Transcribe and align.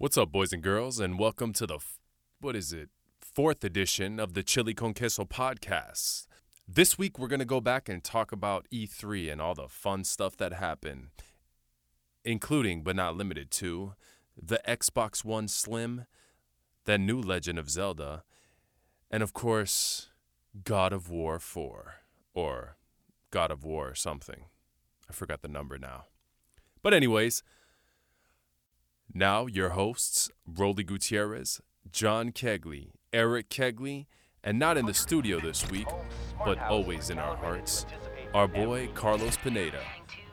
What's 0.00 0.16
up, 0.16 0.30
boys 0.30 0.52
and 0.52 0.62
girls, 0.62 1.00
and 1.00 1.18
welcome 1.18 1.52
to 1.54 1.66
the 1.66 1.74
f- 1.74 1.98
what 2.40 2.54
is 2.54 2.72
it 2.72 2.88
fourth 3.20 3.64
edition 3.64 4.20
of 4.20 4.34
the 4.34 4.44
Chili 4.44 4.72
Con 4.72 4.94
Queso 4.94 5.24
podcast. 5.24 6.28
This 6.68 6.96
week 6.96 7.18
we're 7.18 7.26
gonna 7.26 7.44
go 7.44 7.60
back 7.60 7.88
and 7.88 8.04
talk 8.04 8.30
about 8.30 8.68
E3 8.72 9.32
and 9.32 9.40
all 9.40 9.56
the 9.56 9.66
fun 9.66 10.04
stuff 10.04 10.36
that 10.36 10.52
happened, 10.52 11.08
including 12.24 12.84
but 12.84 12.94
not 12.94 13.16
limited 13.16 13.50
to 13.50 13.94
the 14.40 14.60
Xbox 14.68 15.24
One 15.24 15.48
Slim, 15.48 16.06
the 16.84 16.96
new 16.96 17.20
Legend 17.20 17.58
of 17.58 17.68
Zelda, 17.68 18.22
and 19.10 19.20
of 19.20 19.32
course 19.32 20.10
God 20.62 20.92
of 20.92 21.10
War 21.10 21.40
4 21.40 21.94
or 22.34 22.76
God 23.32 23.50
of 23.50 23.64
War 23.64 23.96
something. 23.96 24.44
I 25.10 25.12
forgot 25.12 25.42
the 25.42 25.48
number 25.48 25.76
now. 25.76 26.04
But 26.84 26.94
anyways. 26.94 27.42
Now, 29.14 29.46
your 29.46 29.70
hosts, 29.70 30.30
Rolly 30.46 30.84
Gutierrez, 30.84 31.60
John 31.90 32.30
Kegley, 32.30 32.90
Eric 33.12 33.48
Kegley, 33.48 34.06
and 34.44 34.58
not 34.58 34.76
in 34.76 34.86
the 34.86 34.94
studio 34.94 35.40
this 35.40 35.68
week, 35.70 35.88
but 36.44 36.58
always 36.58 37.10
in 37.10 37.18
our 37.18 37.36
hearts, 37.36 37.86
our 38.34 38.46
boy 38.46 38.88
Carlos 38.94 39.36
Pineda. 39.38 39.80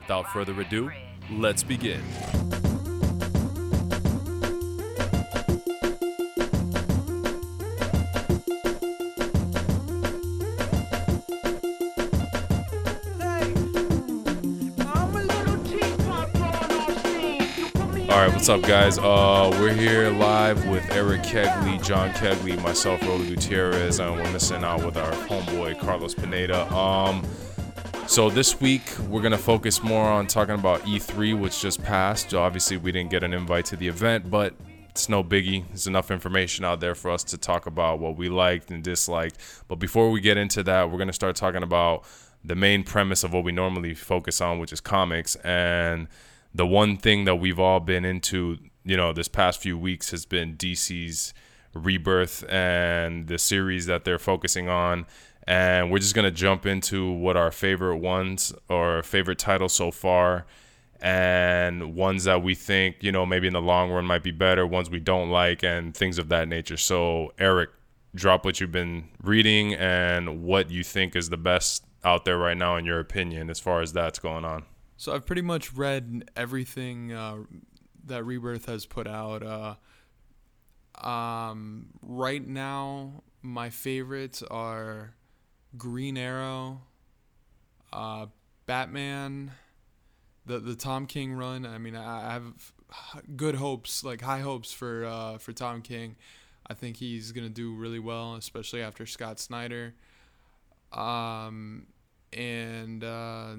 Without 0.01 0.27
further 0.31 0.59
ado, 0.59 0.91
let's 1.31 1.63
begin. 1.63 2.01
All 18.15 18.21
right, 18.21 18.31
what's 18.31 18.47
up, 18.47 18.61
guys? 18.61 18.97
Uh, 18.97 19.53
we're 19.59 19.73
here 19.73 20.09
live 20.09 20.69
with 20.69 20.89
Eric 20.91 21.23
Kegley, 21.23 21.83
John 21.83 22.11
Kegley, 22.11 22.57
myself, 22.63 23.01
Rolly 23.01 23.27
Gutierrez, 23.27 23.99
and 23.99 24.15
we're 24.15 24.31
missing 24.31 24.63
out 24.63 24.85
with 24.85 24.95
our 24.95 25.11
homeboy 25.11 25.77
Carlos 25.81 26.15
Pineda. 26.15 26.73
Um, 26.73 27.27
so 28.07 28.29
this 28.29 28.61
week 28.61 28.83
we're 29.09 29.21
gonna 29.21 29.37
focus 29.37 29.83
more 29.83 30.07
on 30.07 30.27
talking 30.27 30.55
about 30.55 30.79
E3, 30.83 31.37
which 31.37 31.61
just 31.61 31.83
passed. 31.83 32.33
Obviously, 32.33 32.77
we 32.77 32.93
didn't 32.93 33.09
get 33.09 33.21
an 33.21 33.33
invite 33.33 33.65
to 33.65 33.75
the 33.75 33.89
event, 33.89 34.31
but 34.31 34.53
it's 34.89 35.09
no 35.09 35.21
biggie. 35.21 35.67
There's 35.67 35.87
enough 35.87 36.09
information 36.09 36.63
out 36.63 36.79
there 36.79 36.95
for 36.95 37.11
us 37.11 37.21
to 37.25 37.37
talk 37.37 37.65
about 37.65 37.99
what 37.99 38.15
we 38.15 38.29
liked 38.29 38.71
and 38.71 38.81
disliked. 38.81 39.37
But 39.67 39.75
before 39.75 40.09
we 40.09 40.21
get 40.21 40.37
into 40.37 40.63
that, 40.63 40.89
we're 40.89 40.99
gonna 40.99 41.11
start 41.11 41.35
talking 41.35 41.63
about 41.63 42.05
the 42.45 42.55
main 42.55 42.85
premise 42.85 43.25
of 43.25 43.33
what 43.33 43.43
we 43.43 43.51
normally 43.51 43.93
focus 43.93 44.39
on, 44.39 44.57
which 44.57 44.71
is 44.71 44.79
comics 44.79 45.35
and 45.43 46.07
the 46.55 46.65
one 46.65 46.95
thing 46.95 47.25
that 47.25 47.35
we've 47.35 47.59
all 47.59 47.81
been 47.81 48.05
into, 48.05 48.57
you 48.85 48.95
know, 48.95 49.11
this 49.11 49.27
past 49.27 49.61
few 49.61 49.77
weeks 49.77 50.11
has 50.11 50.25
been 50.25 50.55
DC's 50.55 51.33
rebirth 51.73 52.45
and 52.49 53.27
the 53.27 53.37
series 53.37 53.87
that 53.87 54.05
they're 54.05 54.17
focusing 54.17 54.69
on. 54.69 55.05
And 55.45 55.91
we're 55.91 55.99
just 55.99 56.15
going 56.15 56.23
to 56.23 56.31
jump 56.31 56.65
into 56.65 57.11
what 57.11 57.35
our 57.35 57.51
favorite 57.51 57.97
ones 57.97 58.53
or 58.69 59.03
favorite 59.03 59.37
titles 59.37 59.73
so 59.73 59.91
far 59.91 60.45
and 61.01 61.93
ones 61.93 62.23
that 62.23 62.41
we 62.41 62.55
think, 62.55 62.95
you 63.01 63.11
know, 63.11 63.25
maybe 63.25 63.47
in 63.47 63.53
the 63.53 63.61
long 63.61 63.91
run 63.91 64.05
might 64.05 64.23
be 64.23 64.31
better, 64.31 64.65
ones 64.65 64.89
we 64.89 65.01
don't 65.01 65.29
like, 65.29 65.61
and 65.61 65.95
things 65.95 66.17
of 66.17 66.29
that 66.29 66.47
nature. 66.47 66.77
So, 66.77 67.33
Eric, 67.37 67.69
drop 68.15 68.45
what 68.45 68.61
you've 68.61 68.71
been 68.71 69.09
reading 69.21 69.73
and 69.73 70.41
what 70.43 70.71
you 70.71 70.85
think 70.85 71.17
is 71.17 71.29
the 71.29 71.37
best 71.37 71.83
out 72.05 72.23
there 72.23 72.37
right 72.37 72.55
now, 72.55 72.77
in 72.77 72.85
your 72.85 72.99
opinion, 72.99 73.49
as 73.49 73.59
far 73.59 73.81
as 73.81 73.91
that's 73.91 74.19
going 74.19 74.45
on. 74.45 74.63
So 74.97 75.13
I've 75.13 75.25
pretty 75.25 75.41
much 75.41 75.73
read 75.73 76.29
everything 76.35 77.11
uh, 77.11 77.37
that 78.05 78.23
Rebirth 78.23 78.65
has 78.65 78.85
put 78.85 79.07
out. 79.07 79.43
Uh, 79.43 81.05
um, 81.05 81.87
right 82.01 82.45
now, 82.45 83.23
my 83.41 83.69
favorites 83.69 84.41
are 84.43 85.13
Green 85.77 86.17
Arrow, 86.17 86.81
uh, 87.91 88.27
Batman, 88.65 89.51
the 90.45 90.59
the 90.59 90.75
Tom 90.75 91.05
King 91.05 91.33
run. 91.33 91.65
I 91.65 91.77
mean, 91.77 91.95
I, 91.95 92.29
I 92.29 92.33
have 92.33 92.73
good 93.35 93.55
hopes, 93.55 94.03
like 94.03 94.21
high 94.21 94.39
hopes 94.39 94.71
for 94.71 95.05
uh, 95.05 95.37
for 95.37 95.51
Tom 95.51 95.81
King. 95.81 96.15
I 96.67 96.73
think 96.73 96.97
he's 96.97 97.31
gonna 97.31 97.49
do 97.49 97.73
really 97.75 97.99
well, 97.99 98.35
especially 98.35 98.81
after 98.81 99.05
Scott 99.05 99.39
Snyder. 99.39 99.93
Um, 100.91 101.87
and 102.31 103.03
uh, 103.03 103.55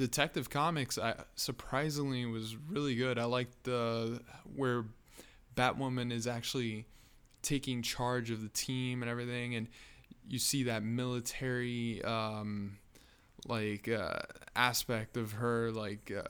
Detective 0.00 0.48
Comics, 0.48 0.96
I 0.96 1.14
surprisingly 1.34 2.24
was 2.24 2.56
really 2.56 2.94
good. 2.94 3.18
I 3.18 3.24
liked 3.24 3.64
the 3.64 4.22
where 4.56 4.86
Batwoman 5.54 6.10
is 6.10 6.26
actually 6.26 6.86
taking 7.42 7.82
charge 7.82 8.30
of 8.30 8.40
the 8.40 8.48
team 8.48 9.02
and 9.02 9.10
everything, 9.10 9.54
and 9.56 9.68
you 10.26 10.38
see 10.38 10.62
that 10.62 10.82
military 10.82 12.02
um, 12.02 12.78
like 13.46 13.90
uh, 13.90 14.20
aspect 14.56 15.18
of 15.18 15.32
her 15.32 15.70
like 15.70 16.10
uh, 16.10 16.22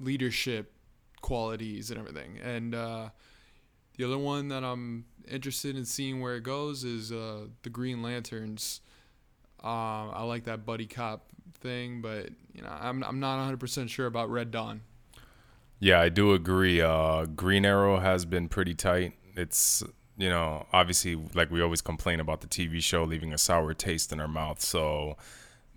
leadership 0.00 0.72
qualities 1.20 1.92
and 1.92 2.00
everything. 2.00 2.40
And 2.42 2.74
uh, 2.74 3.10
the 3.98 4.02
other 4.02 4.18
one 4.18 4.48
that 4.48 4.64
I'm 4.64 5.04
interested 5.30 5.76
in 5.76 5.84
seeing 5.84 6.20
where 6.20 6.34
it 6.34 6.42
goes 6.42 6.82
is 6.82 7.12
uh, 7.12 7.46
the 7.62 7.70
Green 7.70 8.02
Lanterns. 8.02 8.80
Uh, 9.62 10.10
I 10.10 10.22
like 10.24 10.44
that 10.44 10.64
buddy 10.66 10.86
cop 10.86 11.26
thing, 11.60 12.02
but 12.02 12.30
you 12.52 12.62
know, 12.62 12.70
I'm 12.70 13.02
I'm 13.04 13.20
not 13.20 13.38
100% 13.58 13.88
sure 13.88 14.06
about 14.06 14.30
Red 14.30 14.50
Dawn. 14.50 14.82
Yeah, 15.78 16.00
I 16.00 16.08
do 16.08 16.32
agree. 16.32 16.80
Uh, 16.80 17.24
Green 17.26 17.64
Arrow 17.64 17.98
has 17.98 18.24
been 18.24 18.48
pretty 18.48 18.74
tight. 18.74 19.14
It's 19.36 19.82
you 20.16 20.28
know, 20.28 20.66
obviously, 20.72 21.16
like 21.34 21.50
we 21.50 21.60
always 21.62 21.80
complain 21.80 22.20
about 22.20 22.40
the 22.40 22.46
TV 22.46 22.82
show 22.82 23.04
leaving 23.04 23.32
a 23.32 23.38
sour 23.38 23.74
taste 23.74 24.12
in 24.12 24.20
our 24.20 24.28
mouth. 24.28 24.60
So 24.60 25.16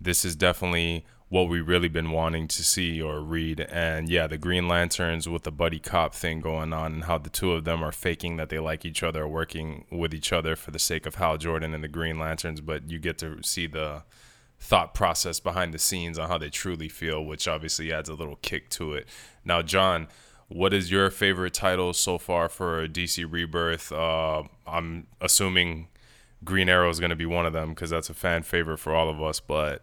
this 0.00 0.24
is 0.24 0.36
definitely 0.36 1.06
what 1.28 1.48
we 1.48 1.60
really 1.60 1.88
been 1.88 2.10
wanting 2.10 2.46
to 2.46 2.62
see 2.62 3.02
or 3.02 3.20
read. 3.20 3.60
And 3.60 4.08
yeah, 4.08 4.26
the 4.26 4.38
Green 4.38 4.68
Lanterns 4.68 5.28
with 5.28 5.42
the 5.42 5.50
buddy 5.50 5.80
cop 5.80 6.14
thing 6.14 6.40
going 6.40 6.72
on 6.72 6.92
and 6.92 7.04
how 7.04 7.18
the 7.18 7.30
two 7.30 7.52
of 7.52 7.64
them 7.64 7.82
are 7.82 7.92
faking 7.92 8.36
that 8.36 8.48
they 8.48 8.60
like 8.60 8.84
each 8.84 9.02
other, 9.02 9.26
working 9.26 9.86
with 9.90 10.14
each 10.14 10.32
other 10.32 10.54
for 10.54 10.70
the 10.70 10.78
sake 10.78 11.04
of 11.04 11.16
Hal 11.16 11.36
Jordan 11.36 11.74
and 11.74 11.82
the 11.82 11.88
Green 11.88 12.18
Lanterns. 12.18 12.60
But 12.60 12.88
you 12.90 13.00
get 13.00 13.18
to 13.18 13.42
see 13.42 13.66
the 13.66 14.04
thought 14.60 14.94
process 14.94 15.40
behind 15.40 15.74
the 15.74 15.78
scenes 15.78 16.18
on 16.18 16.28
how 16.28 16.38
they 16.38 16.48
truly 16.48 16.88
feel, 16.88 17.24
which 17.24 17.48
obviously 17.48 17.92
adds 17.92 18.08
a 18.08 18.14
little 18.14 18.36
kick 18.36 18.68
to 18.70 18.92
it. 18.92 19.08
Now, 19.44 19.62
John, 19.62 20.06
what 20.48 20.72
is 20.72 20.92
your 20.92 21.10
favorite 21.10 21.54
title 21.54 21.92
so 21.92 22.18
far 22.18 22.48
for 22.48 22.86
DC 22.86 23.26
Rebirth? 23.28 23.90
Uh, 23.90 24.44
I'm 24.64 25.08
assuming 25.20 25.88
Green 26.44 26.68
Arrow 26.68 26.88
is 26.88 27.00
going 27.00 27.10
to 27.10 27.16
be 27.16 27.26
one 27.26 27.46
of 27.46 27.52
them 27.52 27.70
because 27.70 27.90
that's 27.90 28.10
a 28.10 28.14
fan 28.14 28.44
favorite 28.44 28.78
for 28.78 28.94
all 28.94 29.08
of 29.08 29.20
us. 29.20 29.40
But 29.40 29.82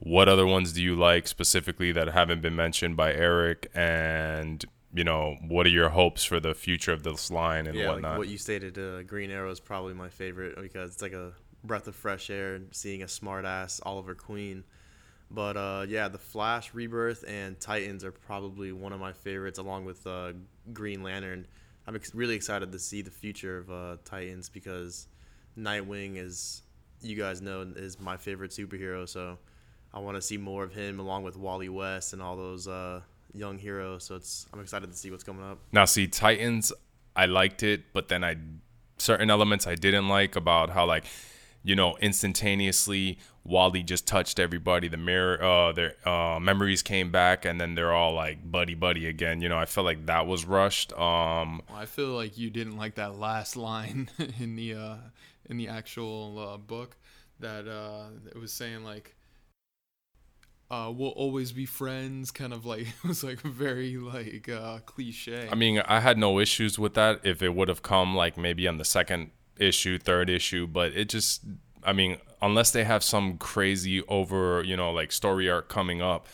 what 0.00 0.28
other 0.28 0.46
ones 0.46 0.72
do 0.72 0.82
you 0.82 0.96
like 0.96 1.28
specifically 1.28 1.92
that 1.92 2.08
haven't 2.08 2.40
been 2.40 2.56
mentioned 2.56 2.96
by 2.96 3.12
Eric? 3.12 3.70
And 3.74 4.64
you 4.92 5.04
know, 5.04 5.36
what 5.46 5.66
are 5.66 5.70
your 5.70 5.90
hopes 5.90 6.24
for 6.24 6.40
the 6.40 6.54
future 6.54 6.92
of 6.92 7.04
this 7.04 7.30
line 7.30 7.66
and 7.66 7.76
yeah, 7.76 7.88
whatnot? 7.88 8.12
Like 8.12 8.18
what 8.18 8.28
you 8.28 8.38
stated, 8.38 8.76
uh, 8.78 9.02
Green 9.02 9.30
Arrow 9.30 9.50
is 9.50 9.60
probably 9.60 9.94
my 9.94 10.08
favorite 10.08 10.60
because 10.60 10.92
it's 10.92 11.02
like 11.02 11.12
a 11.12 11.32
breath 11.62 11.86
of 11.86 11.94
fresh 11.94 12.30
air 12.30 12.60
seeing 12.72 13.02
a 13.02 13.08
smart 13.08 13.44
ass 13.44 13.80
Oliver 13.84 14.14
Queen. 14.14 14.64
But 15.30 15.56
uh, 15.56 15.86
yeah, 15.88 16.08
the 16.08 16.18
Flash, 16.18 16.74
Rebirth, 16.74 17.24
and 17.28 17.60
Titans 17.60 18.02
are 18.02 18.10
probably 18.10 18.72
one 18.72 18.92
of 18.92 18.98
my 18.98 19.12
favorites, 19.12 19.60
along 19.60 19.84
with 19.84 20.04
uh, 20.06 20.32
Green 20.72 21.02
Lantern. 21.04 21.46
I'm 21.86 21.94
ex- 21.94 22.14
really 22.14 22.34
excited 22.34 22.72
to 22.72 22.78
see 22.78 23.02
the 23.02 23.10
future 23.10 23.58
of 23.58 23.70
uh, 23.70 23.96
Titans 24.04 24.48
because 24.48 25.06
Nightwing 25.56 26.16
is, 26.16 26.62
you 27.00 27.16
guys 27.16 27.40
know, 27.40 27.60
is 27.76 28.00
my 28.00 28.16
favorite 28.16 28.50
superhero. 28.50 29.08
So 29.08 29.38
I 29.92 29.98
want 29.98 30.16
to 30.16 30.22
see 30.22 30.36
more 30.36 30.64
of 30.64 30.72
him, 30.72 31.00
along 31.00 31.24
with 31.24 31.36
Wally 31.36 31.68
West 31.68 32.12
and 32.12 32.22
all 32.22 32.36
those 32.36 32.68
uh, 32.68 33.00
young 33.32 33.58
heroes. 33.58 34.04
So 34.04 34.16
it's 34.16 34.46
I'm 34.52 34.60
excited 34.60 34.90
to 34.90 34.96
see 34.96 35.10
what's 35.10 35.24
coming 35.24 35.44
up. 35.44 35.58
Now, 35.72 35.84
see, 35.84 36.06
Titans, 36.06 36.72
I 37.16 37.26
liked 37.26 37.62
it, 37.62 37.92
but 37.92 38.08
then 38.08 38.24
I 38.24 38.36
certain 38.98 39.30
elements 39.30 39.66
I 39.66 39.74
didn't 39.74 40.08
like 40.08 40.36
about 40.36 40.70
how 40.70 40.86
like 40.86 41.04
you 41.62 41.76
know, 41.76 41.96
instantaneously 42.00 43.18
Wally 43.44 43.82
just 43.82 44.06
touched 44.06 44.38
everybody. 44.38 44.88
The 44.88 44.96
mirror, 44.96 45.42
uh, 45.42 45.72
their 45.72 46.08
uh, 46.08 46.38
memories 46.40 46.82
came 46.82 47.10
back, 47.10 47.44
and 47.44 47.60
then 47.60 47.74
they're 47.74 47.92
all 47.92 48.14
like 48.14 48.50
buddy 48.50 48.74
buddy 48.74 49.06
again. 49.06 49.40
You 49.40 49.48
know, 49.48 49.58
I 49.58 49.66
felt 49.66 49.84
like 49.84 50.06
that 50.06 50.26
was 50.26 50.44
rushed. 50.44 50.92
Um, 50.92 51.62
well, 51.68 51.78
I 51.78 51.86
feel 51.86 52.08
like 52.08 52.38
you 52.38 52.50
didn't 52.50 52.76
like 52.76 52.94
that 52.94 53.18
last 53.18 53.56
line 53.56 54.08
in 54.40 54.56
the 54.56 54.74
uh, 54.74 54.96
in 55.48 55.56
the 55.56 55.68
actual 55.68 56.38
uh, 56.38 56.56
book 56.56 56.96
that 57.40 57.68
uh, 57.68 58.04
it 58.26 58.38
was 58.38 58.52
saying 58.52 58.84
like. 58.84 59.14
Uh, 60.70 60.92
we'll 60.94 61.10
always 61.10 61.50
be 61.50 61.66
friends. 61.66 62.30
Kind 62.30 62.52
of 62.52 62.64
like 62.64 62.80
it 63.04 63.08
was 63.08 63.24
like 63.24 63.40
very 63.40 63.96
like 63.96 64.48
uh, 64.48 64.78
cliche. 64.86 65.48
I 65.50 65.54
mean, 65.54 65.82
I 65.86 66.00
had 66.00 66.16
no 66.18 66.38
issues 66.38 66.78
with 66.78 66.94
that 66.94 67.20
if 67.24 67.42
it 67.42 67.54
would 67.54 67.68
have 67.68 67.82
come 67.82 68.14
like 68.14 68.36
maybe 68.36 68.68
on 68.68 68.78
the 68.78 68.84
second 68.84 69.30
issue, 69.58 69.98
third 69.98 70.30
issue, 70.30 70.66
but 70.66 70.92
it 70.92 71.08
just 71.08 71.42
I 71.84 71.92
mean, 71.92 72.18
unless 72.40 72.70
they 72.70 72.84
have 72.84 73.02
some 73.02 73.38
crazy 73.38 74.02
over, 74.02 74.62
you 74.62 74.76
know, 74.76 74.92
like 74.92 75.12
story 75.12 75.50
arc 75.50 75.68
coming 75.68 76.00
up, 76.00 76.26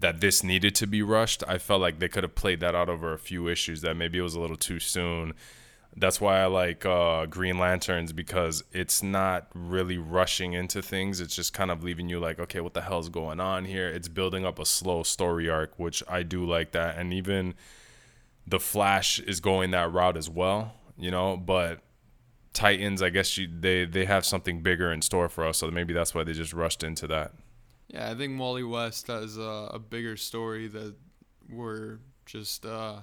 that 0.00 0.20
this 0.20 0.42
needed 0.42 0.74
to 0.76 0.86
be 0.86 1.02
rushed. 1.02 1.42
I 1.46 1.58
felt 1.58 1.80
like 1.80 1.98
they 1.98 2.08
could 2.08 2.24
have 2.24 2.34
played 2.34 2.60
that 2.60 2.74
out 2.74 2.88
over 2.88 3.12
a 3.12 3.18
few 3.18 3.48
issues. 3.48 3.82
That 3.82 3.96
maybe 3.96 4.18
it 4.18 4.22
was 4.22 4.34
a 4.34 4.40
little 4.40 4.56
too 4.56 4.80
soon. 4.80 5.34
That's 5.96 6.20
why 6.20 6.40
I 6.40 6.46
like 6.46 6.86
uh, 6.86 7.26
Green 7.26 7.58
Lanterns 7.58 8.12
because 8.12 8.62
it's 8.72 9.02
not 9.02 9.48
really 9.54 9.98
rushing 9.98 10.52
into 10.52 10.80
things. 10.80 11.20
It's 11.20 11.34
just 11.34 11.52
kind 11.52 11.70
of 11.70 11.82
leaving 11.82 12.08
you 12.08 12.20
like, 12.20 12.38
okay, 12.38 12.60
what 12.60 12.74
the 12.74 12.82
hell's 12.82 13.08
going 13.08 13.40
on 13.40 13.64
here? 13.64 13.88
It's 13.88 14.06
building 14.06 14.44
up 14.44 14.58
a 14.60 14.66
slow 14.66 15.02
story 15.02 15.48
arc, 15.48 15.78
which 15.78 16.02
I 16.08 16.22
do 16.22 16.44
like 16.44 16.72
that. 16.72 16.98
And 16.98 17.12
even 17.12 17.54
the 18.46 18.60
Flash 18.60 19.18
is 19.18 19.40
going 19.40 19.72
that 19.72 19.92
route 19.92 20.16
as 20.16 20.30
well, 20.30 20.74
you 20.96 21.10
know. 21.10 21.36
But 21.36 21.80
Titans, 22.52 23.02
I 23.02 23.10
guess 23.10 23.36
you, 23.36 23.48
they 23.48 23.84
they 23.84 24.04
have 24.04 24.24
something 24.24 24.62
bigger 24.62 24.92
in 24.92 25.02
store 25.02 25.28
for 25.28 25.46
us, 25.46 25.58
so 25.58 25.70
maybe 25.70 25.92
that's 25.92 26.14
why 26.14 26.24
they 26.24 26.32
just 26.32 26.52
rushed 26.52 26.82
into 26.82 27.06
that. 27.08 27.32
Yeah, 27.88 28.10
I 28.10 28.14
think 28.14 28.38
Wally 28.38 28.64
West 28.64 29.06
has 29.06 29.36
a, 29.36 29.70
a 29.72 29.78
bigger 29.78 30.16
story 30.16 30.68
that 30.68 30.94
we're 31.48 31.98
just 32.26 32.66
uh, 32.66 33.00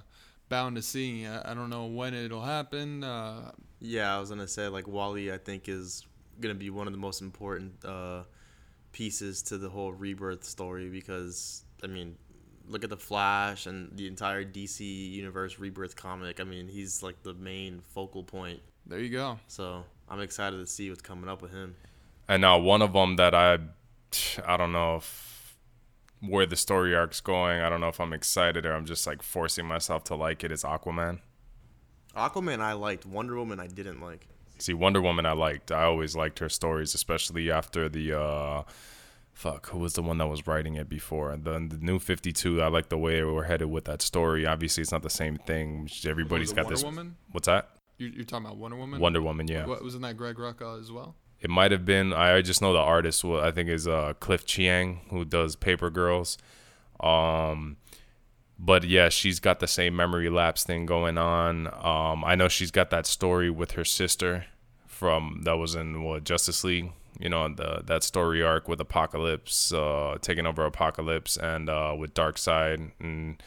bound 0.50 0.76
to 0.76 0.82
see. 0.82 1.26
I, 1.26 1.52
I, 1.52 1.54
don't 1.54 1.70
know 1.70 1.86
when 1.86 2.14
it'll 2.14 2.42
happen. 2.42 3.04
Uh, 3.04 3.52
yeah, 3.80 4.16
I 4.16 4.20
was 4.20 4.30
gonna 4.30 4.48
say 4.48 4.68
like 4.68 4.88
Wally. 4.88 5.32
I 5.32 5.38
think 5.38 5.68
is 5.70 6.06
gonna 6.40 6.56
be 6.56 6.70
one 6.70 6.88
of 6.88 6.94
the 6.94 7.00
most 7.00 7.22
important 7.22 7.74
uh, 7.84 8.24
pieces 8.92 9.42
to 9.44 9.58
the 9.58 9.70
whole 9.70 9.94
rebirth 9.94 10.44
story 10.44 10.90
because 10.90 11.64
I 11.84 11.88
mean 11.88 12.16
look 12.68 12.84
at 12.84 12.90
the 12.90 12.98
Flash 12.98 13.68
and 13.68 13.96
the 13.96 14.08
entire 14.08 14.44
DC 14.44 14.80
universe 15.12 15.60
rebirth 15.60 15.96
comic. 15.96 16.40
I 16.40 16.44
mean, 16.44 16.68
he's 16.68 17.04
like 17.04 17.22
the 17.24 17.34
main 17.34 17.82
focal 17.94 18.24
point. 18.24 18.60
There 18.86 19.00
you 19.00 19.10
go. 19.10 19.40
So 19.48 19.84
I'm 20.10 20.20
excited 20.22 20.58
to 20.58 20.68
see 20.68 20.90
what's 20.90 21.02
coming 21.02 21.30
up 21.30 21.42
with 21.42 21.52
him. 21.52 21.76
And 22.28 22.42
now 22.42 22.58
one 22.58 22.82
of 22.82 22.94
them 22.94 23.18
that 23.18 23.36
I, 23.36 23.60
I 24.46 24.58
don't 24.58 24.72
know 24.72 24.98
if 24.98 25.35
where 26.30 26.46
the 26.46 26.56
story 26.56 26.96
arc's 26.96 27.22
going. 27.22 27.62
I 27.62 27.70
don't 27.70 27.82
know 27.82 27.90
if 27.90 28.00
I'm 28.00 28.14
excited 28.14 28.66
or 28.66 28.74
I'm 28.74 28.86
just 28.86 29.06
like 29.08 29.22
forcing 29.22 29.66
myself 29.66 30.04
to 30.06 30.16
like 30.16 30.44
it. 30.44 30.52
Is 30.52 30.64
Aquaman. 30.64 31.20
Aquaman 32.16 32.60
I 32.60 32.74
liked. 32.74 33.06
Wonder 33.06 33.36
Woman 33.36 33.60
I 33.60 33.68
didn't 33.68 34.02
like. 34.02 34.28
See, 34.58 34.74
Wonder 34.74 35.02
Woman 35.02 35.26
I 35.26 35.34
liked. 35.34 35.72
I 35.72 35.84
always 35.84 36.16
liked 36.16 36.40
her 36.40 36.50
stories, 36.50 36.94
especially 36.94 37.52
after 37.52 37.90
the. 37.90 38.18
uh 38.20 38.64
fuck, 39.36 39.68
who 39.68 39.78
was 39.80 39.94
the 39.94 40.02
one 40.02 40.18
that 40.18 40.28
was 40.28 40.48
writing 40.48 40.76
it 40.76 40.90
before? 40.90 41.36
The, 41.38 41.52
the 41.70 41.78
new 41.82 42.00
52, 42.00 42.62
I 42.62 42.68
like 42.68 42.90
the 42.90 42.98
way 42.98 43.22
we're 43.24 43.44
headed 43.44 43.70
with 43.70 43.84
that 43.86 44.02
story. 44.02 44.46
Obviously, 44.46 44.82
it's 44.82 44.92
not 44.92 45.04
the 45.04 45.10
same 45.10 45.38
thing. 45.38 45.90
Everybody's 46.08 46.54
got 46.54 46.66
Wonder 46.66 46.76
this. 46.76 46.84
Woman? 46.84 47.16
What's 47.32 47.48
that? 47.48 47.70
You're, 47.98 48.12
you're 48.12 48.24
talking 48.24 48.46
about 48.46 48.58
Wonder 48.58 48.78
Woman? 48.78 49.00
Wonder 49.00 49.22
Woman, 49.22 49.48
yeah. 49.48 49.66
What, 49.66 49.84
wasn't 49.84 50.04
that 50.04 50.18
Greg 50.18 50.38
Rucka 50.38 50.80
as 50.80 50.92
well? 50.92 51.16
It 51.42 51.50
might 51.50 51.72
have 51.72 51.86
been. 51.86 52.14
I 52.14 52.42
just 52.42 52.62
know 52.62 52.74
the 52.74 52.80
artist. 52.80 53.24
Well, 53.24 53.42
I 53.42 53.52
think 53.52 53.70
is 53.70 53.88
uh, 53.88 54.14
Cliff 54.20 54.46
Chiang, 54.46 55.02
who 55.10 55.26
does 55.26 55.56
Paper 55.56 55.90
Girls. 55.90 56.38
Um, 57.00 57.78
but 58.58 58.84
yeah, 58.84 59.10
she's 59.10 59.40
got 59.40 59.60
the 59.60 59.68
same 59.68 59.96
memory 59.96 60.30
lapse 60.30 60.64
thing 60.64 60.86
going 60.86 61.18
on. 61.18 61.68
Um, 61.68 62.24
I 62.24 62.36
know 62.36 62.48
she's 62.48 62.72
got 62.72 62.90
that 62.90 63.06
story 63.06 63.50
with 63.50 63.72
her 63.72 63.86
sister 63.86 64.46
from 64.88 65.42
that 65.44 65.58
was 65.58 65.76
in 65.76 66.04
what 66.04 66.24
Justice 66.24 66.64
League 66.64 66.92
you 67.20 67.30
know 67.30 67.48
the 67.54 67.82
that 67.86 68.04
story 68.04 68.44
arc 68.44 68.68
with 68.68 68.80
Apokolips 68.80 69.74
uh, 69.74 70.18
taking 70.20 70.46
over 70.46 70.70
Apokolips 70.70 71.38
and 71.38 71.70
uh, 71.70 71.96
with 71.98 72.14
Darkseid 72.14 72.92
and 73.00 73.42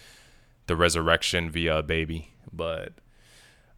the 0.67 0.77
resurrection 0.77 1.51
via 1.51 1.83
baby. 1.83 2.33
But 2.53 2.93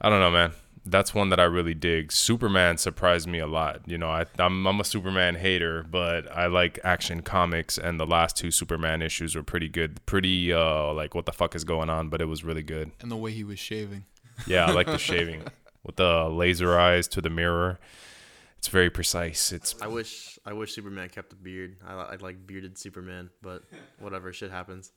I 0.01 0.09
don't 0.09 0.21
know, 0.21 0.31
man. 0.31 0.53
That's 0.85 1.15
one 1.15 1.29
that 1.29 1.39
I 1.39 1.45
really 1.45 1.75
dig. 1.75 2.11
Superman 2.11 2.79
surprised 2.79 3.29
me 3.29 3.39
a 3.39 3.47
lot. 3.47 3.83
You 3.87 3.99
know, 3.99 4.09
I, 4.09 4.27
I'm 4.39 4.67
I'm 4.67 4.81
a 4.81 4.85
Superman 4.85 5.35
hater, 5.35 5.83
but 5.83 6.31
I 6.31 6.47
like 6.47 6.79
action 6.83 7.23
comics, 7.23 7.77
and 7.79 8.01
the 8.01 8.07
last 8.07 8.37
two 8.37 8.51
Superman 8.51 9.03
issues 9.03 9.35
were 9.35 9.43
pretty 9.43 9.69
good. 9.69 10.05
Pretty 10.07 10.53
uh, 10.53 10.93
like 10.93 11.15
what 11.15 11.27
the 11.27 11.33
fuck 11.33 11.55
is 11.55 11.65
going 11.65 11.91
on, 11.91 12.09
but 12.09 12.21
it 12.21 12.27
was 12.27 12.45
really 12.45 12.63
good. 12.63 12.91
And 13.01 13.11
the 13.11 13.17
way 13.17 13.33
he 13.33 13.45
was 13.45 13.59
shaving. 13.59 14.05
Yeah, 14.47 14.67
I 14.67 14.73
like 14.73 14.87
the 14.87 14.99
shaving 15.11 15.43
with 15.85 15.97
the 15.97 16.29
laser 16.29 16.79
eyes 16.79 17.09
to 17.09 17.21
the 17.21 17.31
mirror 17.31 17.79
it's 18.61 18.69
very 18.69 18.91
precise. 18.91 19.53
It's. 19.53 19.75
I 19.81 19.87
wish 19.87 20.39
I 20.45 20.53
wish 20.53 20.75
Superman 20.75 21.09
kept 21.09 21.33
a 21.33 21.37
beard. 21.37 21.79
I 21.83 21.95
I 21.95 22.17
like 22.17 22.47
bearded 22.47 22.77
Superman, 22.77 23.31
but 23.41 23.63
whatever, 23.99 24.35
shit 24.35 24.51
happens. 24.51 24.93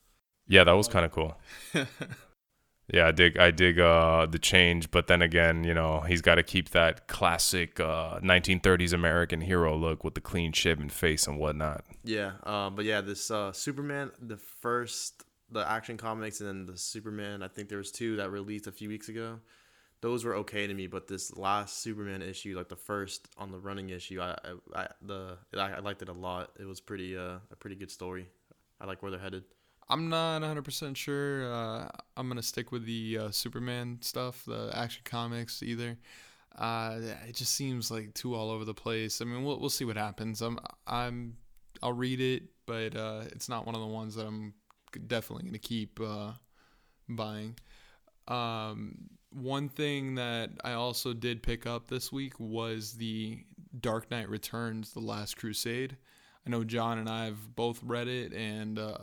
Yeah, 0.50 0.65
that 0.65 0.74
was 0.74 0.89
kind 0.89 1.06
of 1.06 1.13
cool. 1.13 1.38
yeah, 2.91 3.07
I 3.07 3.12
dig 3.12 3.38
I 3.38 3.51
dig 3.51 3.80
uh 3.80 4.25
the 4.25 4.39
change, 4.39 4.91
but 4.91 5.07
then 5.07 5.21
again, 5.21 5.63
you 5.63 5.74
know, 5.74 6.01
he's 6.01 6.21
got 6.21 6.35
to 6.35 6.44
keep 6.44 6.69
that 6.69 7.07
classic 7.07 7.80
uh 7.80 8.19
1930s 8.19 8.94
American 8.94 9.41
hero 9.41 9.75
look 9.75 10.03
with 10.03 10.15
the 10.15 10.21
clean 10.21 10.51
shaven 10.51 10.89
face 10.89 11.27
and 11.27 11.38
whatnot. 11.39 11.85
Yeah, 12.03 12.33
uh, 12.44 12.69
but 12.69 12.85
yeah, 12.85 13.01
this 13.01 13.30
uh 13.31 13.51
Superman, 13.51 14.12
the 14.21 14.38
first 14.38 15.24
the 15.51 15.69
action 15.69 15.97
comics 15.97 16.39
and 16.39 16.50
then 16.50 16.65
the 16.65 16.77
Superman, 16.77 17.44
I 17.44 17.47
think 17.47 17.69
there 17.69 17.77
was 17.77 17.91
two 17.91 18.15
that 18.15 18.31
released 18.31 18.65
a 18.68 18.71
few 18.71 18.89
weeks 18.89 19.09
ago 19.09 19.39
those 20.03 20.25
were 20.25 20.35
okay 20.35 20.68
to 20.68 20.74
me. 20.74 20.85
But 20.85 21.07
this 21.07 21.35
last 21.38 21.81
Superman 21.81 22.21
issue, 22.21 22.57
like 22.57 22.68
the 22.68 22.75
first 22.75 23.30
on 23.38 23.51
the 23.51 23.57
running 23.57 23.89
issue, 23.89 24.21
I, 24.21 24.38
I, 24.75 24.81
I 24.81 24.88
the 25.01 25.38
I, 25.56 25.75
I 25.75 25.80
liked 25.80 26.01
it 26.01 26.09
a 26.09 26.13
lot. 26.13 26.51
It 26.59 26.65
was 26.65 26.81
pretty 26.81 27.18
uh, 27.18 27.38
a 27.50 27.56
pretty 27.57 27.77
good 27.77 27.89
story. 27.89 28.27
I 28.81 28.85
like 28.85 29.01
where 29.01 29.12
they're 29.12 29.19
headed. 29.19 29.45
I'm 29.89 30.09
not 30.09 30.41
100% 30.41 30.95
sure. 30.95 31.51
Uh, 31.53 31.89
I'm 32.15 32.27
gonna 32.27 32.41
stick 32.41 32.71
with 32.71 32.85
the 32.85 33.18
uh, 33.19 33.31
Superman 33.31 34.00
stuff, 34.01 34.44
the 34.45 34.71
Action 34.74 35.01
Comics 35.06 35.62
either. 35.62 35.97
Uh, 36.57 37.00
it 37.27 37.35
just 37.35 37.53
seems 37.53 37.89
like 37.89 38.13
too 38.13 38.35
all 38.35 38.50
over 38.51 38.65
the 38.65 38.74
place. 38.74 39.21
I 39.21 39.25
mean, 39.25 39.44
we'll 39.44 39.59
we'll 39.59 39.69
see 39.69 39.85
what 39.85 39.97
happens. 39.97 40.41
I'm 40.41 40.59
I'm 40.88 41.38
I'll 41.81 41.94
read 41.94 42.21
it, 42.21 42.44
but 42.65 42.95
uh, 42.95 43.24
it's 43.31 43.50
not 43.50 43.65
one 43.65 43.75
of 43.75 43.81
the 43.81 43.88
ones 43.88 44.15
that 44.15 44.25
I'm 44.25 44.53
definitely 45.07 45.45
gonna 45.45 45.57
keep 45.57 46.00
uh, 46.00 46.31
buying. 47.09 47.56
Um, 48.27 49.09
one 49.31 49.68
thing 49.68 50.15
that 50.15 50.51
I 50.63 50.74
also 50.74 51.13
did 51.13 51.41
pick 51.41 51.65
up 51.65 51.88
this 51.88 52.12
week 52.12 52.39
was 52.39 52.94
the 52.94 53.39
Dark 53.80 54.12
Knight 54.12 54.30
Returns: 54.30 54.94
The 54.94 55.00
Last 55.00 55.38
Crusade. 55.38 55.97
I 56.45 56.50
know 56.50 56.63
John 56.63 57.00
and 57.00 57.09
I 57.09 57.25
have 57.25 57.56
both 57.56 57.80
read 57.83 58.07
it, 58.07 58.33
and 58.33 58.77
uh, 58.77 58.97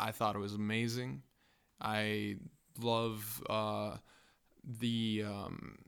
I 0.00 0.12
thought 0.12 0.34
it 0.34 0.40
was 0.40 0.54
amazing. 0.54 1.22
I 1.80 2.36
love 2.80 3.42
uh, 3.48 3.96
the 4.64 5.24
um, 5.26 5.78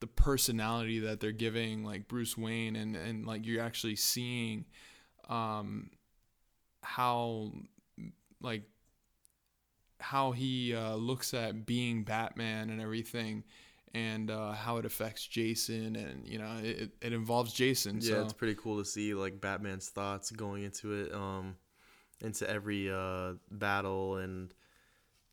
the 0.00 0.06
personality 0.06 1.00
that 1.00 1.20
they're 1.20 1.32
giving, 1.32 1.84
like 1.84 2.08
Bruce 2.08 2.36
Wayne, 2.36 2.76
and 2.76 2.96
and 2.96 3.26
like 3.26 3.46
you're 3.46 3.62
actually 3.62 3.96
seeing 3.96 4.66
um, 5.28 5.90
how 6.82 7.52
like 8.40 8.62
how 9.98 10.32
he 10.32 10.74
uh, 10.74 10.94
looks 10.94 11.34
at 11.34 11.66
being 11.66 12.04
Batman 12.04 12.70
and 12.70 12.80
everything, 12.80 13.44
and 13.94 14.30
uh, 14.30 14.52
how 14.52 14.76
it 14.76 14.84
affects 14.84 15.26
Jason, 15.26 15.96
and 15.96 16.28
you 16.28 16.38
know, 16.38 16.58
it, 16.62 16.90
it 17.00 17.12
involves 17.12 17.52
Jason. 17.52 17.98
Yeah, 18.00 18.14
so. 18.14 18.22
it's 18.22 18.32
pretty 18.32 18.54
cool 18.54 18.78
to 18.78 18.84
see 18.84 19.14
like 19.14 19.40
Batman's 19.40 19.88
thoughts 19.88 20.30
going 20.30 20.64
into 20.64 20.92
it, 20.92 21.14
um, 21.14 21.56
into 22.22 22.48
every 22.48 22.90
uh, 22.90 23.34
battle 23.50 24.16
and 24.16 24.52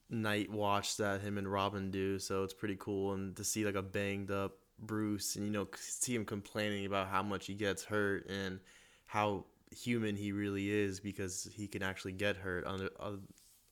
night 0.10 0.52
watch 0.52 0.98
that 0.98 1.22
him 1.22 1.38
and 1.38 1.52
Robin 1.52 1.92
do. 1.92 2.20
So 2.20 2.44
it's 2.44 2.54
pretty 2.54 2.78
cool, 2.80 3.14
and 3.14 3.36
to 3.36 3.44
see 3.44 3.66
like 3.66 3.76
a 3.76 3.82
banged 3.82 4.32
up 4.32 4.54
Bruce, 4.80 5.36
and 5.36 5.46
you 5.46 5.52
know, 5.52 5.68
see 5.76 6.16
him 6.16 6.26
complaining 6.26 6.86
about 6.86 7.08
how 7.08 7.24
much 7.24 7.48
he 7.48 7.54
gets 7.54 7.84
hurt 7.84 8.28
and 8.30 8.60
how 9.06 9.46
human 9.72 10.16
he 10.16 10.32
really 10.32 10.70
is 10.70 11.00
because 11.00 11.50
he 11.54 11.68
can 11.68 11.82
actually 11.84 12.12
get 12.12 12.36
hurt 12.36 12.66
under 12.66 12.90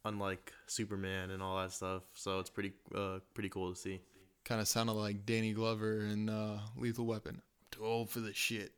unlike 0.05 0.51
Superman 0.67 1.31
and 1.31 1.41
all 1.43 1.57
that 1.61 1.71
stuff. 1.71 2.03
So 2.13 2.39
it's 2.39 2.49
pretty 2.49 2.73
uh, 2.95 3.19
pretty 3.33 3.49
cool 3.49 3.71
to 3.71 3.79
see. 3.79 4.01
Kind 4.43 4.61
of 4.61 4.67
sounded 4.67 4.93
like 4.93 5.25
Danny 5.25 5.53
Glover 5.53 6.01
in 6.01 6.29
uh, 6.29 6.59
Lethal 6.75 7.05
Weapon. 7.05 7.35
I'm 7.35 7.67
too 7.69 7.85
old 7.85 8.09
for 8.09 8.19
this 8.19 8.35
shit. 8.35 8.73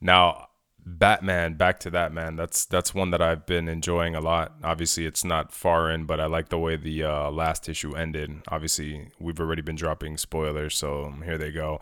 now, 0.00 0.48
Batman, 0.88 1.54
back 1.54 1.80
to 1.80 1.90
that 1.90 2.12
man. 2.12 2.36
That's 2.36 2.64
that's 2.64 2.94
one 2.94 3.10
that 3.10 3.20
I've 3.20 3.44
been 3.44 3.68
enjoying 3.68 4.14
a 4.14 4.20
lot. 4.20 4.54
Obviously, 4.62 5.04
it's 5.04 5.24
not 5.24 5.50
far 5.50 5.90
in, 5.90 6.04
but 6.04 6.20
I 6.20 6.26
like 6.26 6.48
the 6.48 6.60
way 6.60 6.76
the 6.76 7.02
uh, 7.02 7.30
last 7.32 7.68
issue 7.68 7.96
ended. 7.96 8.42
Obviously, 8.46 9.10
we've 9.18 9.40
already 9.40 9.62
been 9.62 9.74
dropping 9.74 10.16
spoilers, 10.16 10.76
so 10.76 11.12
here 11.24 11.38
they 11.38 11.50
go. 11.50 11.80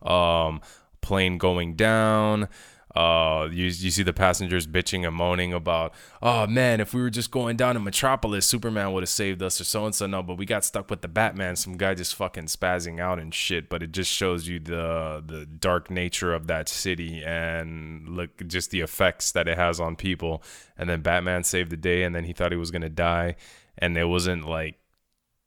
Um, 0.00 0.62
plane 1.02 1.36
going 1.36 1.74
down. 1.74 2.48
Uh, 2.96 3.46
you, 3.52 3.64
you 3.66 3.90
see 3.90 4.02
the 4.02 4.12
passengers 4.14 4.66
bitching 4.66 5.06
and 5.06 5.14
moaning 5.14 5.52
about, 5.52 5.92
oh 6.22 6.46
man, 6.46 6.80
if 6.80 6.94
we 6.94 7.02
were 7.02 7.10
just 7.10 7.30
going 7.30 7.54
down 7.54 7.74
to 7.74 7.80
Metropolis, 7.80 8.46
Superman 8.46 8.92
would 8.92 9.02
have 9.02 9.10
saved 9.10 9.42
us 9.42 9.60
or 9.60 9.64
so 9.64 9.84
and 9.84 9.94
so. 9.94 10.06
No, 10.06 10.22
but 10.22 10.38
we 10.38 10.46
got 10.46 10.64
stuck 10.64 10.88
with 10.88 11.02
the 11.02 11.08
Batman. 11.08 11.56
Some 11.56 11.76
guy 11.76 11.94
just 11.94 12.14
fucking 12.14 12.46
spazzing 12.46 12.98
out 12.98 13.18
and 13.18 13.34
shit. 13.34 13.68
But 13.68 13.82
it 13.82 13.92
just 13.92 14.10
shows 14.10 14.48
you 14.48 14.58
the 14.58 15.22
the 15.26 15.44
dark 15.44 15.90
nature 15.90 16.32
of 16.32 16.46
that 16.46 16.70
city 16.70 17.22
and 17.22 18.08
look 18.08 18.46
just 18.46 18.70
the 18.70 18.80
effects 18.80 19.30
that 19.32 19.46
it 19.46 19.58
has 19.58 19.78
on 19.78 19.94
people. 19.94 20.42
And 20.78 20.88
then 20.88 21.02
Batman 21.02 21.44
saved 21.44 21.70
the 21.70 21.76
day, 21.76 22.02
and 22.02 22.14
then 22.14 22.24
he 22.24 22.32
thought 22.32 22.50
he 22.50 22.56
was 22.56 22.70
gonna 22.70 22.88
die, 22.88 23.36
and 23.76 23.94
it 23.98 24.06
wasn't 24.06 24.48
like 24.48 24.78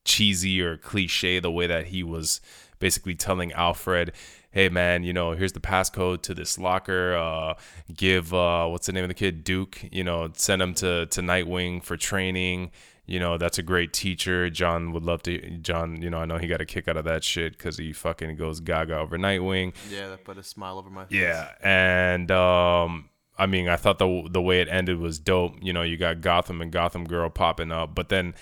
cheesy 0.06 0.62
or 0.62 0.78
cliche 0.78 1.40
the 1.40 1.52
way 1.52 1.66
that 1.66 1.88
he 1.88 2.04
was 2.04 2.42
basically 2.80 3.16
telling 3.16 3.52
Alfred, 3.54 4.14
"Hey 4.52 4.70
man, 4.70 5.04
you 5.04 5.14
know, 5.14 5.32
here's 5.32 5.54
the 5.54 5.60
passcode 5.60 6.22
to 6.24 6.34
this 6.34 6.58
locker. 6.58 7.16
Uh, 7.16 7.54
give 7.94 8.34
uh, 8.34 8.68
what's 8.68 8.88
the 8.88 8.94
name 8.94 9.04
of 9.04 9.10
the 9.10 9.14
kid, 9.14 9.44
Duke. 9.44 9.82
You 9.92 10.04
know, 10.04 10.30
send 10.34 10.62
him 10.62 10.74
to 10.76 11.06
to 11.08 11.22
Nightwing 11.22 11.84
for 11.84 11.98
training." 11.98 12.72
You 13.06 13.20
know, 13.20 13.40
that's 13.40 13.58
a 13.58 13.64
great 13.64 13.92
teacher. 13.92 14.52
John 14.52 14.92
would 14.92 15.04
love 15.04 15.24
to. 15.24 15.40
John, 15.58 16.00
you 16.00 16.12
know, 16.12 16.20
I 16.20 16.26
know 16.26 16.38
he 16.38 16.46
got 16.46 16.62
a 16.62 16.66
kick 16.66 16.88
out 16.88 16.96
of 16.96 17.06
that 17.06 17.24
shit 17.24 17.58
because 17.58 17.76
he 17.76 17.92
fucking 17.92 18.36
goes 18.36 18.60
gaga 18.60 19.00
over 19.00 19.18
Nightwing. 19.18 19.74
Yeah, 19.92 20.10
that 20.10 20.24
put 20.24 20.38
a 20.38 20.44
smile 20.44 20.78
over 20.78 20.92
my 20.92 21.06
face. 21.06 21.20
Yeah, 21.20 21.50
and 21.64 22.30
um, 22.30 23.10
I 23.36 23.48
mean, 23.48 23.68
I 23.68 23.78
thought 23.78 23.98
the 23.98 24.28
the 24.30 24.42
way 24.42 24.62
it 24.62 24.68
ended 24.70 25.00
was 25.00 25.18
dope. 25.18 25.56
You 25.60 25.74
know, 25.74 25.82
you 25.82 25.98
got 25.98 26.22
Gotham 26.22 26.62
and 26.62 26.72
Gotham 26.72 27.06
Girl 27.06 27.30
popping 27.32 27.72
up, 27.72 27.96
but 27.96 28.10
then 28.10 28.36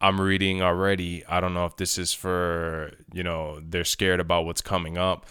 I'm 0.00 0.20
reading 0.20 0.62
already. 0.62 1.24
I 1.26 1.40
don't 1.40 1.54
know 1.54 1.64
if 1.66 1.76
this 1.76 1.96
is 1.98 2.12
for 2.12 2.92
you 3.12 3.22
know 3.22 3.60
they're 3.60 3.84
scared 3.84 4.20
about 4.20 4.44
what's 4.44 4.60
coming 4.60 4.98
up, 4.98 5.26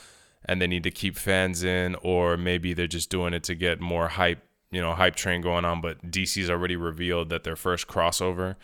and 0.46 0.62
they 0.62 0.68
need 0.68 0.84
to 0.84 0.92
keep 0.92 1.18
fans 1.18 1.64
in, 1.64 1.96
or 2.02 2.38
maybe 2.38 2.74
they're 2.74 2.88
just 2.88 3.10
doing 3.10 3.34
it 3.34 3.44
to 3.44 3.56
get 3.56 3.80
more 3.80 4.08
hype. 4.08 4.40
You 4.72 4.82
know, 4.82 4.94
hype 4.94 5.16
train 5.16 5.42
going 5.42 5.66
on. 5.66 5.82
But 5.82 6.12
DC's 6.12 6.50
already 6.50 6.76
revealed 6.76 7.30
that 7.30 7.44
their 7.44 7.56
first 7.56 7.88
crossover 7.88 8.56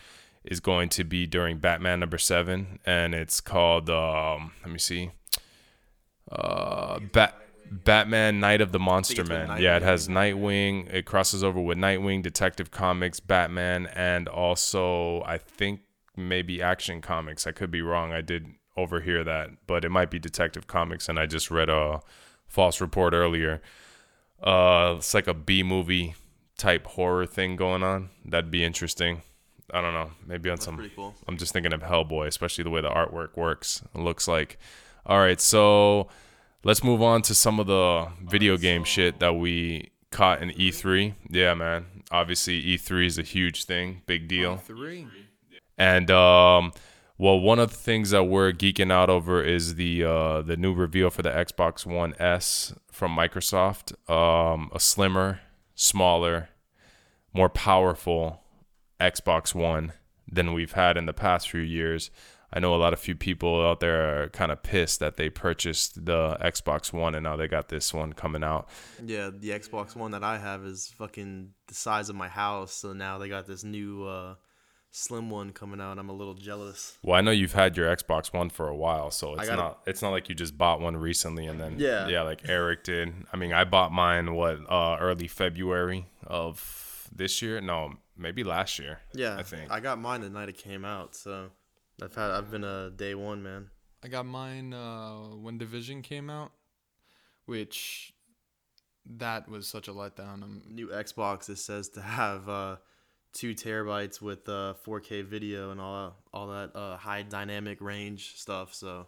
is 0.44 0.60
going 0.60 0.90
to 0.90 1.04
be 1.04 1.28
during 1.28 1.60
Batman 1.60 2.00
number 2.00 2.18
seven, 2.18 2.80
and 2.86 3.14
it's 3.14 3.40
called. 3.40 3.90
Um, 3.90 4.54
let 4.64 4.72
me 4.72 4.80
see. 4.80 5.12
Uh, 6.32 7.00
Bat. 7.12 7.38
Batman 7.72 8.42
Night 8.42 8.60
of 8.60 8.74
the 8.74 8.80
Monster 8.80 9.24
Man. 9.24 9.62
Yeah, 9.62 9.78
it 9.78 9.82
has 9.82 10.10
Nightwing. 10.10 10.94
It 10.94 11.06
crosses 11.06 11.42
over 11.42 11.62
with 11.62 11.78
Nightwing, 11.78 12.22
Detective 12.22 12.70
Comics, 12.70 13.22
Batman, 13.22 13.88
and 13.96 14.28
also 14.28 15.24
I 15.26 15.38
think 15.38 15.80
maybe 16.16 16.62
Action 16.62 17.02
Comics. 17.02 17.48
I 17.48 17.52
could 17.52 17.72
be 17.72 17.82
wrong. 17.82 18.12
I 18.12 18.22
did 18.22 18.48
overhear 18.78 19.24
that, 19.24 19.50
but 19.68 19.86
it 19.86 19.90
might 19.90 20.12
be 20.12 20.20
Detective 20.20 20.68
Comics, 20.68 21.10
and 21.10 21.20
I 21.20 21.26
just 21.26 21.52
read 21.52 21.70
a 21.70 22.02
false 22.48 22.82
report 22.82 23.14
earlier. 23.14 23.62
Uh, 24.42 24.96
it's 24.98 25.14
like 25.14 25.28
a 25.28 25.34
B 25.34 25.64
movie 25.64 26.16
type 26.58 26.86
horror 26.88 27.26
thing 27.26 27.56
going 27.56 27.84
on. 27.84 28.10
That'd 28.26 28.52
be 28.52 28.64
interesting. 28.64 29.22
I 29.74 29.82
don't 29.82 29.94
know. 29.94 30.12
Maybe 30.26 30.50
on 30.50 30.56
That's 30.56 30.66
some 30.66 30.76
pretty 30.76 30.94
cool. 30.96 31.16
I'm 31.28 31.38
just 31.38 31.54
thinking 31.54 31.74
of 31.74 31.82
Hellboy, 31.82 32.28
especially 32.28 32.64
the 32.64 32.70
way 32.70 32.82
the 32.82 32.90
artwork 32.90 33.38
works. 33.38 33.84
It 33.96 34.02
looks 34.02 34.28
like. 34.28 34.58
All 35.06 35.20
right, 35.20 35.40
so 35.40 36.10
let's 36.64 36.84
move 36.84 37.02
on 37.02 37.22
to 37.24 37.36
some 37.36 37.60
of 37.60 37.68
the 37.68 38.08
video 38.24 38.58
game 38.58 38.84
shit 38.84 39.20
that 39.20 39.34
we 39.34 39.92
caught 40.12 40.42
in 40.42 40.50
E3. 40.52 41.14
Yeah, 41.30 41.54
man. 41.54 41.86
Obviously, 42.12 42.62
E3 42.62 43.06
is 43.06 43.18
a 43.18 43.24
huge 43.24 43.64
thing, 43.64 44.02
big 44.06 44.28
deal. 44.28 44.58
Three. 44.58 45.08
And 45.82 46.12
um, 46.12 46.74
well, 47.18 47.40
one 47.40 47.58
of 47.58 47.72
the 47.72 47.76
things 47.76 48.12
that 48.12 48.26
we're 48.26 48.52
geeking 48.52 48.92
out 48.92 49.10
over 49.10 49.44
is 49.44 49.76
the 49.76 50.04
uh, 50.04 50.44
the 50.44 50.56
new 50.56 50.76
reveal 50.76 51.10
for 51.10 51.24
the 51.24 51.32
Xbox 51.32 51.88
One 51.88 52.14
S 52.20 52.76
from 52.92 53.18
Microsoft. 53.18 53.94
Um, 54.08 54.70
a 54.76 54.80
slimmer, 54.80 55.40
smaller, 55.74 56.50
more 57.34 57.50
powerful 57.50 58.44
Xbox 59.00 59.56
One 59.56 59.94
than 60.32 60.54
we've 60.54 60.74
had 60.74 60.98
in 60.98 61.08
the 61.08 61.14
past 61.14 61.50
few 61.50 61.62
years. 61.62 62.12
I 62.54 62.60
know 62.60 62.76
a 62.76 62.78
lot 62.78 62.94
of 62.94 63.00
few 63.00 63.16
people 63.16 63.66
out 63.66 63.80
there 63.80 64.22
are 64.22 64.30
kind 64.30 64.52
of 64.52 64.62
pissed 64.62 65.00
that 65.00 65.18
they 65.18 65.32
purchased 65.32 66.06
the 66.06 66.38
Xbox 66.42 66.94
One 66.94 67.16
and 67.16 67.24
now 67.24 67.38
they 67.38 67.48
got 67.48 67.70
this 67.70 67.92
one 67.92 68.14
coming 68.14 68.44
out. 68.44 68.70
Yeah, 69.04 69.32
the 69.36 69.50
Xbox 69.50 69.96
One 69.96 70.12
that 70.12 70.24
I 70.24 70.38
have 70.38 70.64
is 70.64 70.94
fucking 70.96 71.54
the 71.68 71.74
size 71.74 72.10
of 72.10 72.16
my 72.16 72.28
house. 72.28 72.72
So 72.72 72.94
now 72.94 73.18
they 73.18 73.30
got 73.30 73.48
this 73.48 73.64
new 73.64 74.04
uh, 74.04 74.36
slim 74.92 75.30
one 75.30 75.52
coming 75.54 75.80
out. 75.82 75.98
I'm 75.98 76.10
a 76.10 76.14
little 76.14 76.34
jealous. 76.34 76.98
Well, 77.02 77.16
I 77.18 77.22
know 77.22 77.32
you've 77.32 77.54
had 77.54 77.78
your 77.78 77.94
Xbox 77.96 78.34
One 78.34 78.50
for 78.50 78.68
a 78.68 78.76
while, 78.76 79.10
so 79.12 79.36
it's 79.36 79.48
got 79.48 79.54
a- 79.54 79.62
not 79.62 79.80
it's 79.86 80.02
not 80.02 80.10
like 80.12 80.30
you 80.30 80.36
just 80.36 80.58
bought 80.58 80.82
one 80.82 80.98
recently 80.98 81.46
and 81.48 81.60
then 81.60 81.76
Yeah. 81.80 82.08
yeah, 82.08 82.22
like 82.24 82.48
Eric 82.50 82.84
did. 82.84 83.14
I 83.34 83.38
mean, 83.38 83.54
I 83.54 83.64
bought 83.64 83.92
mine 83.92 84.34
what 84.36 84.60
uh 84.70 84.98
early 85.00 85.28
February 85.28 86.08
of 86.28 87.08
this 87.14 87.42
year. 87.42 87.60
No, 87.62 87.96
maybe 88.18 88.44
last 88.44 88.80
year. 88.80 89.00
Yeah, 89.14 89.38
I 89.38 89.44
think. 89.44 89.72
I 89.72 89.80
got 89.80 90.00
mine 90.00 90.22
the 90.22 90.30
night 90.30 90.50
it 90.50 90.58
came 90.58 90.84
out. 90.86 91.16
So 91.16 91.50
I've 92.02 92.14
had 92.16 92.32
I've 92.32 92.52
been 92.52 92.64
a 92.64 92.90
day 92.90 93.16
one 93.16 93.42
man. 93.42 93.70
I 94.04 94.08
got 94.08 94.26
mine 94.26 94.74
uh, 94.74 95.14
when 95.38 95.58
Division 95.60 96.02
came 96.02 96.30
out, 96.30 96.52
which 97.46 98.14
that 99.06 99.48
was 99.50 99.68
such 99.68 99.88
a 99.88 99.92
letdown. 99.94 100.44
Um, 100.44 100.64
New 100.68 100.88
Xbox 100.88 101.50
it 101.50 101.58
says 101.60 101.90
to 101.90 102.02
have 102.02 102.50
uh, 102.50 102.78
two 103.34 103.54
terabytes 103.56 104.22
with 104.22 104.48
uh, 104.50 104.74
4K 104.86 105.26
video 105.26 105.72
and 105.72 105.80
all 105.80 106.16
all 106.34 106.48
that 106.48 106.76
uh, 106.76 106.98
high 106.98 107.24
dynamic 107.24 107.82
range 107.82 108.36
stuff. 108.36 108.74
So 108.74 109.08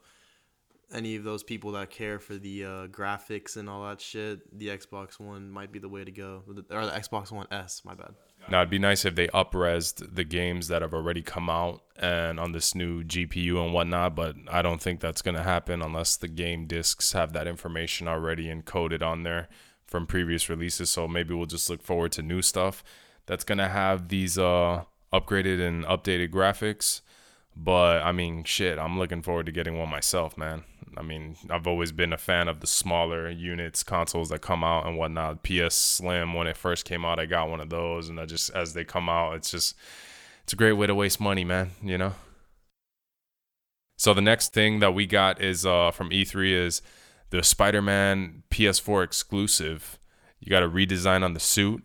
any 0.94 1.16
of 1.16 1.24
those 1.24 1.44
people 1.44 1.72
that 1.74 1.90
care 1.90 2.20
for 2.20 2.36
the 2.36 2.66
uh, 2.66 2.88
graphics 2.88 3.58
and 3.58 3.70
all 3.70 3.88
that 3.88 4.00
shit, 4.00 4.58
the 4.58 4.68
Xbox 4.68 5.20
One 5.20 5.50
might 5.50 5.72
be 5.72 5.80
the 5.80 5.90
way 5.90 6.04
to 6.04 6.12
go. 6.12 6.44
Or 6.48 6.86
the 6.86 6.92
Xbox 6.92 7.32
One 7.32 7.48
S, 7.52 7.82
my 7.84 7.96
bad. 7.96 8.14
Now 8.50 8.60
it'd 8.60 8.70
be 8.70 8.80
nice 8.80 9.06
if 9.06 9.16
they 9.16 9.28
upresed 9.30 10.16
the 10.16 10.26
games 10.26 10.68
that 10.68 10.82
have 10.82 10.94
already 10.94 11.22
come 11.22 11.50
out 11.50 11.82
and 11.98 12.40
on 12.40 12.52
this 12.52 12.76
new 12.76 13.04
GPU 13.04 13.64
and 13.64 13.74
whatnot, 13.74 14.16
but 14.16 14.36
I 14.52 14.62
don't 14.62 14.82
think 14.82 15.00
that's 15.00 15.22
gonna 15.22 15.44
happen 15.44 15.82
unless 15.82 16.18
the 16.18 16.28
game 16.28 16.68
discs 16.68 17.14
have 17.14 17.34
that 17.34 17.48
information 17.48 18.08
already 18.08 18.54
encoded 18.54 19.02
on 19.02 19.24
there 19.24 19.48
from 19.86 20.06
previous 20.06 20.50
releases. 20.50 20.90
So 20.90 21.08
maybe 21.08 21.34
we'll 21.34 21.46
just 21.46 21.70
look 21.70 21.82
forward 21.82 22.12
to 22.14 22.22
new 22.22 22.42
stuff 22.42 22.84
that's 23.26 23.44
gonna 23.44 23.70
have 23.70 24.10
these 24.10 24.38
uh 24.38 24.84
upgraded 25.12 25.66
and 25.66 25.86
updated 25.86 26.32
graphics. 26.32 27.02
But 27.56 28.02
I 28.02 28.12
mean, 28.12 28.44
shit, 28.44 28.80
I'm 28.80 28.98
looking 28.98 29.22
forward 29.22 29.46
to 29.46 29.52
getting 29.52 29.78
one 29.78 29.90
myself, 29.90 30.38
man. 30.38 30.64
I 30.98 31.02
mean, 31.02 31.36
I've 31.50 31.68
always 31.68 31.92
been 31.92 32.14
a 32.14 32.18
fan 32.18 32.48
of 32.48 32.60
the 32.60 32.68
smaller 32.68 33.30
units, 33.30 33.84
consoles 33.84 34.30
that 34.30 34.42
come 34.42 34.64
out 34.64 34.86
and 34.86 34.98
whatnot. 34.98 35.44
PS 35.44 35.76
Slim, 35.76 36.34
when 36.34 36.48
it 36.48 36.58
first 36.58 36.86
came 36.86 37.04
out, 37.06 37.20
I 37.20 37.26
got 37.26 37.50
one 37.50 37.60
of 37.60 37.70
those, 37.70 38.10
and 38.10 38.20
I 38.20 38.26
just 38.26 38.50
as 38.52 38.74
they 38.74 38.84
come 38.84 39.10
out, 39.10 39.36
it's 39.36 39.52
just 39.52 39.76
it's 40.44 40.54
a 40.54 40.58
great 40.58 40.74
way 40.74 40.88
to 40.88 40.96
waste 40.96 41.20
money, 41.20 41.44
man. 41.44 41.72
You 41.82 41.98
know. 41.98 42.14
So 43.98 44.14
the 44.14 44.22
next 44.22 44.54
thing 44.54 44.80
that 44.80 44.94
we 44.94 45.06
got 45.06 45.42
is 45.42 45.66
uh, 45.66 45.92
from 45.92 46.10
E3 46.10 46.52
is 46.52 46.82
the 47.30 47.44
Spider-Man 47.44 48.44
PS4 48.52 49.04
exclusive. 49.04 49.98
You 50.40 50.50
got 50.50 50.64
a 50.64 50.70
redesign 50.70 51.24
on 51.24 51.34
the 51.34 51.40
suit, 51.40 51.84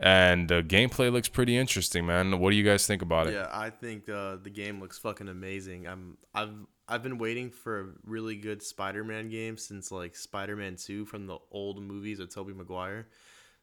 and 0.00 0.48
the 0.48 0.62
gameplay 0.62 1.12
looks 1.12 1.28
pretty 1.28 1.56
interesting, 1.56 2.06
man. 2.06 2.40
What 2.40 2.50
do 2.50 2.56
you 2.56 2.64
guys 2.64 2.86
think 2.86 3.02
about 3.02 3.26
it? 3.26 3.34
Yeah, 3.34 3.48
I 3.52 3.68
think 3.68 4.08
uh, 4.08 4.36
the 4.42 4.50
game 4.50 4.80
looks 4.80 4.98
fucking 4.98 5.28
amazing. 5.28 5.86
I'm 5.86 6.16
I've 6.34 6.54
I've 6.88 7.02
been 7.02 7.18
waiting 7.18 7.50
for 7.50 7.80
a 7.80 7.86
really 8.04 8.34
good 8.34 8.62
Spider-Man 8.62 9.28
game 9.28 9.56
since 9.56 9.92
like 9.92 10.16
Spider-Man 10.16 10.76
2 10.76 11.04
from 11.04 11.26
the 11.26 11.38
old 11.52 11.82
movies 11.82 12.18
with 12.18 12.34
Tobey 12.34 12.54
Maguire. 12.54 13.06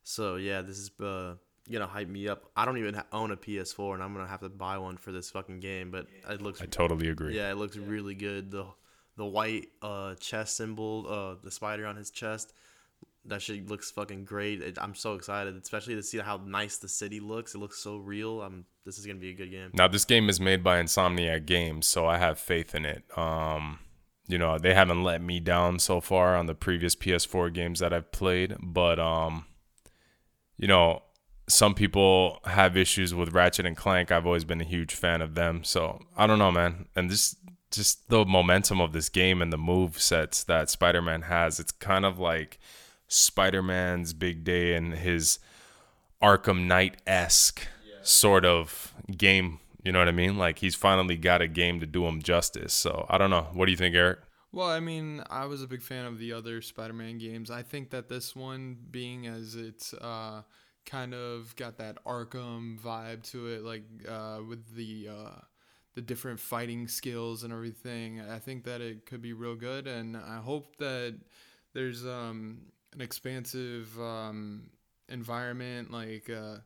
So 0.03 0.35
yeah, 0.35 0.61
this 0.61 0.77
is 0.77 0.91
uh, 1.01 1.33
gonna 1.71 1.87
hype 1.87 2.07
me 2.07 2.27
up. 2.27 2.45
I 2.55 2.65
don't 2.65 2.77
even 2.77 2.93
ha- 2.93 3.05
own 3.11 3.31
a 3.31 3.37
PS4, 3.37 3.95
and 3.95 4.03
I'm 4.03 4.13
gonna 4.13 4.27
have 4.27 4.41
to 4.41 4.49
buy 4.49 4.77
one 4.77 4.97
for 4.97 5.11
this 5.11 5.31
fucking 5.31 5.59
game. 5.59 5.89
But 5.89 6.07
it 6.29 6.41
looks 6.41 6.61
I 6.61 6.67
totally 6.67 7.09
agree. 7.09 7.35
yeah, 7.35 7.51
it 7.51 7.57
looks 7.57 7.77
really 7.77 8.15
good. 8.15 8.51
The 8.51 8.67
the 9.17 9.25
white 9.25 9.69
uh, 9.81 10.13
chest 10.15 10.55
symbol, 10.55 11.07
uh, 11.09 11.35
the 11.43 11.49
spider 11.49 11.87
on 11.87 11.95
his 11.95 12.11
chest. 12.11 12.53
That 13.27 13.41
shit 13.41 13.67
looks 13.69 13.91
fucking 13.91 14.25
great. 14.25 14.61
It, 14.61 14.77
I'm 14.81 14.95
so 14.95 15.13
excited, 15.13 15.55
especially 15.61 15.95
to 15.95 16.03
see 16.03 16.19
how 16.19 16.41
nice 16.45 16.77
the 16.77 16.87
city 16.87 17.19
looks. 17.19 17.55
It 17.55 17.59
looks 17.59 17.79
so 17.79 17.97
real. 17.97 18.41
I'm. 18.41 18.65
This 18.85 18.97
is 18.97 19.05
gonna 19.05 19.19
be 19.19 19.31
a 19.31 19.33
good 19.33 19.51
game. 19.51 19.71
Now 19.73 19.87
this 19.87 20.05
game 20.05 20.29
is 20.29 20.39
made 20.39 20.63
by 20.63 20.81
Insomniac 20.81 21.45
Games, 21.45 21.87
so 21.87 22.07
I 22.07 22.17
have 22.17 22.39
faith 22.39 22.73
in 22.73 22.85
it. 22.85 23.03
Um, 23.17 23.79
you 24.27 24.37
know, 24.37 24.57
they 24.57 24.73
haven't 24.73 25.03
let 25.03 25.21
me 25.21 25.39
down 25.39 25.79
so 25.79 25.99
far 25.99 26.35
on 26.35 26.45
the 26.45 26.55
previous 26.55 26.95
PS4 26.95 27.53
games 27.53 27.79
that 27.79 27.93
I've 27.93 28.11
played, 28.11 28.55
but 28.61 28.99
um, 28.99 29.45
you 30.57 30.67
know, 30.67 31.03
some 31.49 31.73
people 31.73 32.39
have 32.45 32.77
issues 32.77 33.13
with 33.13 33.33
Ratchet 33.33 33.65
and 33.65 33.75
Clank. 33.75 34.11
I've 34.11 34.25
always 34.25 34.45
been 34.45 34.61
a 34.61 34.65
huge 34.65 34.93
fan 34.93 35.21
of 35.21 35.35
them, 35.35 35.63
so 35.63 35.99
I 36.15 36.27
don't 36.27 36.39
know, 36.39 36.51
man. 36.51 36.87
And 36.95 37.09
this 37.09 37.35
just 37.71 38.09
the 38.09 38.25
momentum 38.25 38.79
of 38.79 38.93
this 38.93 39.09
game 39.09 39.41
and 39.41 39.51
the 39.51 39.57
move 39.57 39.99
sets 40.01 40.43
that 40.45 40.69
Spider-Man 40.69 41.23
has. 41.23 41.59
It's 41.59 41.71
kind 41.71 42.05
of 42.05 42.19
like 42.19 42.59
Spider-Man's 43.07 44.13
big 44.13 44.43
day 44.43 44.75
and 44.75 44.93
his 44.93 45.39
Arkham 46.21 46.65
Knight 46.65 46.97
esque 47.05 47.67
sort 48.01 48.45
of 48.45 48.93
game. 49.15 49.59
You 49.83 49.91
know 49.91 49.99
what 49.99 50.07
I 50.07 50.11
mean? 50.11 50.37
Like 50.37 50.59
he's 50.59 50.75
finally 50.75 51.15
got 51.15 51.41
a 51.41 51.47
game 51.47 51.79
to 51.79 51.85
do 51.85 52.05
him 52.05 52.21
justice. 52.21 52.73
So 52.73 53.05
I 53.09 53.17
don't 53.17 53.29
know. 53.29 53.47
What 53.53 53.65
do 53.65 53.71
you 53.71 53.77
think, 53.77 53.95
Eric? 53.95 54.19
Well, 54.51 54.69
I 54.69 54.79
mean, 54.79 55.23
I 55.29 55.45
was 55.45 55.61
a 55.61 55.67
big 55.67 55.81
fan 55.81 56.05
of 56.05 56.19
the 56.19 56.33
other 56.33 56.61
Spider-Man 56.61 57.17
games. 57.17 57.51
I 57.51 57.61
think 57.61 57.89
that 57.91 58.07
this 58.07 58.35
one, 58.35 58.77
being 58.89 59.27
as 59.27 59.55
it's 59.55 59.93
uh, 59.93 60.41
kind 60.85 61.13
of 61.13 61.55
got 61.57 61.77
that 61.77 62.03
Arkham 62.05 62.79
vibe 62.79 63.23
to 63.31 63.47
it, 63.47 63.63
like 63.63 63.83
uh, 64.07 64.39
with 64.47 64.75
the 64.75 65.09
uh, 65.11 65.39
the 65.95 66.01
different 66.01 66.39
fighting 66.39 66.87
skills 66.87 67.43
and 67.43 67.51
everything, 67.51 68.21
I 68.21 68.39
think 68.39 68.63
that 68.63 68.81
it 68.81 69.05
could 69.05 69.21
be 69.21 69.33
real 69.33 69.55
good. 69.55 69.85
And 69.85 70.15
I 70.15 70.37
hope 70.37 70.77
that 70.77 71.19
there's 71.73 72.05
um, 72.05 72.61
an 72.93 73.01
expansive 73.01 73.99
um, 73.99 74.69
environment, 75.09 75.91
like 75.91 76.29
uh, 76.29 76.57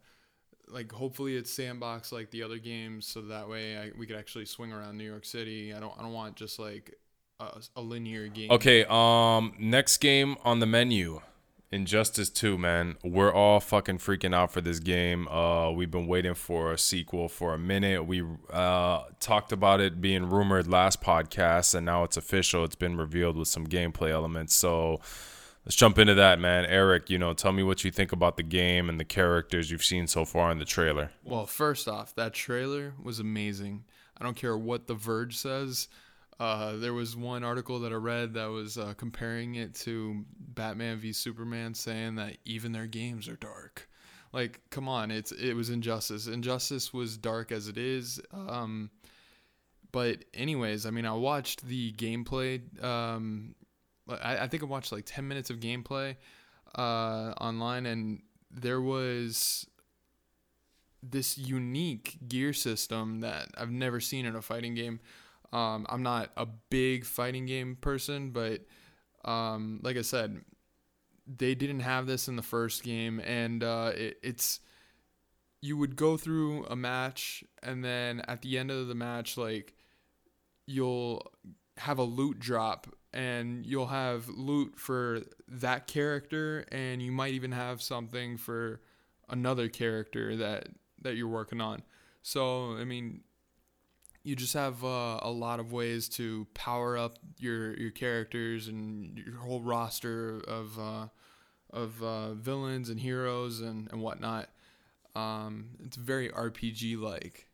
like 0.68 0.92
hopefully 0.92 1.36
it's 1.36 1.52
sandbox 1.52 2.12
like 2.12 2.32
the 2.32 2.44
other 2.44 2.58
games, 2.58 3.08
so 3.08 3.22
that 3.22 3.50
way 3.50 3.78
I, 3.78 3.92
we 3.98 4.06
could 4.06 4.16
actually 4.16 4.46
swing 4.46 4.72
around 4.72 4.98
New 4.98 5.10
York 5.10 5.26
City. 5.26 5.74
I 5.74 5.80
don't 5.80 5.94
I 5.98 6.02
don't 6.02 6.14
want 6.14 6.36
just 6.36 6.60
like 6.60 6.96
a, 7.40 7.62
a 7.76 7.82
linear 7.82 8.28
game. 8.28 8.52
Okay, 8.52 8.86
um, 8.88 9.54
next 9.60 9.98
game 9.98 10.38
on 10.44 10.60
the 10.60 10.66
menu, 10.66 11.22
Injustice 11.72 12.30
Two. 12.30 12.58
Man, 12.58 12.98
we're 13.04 13.34
all 13.34 13.60
fucking 13.60 13.98
freaking 13.98 14.34
out 14.34 14.52
for 14.52 14.62
this 14.62 14.80
game. 14.80 15.28
Uh, 15.28 15.72
we've 15.72 15.92
been 15.92 16.08
waiting 16.08 16.36
for 16.36 16.72
a 16.72 16.78
sequel 16.78 17.28
for 17.28 17.54
a 17.54 17.60
minute. 17.60 18.06
We 18.06 18.24
uh 18.52 19.04
talked 19.20 19.52
about 19.52 19.82
it 19.82 20.02
being 20.02 20.30
rumored 20.30 20.68
last 20.68 21.02
podcast, 21.02 21.76
and 21.76 21.86
now 21.86 22.04
it's 22.04 22.18
official. 22.18 22.64
It's 22.64 22.76
been 22.76 22.98
revealed 22.98 23.38
with 23.38 23.48
some 23.48 23.68
gameplay 23.68 24.12
elements. 24.12 24.56
So. 24.56 25.02
Let's 25.66 25.76
jump 25.76 26.00
into 26.00 26.16
that, 26.16 26.40
man. 26.40 26.66
Eric, 26.66 27.10
you 27.10 27.20
know, 27.20 27.34
tell 27.34 27.52
me 27.52 27.62
what 27.62 27.84
you 27.84 27.92
think 27.92 28.12
about 28.12 28.36
the 28.36 28.44
game 28.44 28.90
and 28.90 29.00
the 29.00 29.06
characters 29.06 29.70
you've 29.70 29.84
seen 29.84 30.08
so 30.08 30.26
far 30.26 30.52
in 30.52 30.58
the 30.58 30.66
trailer. 30.66 31.12
Well, 31.24 31.46
first 31.46 31.88
off, 31.88 32.16
that 32.16 32.34
trailer 32.34 32.94
was 33.02 33.20
amazing. 33.20 33.84
I 34.18 34.24
don't 34.24 34.36
care 34.36 34.58
what 34.58 34.88
The 34.88 34.96
Verge 34.96 35.38
says. 35.38 35.88
Uh, 36.40 36.78
there 36.78 36.94
was 36.94 37.16
one 37.16 37.44
article 37.44 37.80
that 37.82 37.92
I 37.92 37.96
read 37.96 38.34
that 38.34 38.50
was 38.50 38.76
uh, 38.76 38.96
comparing 38.98 39.54
it 39.54 39.76
to 39.76 40.26
Batman 40.40 40.98
v 40.98 41.14
Superman, 41.14 41.76
saying 41.76 42.16
that 42.16 42.38
even 42.44 42.72
their 42.72 42.88
games 42.88 43.28
are 43.28 43.36
dark. 43.36 43.88
Like, 44.34 44.62
come 44.72 44.90
on, 44.90 45.12
it's 45.12 45.32
it 45.32 45.54
was 45.54 45.70
Injustice. 45.70 46.26
Injustice 46.26 46.92
was 46.92 47.18
dark 47.18 47.52
as 47.52 47.68
it 47.68 47.78
is. 47.78 48.20
Um, 48.34 48.90
but 49.92 50.24
anyways, 50.34 50.88
I 50.88 50.90
mean, 50.90 51.06
I 51.06 51.14
watched 51.14 51.68
the 51.68 51.92
gameplay. 51.94 52.62
Um, 52.84 53.54
I, 54.12 54.44
I 54.44 54.48
think 54.48 54.64
I 54.64 54.66
watched 54.66 54.92
like 54.92 55.06
ten 55.06 55.28
minutes 55.28 55.50
of 55.50 55.60
gameplay 55.60 56.16
uh, 56.76 57.34
online, 57.40 57.86
and 57.86 58.22
there 58.50 58.82
was 58.82 59.68
this 61.04 61.38
unique 61.38 62.18
gear 62.28 62.54
system 62.54 63.22
that 63.22 63.50
I've 63.58 63.72
never 63.72 64.00
seen 64.00 64.26
in 64.26 64.36
a 64.36 64.42
fighting 64.42 64.76
game. 64.76 65.00
Um, 65.54 65.86
I'm 65.90 66.04
not 66.04 66.32
a 66.38 66.46
big 66.46 67.06
fighting 67.06 67.46
game 67.46 67.76
person, 67.76 68.32
but 68.32 68.62
um, 69.26 69.80
like 69.84 69.98
I 69.98 70.02
said, 70.02 70.42
they 71.28 71.56
didn't 71.56 71.82
have 71.82 72.08
this 72.08 72.28
in 72.28 72.36
the 72.36 72.42
first 72.42 72.84
game, 72.84 73.20
and 73.20 73.64
uh, 73.64 73.92
it, 73.96 74.18
it's 74.24 74.60
you 75.62 75.78
would 75.78 75.96
go 75.96 76.18
through 76.18 76.66
a 76.66 76.76
match, 76.76 77.44
and 77.62 77.84
then 77.84 78.22
at 78.28 78.42
the 78.42 78.58
end 78.58 78.72
of 78.72 78.88
the 78.88 78.96
match, 78.96 79.38
like 79.38 79.74
you'll 80.66 81.32
have 81.78 81.98
a 81.98 82.04
loot 82.04 82.40
drop, 82.40 82.88
and 83.14 83.66
you'll 83.66 83.88
have 83.88 84.28
loot 84.30 84.78
for 84.78 85.22
that 85.48 85.88
character, 85.88 86.66
and 86.72 87.02
you 87.02 87.12
might 87.12 87.34
even 87.34 87.52
have 87.52 87.82
something 87.82 88.38
for 88.38 88.82
another 89.30 89.70
character 89.70 90.36
that 90.36 90.68
that 91.02 91.16
you're 91.16 91.28
working 91.28 91.62
on. 91.62 91.82
So 92.22 92.74
I 92.78 92.84
mean, 92.84 93.22
you 94.24 94.36
just 94.36 94.54
have 94.54 94.84
uh, 94.84 95.20
a 95.22 95.32
lot 95.32 95.60
of 95.60 95.72
ways 95.72 96.08
to 96.10 96.48
power 96.54 96.98
up 96.98 97.18
your 97.38 97.76
your 97.78 97.92
characters 97.92 98.68
and 98.68 99.18
your 99.18 99.38
whole 99.38 99.62
roster 99.62 100.42
of 100.48 100.78
uh, 100.80 101.08
of 101.72 102.02
uh, 102.04 102.34
villains 102.34 102.90
and 102.90 103.00
heroes 103.00 103.62
and 103.62 103.90
and 103.92 104.02
whatnot. 104.02 104.50
Um, 105.16 105.72
it's 105.84 105.98
very 105.98 106.30
RPG 106.30 107.00
like. 107.00 107.48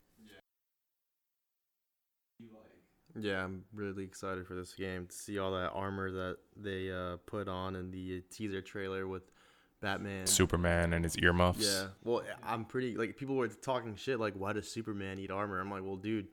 Yeah, 3.18 3.44
I'm 3.44 3.64
really 3.72 4.04
excited 4.04 4.46
for 4.46 4.54
this 4.54 4.74
game 4.74 5.06
to 5.06 5.14
see 5.14 5.38
all 5.38 5.52
that 5.52 5.70
armor 5.70 6.10
that 6.10 6.36
they 6.56 6.90
uh, 6.90 7.16
put 7.26 7.48
on 7.48 7.76
in 7.76 7.90
the 7.90 8.22
teaser 8.30 8.60
trailer 8.60 9.06
with 9.08 9.22
Batman. 9.80 10.26
Superman 10.26 10.92
and 10.92 11.04
his 11.04 11.16
earmuffs. 11.16 11.64
Yeah, 11.64 11.88
well, 12.04 12.22
I'm 12.42 12.64
pretty 12.64 12.96
like 12.96 13.16
people 13.16 13.36
were 13.36 13.48
talking 13.48 13.96
shit 13.96 14.20
like, 14.20 14.34
why 14.34 14.52
does 14.52 14.70
Superman 14.70 15.16
need 15.16 15.30
armor? 15.30 15.60
I'm 15.60 15.70
like, 15.70 15.82
well, 15.82 15.96
dude, 15.96 16.28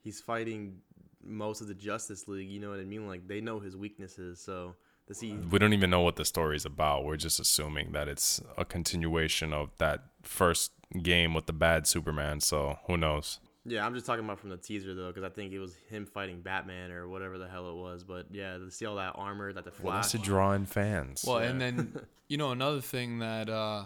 he's 0.00 0.20
fighting 0.20 0.78
most 1.24 1.60
of 1.60 1.68
the 1.68 1.74
Justice 1.74 2.28
League. 2.28 2.50
You 2.50 2.60
know 2.60 2.70
what 2.70 2.80
I 2.80 2.84
mean? 2.84 3.06
Like 3.06 3.26
they 3.26 3.40
know 3.40 3.60
his 3.60 3.76
weaknesses, 3.76 4.40
so 4.40 4.74
to 5.08 5.14
see 5.14 5.32
We 5.32 5.58
don't 5.58 5.72
even 5.72 5.90
know 5.90 6.00
what 6.00 6.16
the 6.16 6.24
story 6.24 6.56
is 6.56 6.64
about. 6.64 7.04
We're 7.04 7.16
just 7.16 7.40
assuming 7.40 7.92
that 7.92 8.08
it's 8.08 8.40
a 8.56 8.64
continuation 8.64 9.52
of 9.52 9.70
that 9.78 10.04
first 10.22 10.72
game 11.02 11.34
with 11.34 11.46
the 11.46 11.52
bad 11.52 11.86
Superman. 11.86 12.40
So 12.40 12.78
who 12.86 12.96
knows? 12.96 13.40
Yeah, 13.64 13.86
I'm 13.86 13.94
just 13.94 14.06
talking 14.06 14.24
about 14.24 14.40
from 14.40 14.50
the 14.50 14.56
teaser 14.56 14.94
though, 14.94 15.08
because 15.08 15.22
I 15.22 15.28
think 15.28 15.52
it 15.52 15.58
was 15.60 15.76
him 15.88 16.04
fighting 16.04 16.40
Batman 16.40 16.90
or 16.90 17.08
whatever 17.08 17.38
the 17.38 17.48
hell 17.48 17.70
it 17.70 17.76
was. 17.76 18.02
But 18.02 18.26
yeah, 18.32 18.58
to 18.58 18.70
see 18.70 18.86
all 18.86 18.96
that 18.96 19.12
armor 19.14 19.52
that 19.52 19.64
the 19.64 19.72
Well, 19.82 19.94
that's 19.94 20.10
Flash. 20.10 20.20
to 20.20 20.26
draw 20.26 20.52
in 20.52 20.66
fans. 20.66 21.24
Well, 21.26 21.38
and 21.38 21.60
then 21.60 21.96
you 22.28 22.36
know 22.36 22.50
another 22.50 22.80
thing 22.80 23.20
that 23.20 23.48
uh, 23.48 23.84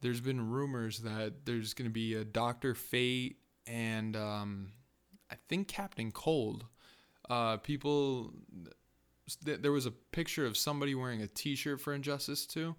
there's 0.00 0.20
been 0.20 0.50
rumors 0.50 1.00
that 1.00 1.44
there's 1.44 1.74
going 1.74 1.88
to 1.88 1.92
be 1.92 2.14
a 2.14 2.24
Doctor 2.24 2.74
Fate 2.74 3.36
and 3.66 4.16
um, 4.16 4.72
I 5.30 5.36
think 5.48 5.68
Captain 5.68 6.10
Cold. 6.10 6.64
Uh, 7.30 7.56
people, 7.58 8.32
th- 9.44 9.60
there 9.60 9.72
was 9.72 9.86
a 9.86 9.90
picture 9.90 10.44
of 10.44 10.56
somebody 10.56 10.94
wearing 10.94 11.22
a 11.22 11.26
T-shirt 11.26 11.80
for 11.80 11.94
Injustice 11.94 12.44
2, 12.46 12.74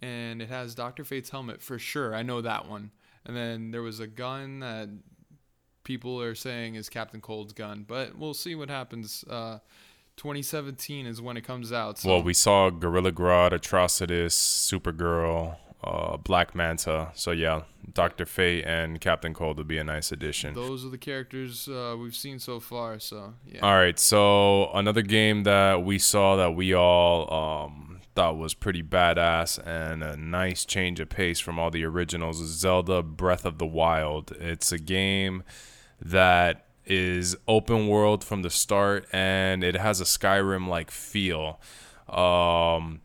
and 0.00 0.40
it 0.42 0.48
has 0.48 0.74
Doctor 0.74 1.04
Fate's 1.04 1.30
helmet 1.30 1.62
for 1.62 1.78
sure. 1.78 2.14
I 2.14 2.22
know 2.22 2.40
that 2.40 2.68
one. 2.68 2.90
And 3.26 3.36
then 3.36 3.70
there 3.70 3.82
was 3.82 4.00
a 4.00 4.06
gun 4.06 4.60
that 4.60 4.88
people 5.84 6.20
are 6.20 6.34
saying 6.34 6.74
is 6.74 6.88
Captain 6.88 7.20
Cold's 7.20 7.52
gun, 7.52 7.84
but 7.86 8.16
we'll 8.16 8.34
see 8.34 8.54
what 8.54 8.68
happens. 8.68 9.24
Uh, 9.28 9.58
2017 10.16 11.06
is 11.06 11.20
when 11.20 11.36
it 11.36 11.42
comes 11.42 11.72
out. 11.72 11.98
So. 11.98 12.10
well, 12.10 12.22
we 12.22 12.34
saw 12.34 12.70
Gorilla 12.70 13.12
Grodd, 13.12 13.52
Atrocitus, 13.52 14.32
Supergirl, 14.32 15.56
uh, 15.82 16.16
Black 16.16 16.54
Manta. 16.54 17.10
So 17.14 17.30
yeah, 17.30 17.62
Doctor 17.92 18.26
Fate 18.26 18.64
and 18.64 19.00
Captain 19.00 19.34
Cold 19.34 19.58
would 19.58 19.68
be 19.68 19.78
a 19.78 19.84
nice 19.84 20.12
addition. 20.12 20.54
Those 20.54 20.84
are 20.84 20.90
the 20.90 20.98
characters 20.98 21.68
uh, 21.68 21.96
we've 21.98 22.14
seen 22.14 22.38
so 22.38 22.60
far. 22.60 22.98
So 22.98 23.34
yeah. 23.46 23.60
All 23.60 23.74
right, 23.74 23.98
so 23.98 24.70
another 24.72 25.02
game 25.02 25.44
that 25.44 25.82
we 25.82 25.98
saw 25.98 26.36
that 26.36 26.52
we 26.52 26.74
all 26.74 27.32
um, 27.32 28.00
thought 28.14 28.36
was 28.36 28.54
pretty 28.54 28.82
badass 28.82 29.58
and 29.66 30.02
a 30.02 30.16
nice 30.16 30.64
change 30.64 31.00
of 31.00 31.08
pace 31.08 31.40
from 31.40 31.58
all 31.58 31.70
the 31.70 31.84
originals 31.84 32.40
is 32.40 32.50
Zelda 32.50 33.02
Breath 33.02 33.44
of 33.44 33.58
the 33.58 33.66
Wild. 33.66 34.32
It's 34.32 34.70
a 34.72 34.78
game 34.78 35.42
that 36.04 36.66
is 36.84 37.36
open 37.46 37.86
world 37.86 38.24
from 38.24 38.42
the 38.42 38.50
start 38.50 39.06
and 39.12 39.62
it 39.62 39.76
has 39.76 40.00
a 40.00 40.04
Skyrim 40.04 40.68
like 40.68 40.90
feel. 40.90 41.60
Um, 42.08 43.00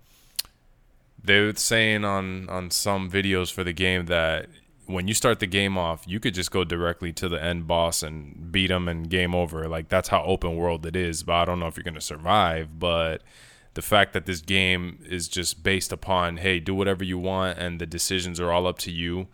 they 1.24 1.42
were 1.42 1.54
saying 1.56 2.04
on 2.04 2.50
on 2.50 2.72
some 2.72 3.10
videos 3.10 3.52
for 3.52 3.64
the 3.64 3.74
game 3.74 4.08
that 4.08 4.48
when 4.86 5.08
you 5.08 5.14
start 5.14 5.40
the 5.40 5.48
game 5.48 5.78
off, 5.78 6.04
you 6.08 6.20
could 6.20 6.34
just 6.34 6.50
go 6.50 6.64
directly 6.64 7.12
to 7.12 7.28
the 7.28 7.42
end 7.44 7.68
boss 7.68 8.02
and 8.02 8.52
beat 8.52 8.72
him 8.72 8.88
and 8.88 9.10
game 9.10 9.36
over. 9.36 9.68
Like 9.68 9.90
that's 9.90 10.10
how 10.10 10.24
open 10.24 10.56
world 10.56 10.86
it 10.86 10.96
is. 10.96 11.24
But 11.24 11.36
I 11.36 11.46
don't 11.46 11.60
know 11.60 11.68
if 11.68 11.78
you're 11.78 11.84
gonna 11.84 12.02
survive. 12.02 12.80
But 12.80 13.22
the 13.74 13.82
fact 13.82 14.14
that 14.14 14.26
this 14.26 14.42
game 14.42 15.00
is 15.06 15.28
just 15.28 15.62
based 15.62 15.92
upon 15.92 16.38
hey, 16.38 16.60
do 16.60 16.74
whatever 16.74 17.04
you 17.04 17.20
want 17.20 17.60
and 17.60 17.80
the 17.80 17.86
decisions 17.86 18.40
are 18.40 18.52
all 18.52 18.66
up 18.66 18.80
to 18.80 18.92
you 18.92 19.28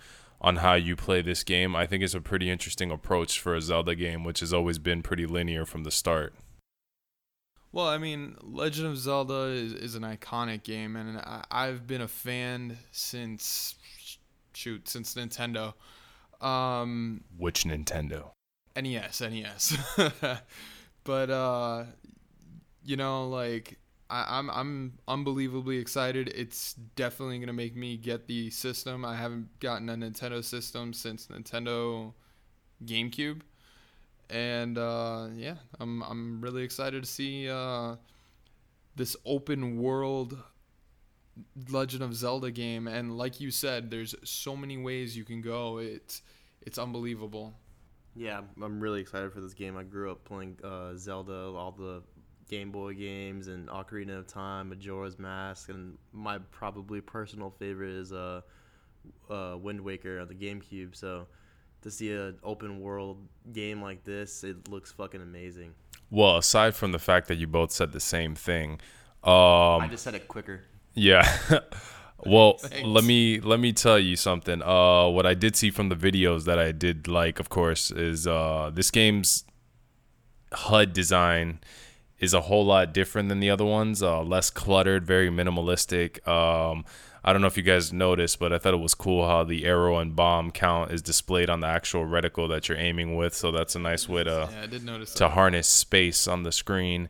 on 0.44 0.58
how 0.58 0.74
you 0.74 0.96
play 0.96 1.22
this 1.22 1.44
game, 1.44 1.76
I 1.76 1.86
think 1.88 2.04
is 2.04 2.14
a 2.14 2.22
pretty 2.22 2.50
interesting 2.50 2.92
approach 2.92 3.40
for 3.40 3.56
a 3.56 3.62
Zelda 3.62 3.96
game, 3.96 4.24
which 4.24 4.42
has 4.42 4.54
always 4.54 4.78
been 4.78 5.02
pretty 5.02 5.26
linear 5.26 5.66
from 5.66 5.84
the 5.84 5.92
start. 5.92 6.36
Well, 7.72 7.88
I 7.88 7.98
mean, 7.98 8.36
Legend 8.42 8.88
of 8.88 8.98
Zelda 8.98 9.46
is, 9.46 9.74
is 9.74 9.96
an 9.96 10.04
iconic 10.04 10.64
game, 10.64 10.96
and 10.96 11.18
I, 11.18 11.44
I've 11.50 11.88
been 11.88 12.02
a 12.02 12.08
fan 12.08 12.78
since 12.92 13.76
shoot 14.54 14.88
since 14.88 15.16
Nintendo. 15.16 15.74
Um, 16.40 17.24
Which 17.36 17.64
Nintendo? 17.64 18.32
NES, 18.76 19.22
NES. 19.22 19.78
but 21.04 21.30
uh, 21.30 21.86
you 22.84 22.96
know, 22.96 23.28
like 23.30 23.80
I, 24.14 24.38
I'm 24.38 24.50
I'm 24.52 24.94
unbelievably 25.08 25.80
excited. 25.80 26.32
It's 26.36 26.76
definitely 26.96 27.40
gonna 27.40 27.52
make 27.52 27.76
me 27.76 27.98
get 27.98 28.28
the 28.28 28.52
system. 28.52 29.04
I 29.04 29.16
haven't 29.16 29.60
gotten 29.60 29.90
a 29.90 29.96
Nintendo 29.96 30.44
system 30.44 30.94
since 30.94 31.28
Nintendo 31.28 32.14
GameCube, 32.86 33.42
and 34.30 34.78
uh, 34.78 35.30
yeah, 35.36 35.56
I'm 35.80 36.04
I'm 36.04 36.42
really 36.42 36.62
excited 36.62 37.04
to 37.04 37.10
see 37.10 37.50
uh, 37.50 37.96
this 38.96 39.16
open 39.26 39.78
world 39.82 40.38
Legend 41.72 42.04
of 42.04 42.14
Zelda 42.14 42.52
game. 42.52 42.88
And 42.88 43.18
like 43.18 43.42
you 43.42 43.50
said, 43.50 43.90
there's 43.90 44.14
so 44.24 44.56
many 44.56 44.78
ways 44.78 45.18
you 45.18 45.24
can 45.24 45.42
go. 45.42 45.80
It's 45.80 46.22
it's 46.62 46.78
unbelievable. 46.78 47.56
Yeah, 48.16 48.42
I'm 48.62 48.80
really 48.80 49.02
excited 49.02 49.34
for 49.34 49.42
this 49.42 49.56
game. 49.56 49.76
I 49.76 49.82
grew 49.82 50.12
up 50.12 50.24
playing 50.24 50.60
uh, 50.64 50.96
Zelda, 50.98 51.52
all 51.56 51.72
the 51.72 52.04
Game 52.50 52.72
Boy 52.72 52.94
games, 52.94 53.48
and 53.48 53.68
Ocarina 53.68 54.20
of 54.20 54.28
Time, 54.28 54.70
Majora's 54.70 55.18
Mask, 55.18 55.70
and 55.70 55.98
my 56.12 56.40
probably 56.52 57.02
personal 57.02 57.50
favorite 57.52 57.92
is 57.92 58.12
uh, 58.12 58.42
uh, 59.30 59.58
Wind 59.58 59.82
Waker 59.82 60.20
on 60.20 60.28
the 60.28 60.36
GameCube. 60.36 60.96
So 60.96 61.28
to 61.82 61.92
see 61.92 62.12
an 62.12 62.38
open 62.44 62.80
world 62.80 63.18
game 63.52 63.82
like 63.82 64.04
this, 64.04 64.44
it 64.44 64.68
looks 64.70 64.92
fucking 64.92 65.22
amazing. 65.22 65.74
Well, 66.10 66.38
aside 66.38 66.76
from 66.76 66.92
the 66.92 67.00
fact 67.00 67.28
that 67.28 67.36
you 67.36 67.48
both 67.48 67.72
said 67.72 67.92
the 67.92 68.00
same 68.00 68.36
thing, 68.36 68.80
um, 69.24 69.82
I 69.82 69.88
just 69.90 70.04
said 70.04 70.16
it 70.16 70.28
quicker. 70.28 70.62
Yeah. 70.94 71.28
Well, 72.26 72.54
Thanks. 72.58 72.88
let 72.88 73.04
me 73.04 73.40
let 73.40 73.60
me 73.60 73.74
tell 73.74 74.00
you 74.00 74.16
something. 74.16 74.62
Uh, 74.62 75.08
what 75.10 75.26
I 75.26 75.34
did 75.34 75.56
see 75.56 75.72
from 75.72 75.90
the 75.90 75.96
videos 75.96 76.46
that 76.46 76.60
I 76.60 76.72
did 76.72 77.08
like, 77.08 77.40
of 77.40 77.50
course, 77.50 77.92
is 77.92 78.28
uh, 78.28 78.72
this 78.74 78.92
game's 78.92 79.44
HUD 80.54 80.94
design 80.94 81.60
is 82.24 82.34
a 82.34 82.42
whole 82.42 82.66
lot 82.66 82.94
different 82.94 83.30
than 83.30 83.40
the 83.40 83.50
other 83.50 83.66
ones. 83.66 84.02
Uh, 84.02 84.22
less 84.24 84.50
cluttered, 84.50 85.06
very 85.06 85.30
minimalistic. 85.30 86.26
Um, 86.28 86.86
I 87.26 87.32
don't 87.32 87.42
know 87.42 87.48
if 87.48 87.58
you 87.58 87.64
guys 87.64 87.94
noticed, 87.94 88.40
but 88.40 88.52
I 88.52 88.58
thought 88.58 88.74
it 88.74 88.78
was 88.82 88.94
cool 88.94 89.28
how 89.28 89.44
the 89.44 89.66
arrow 89.66 89.98
and 89.98 90.16
bomb 90.16 90.52
count 90.52 90.92
is 90.92 91.02
displayed 91.02 91.50
on 91.50 91.60
the 91.62 91.68
actual 91.68 92.06
reticle 92.06 92.50
that 92.50 92.68
you're 92.68 92.78
aiming 92.78 93.16
with. 93.16 93.34
So 93.34 93.52
that's 93.52 93.76
a 93.76 93.80
nice 93.80 94.10
way 94.10 94.24
to 94.26 94.50
Yeah, 94.52 94.62
I 94.64 94.68
did 94.68 94.84
notice 94.84 95.14
to 95.14 95.20
that. 95.24 95.30
harness 95.32 95.68
space 95.68 96.28
on 96.28 96.44
the 96.44 96.52
screen, 96.52 97.08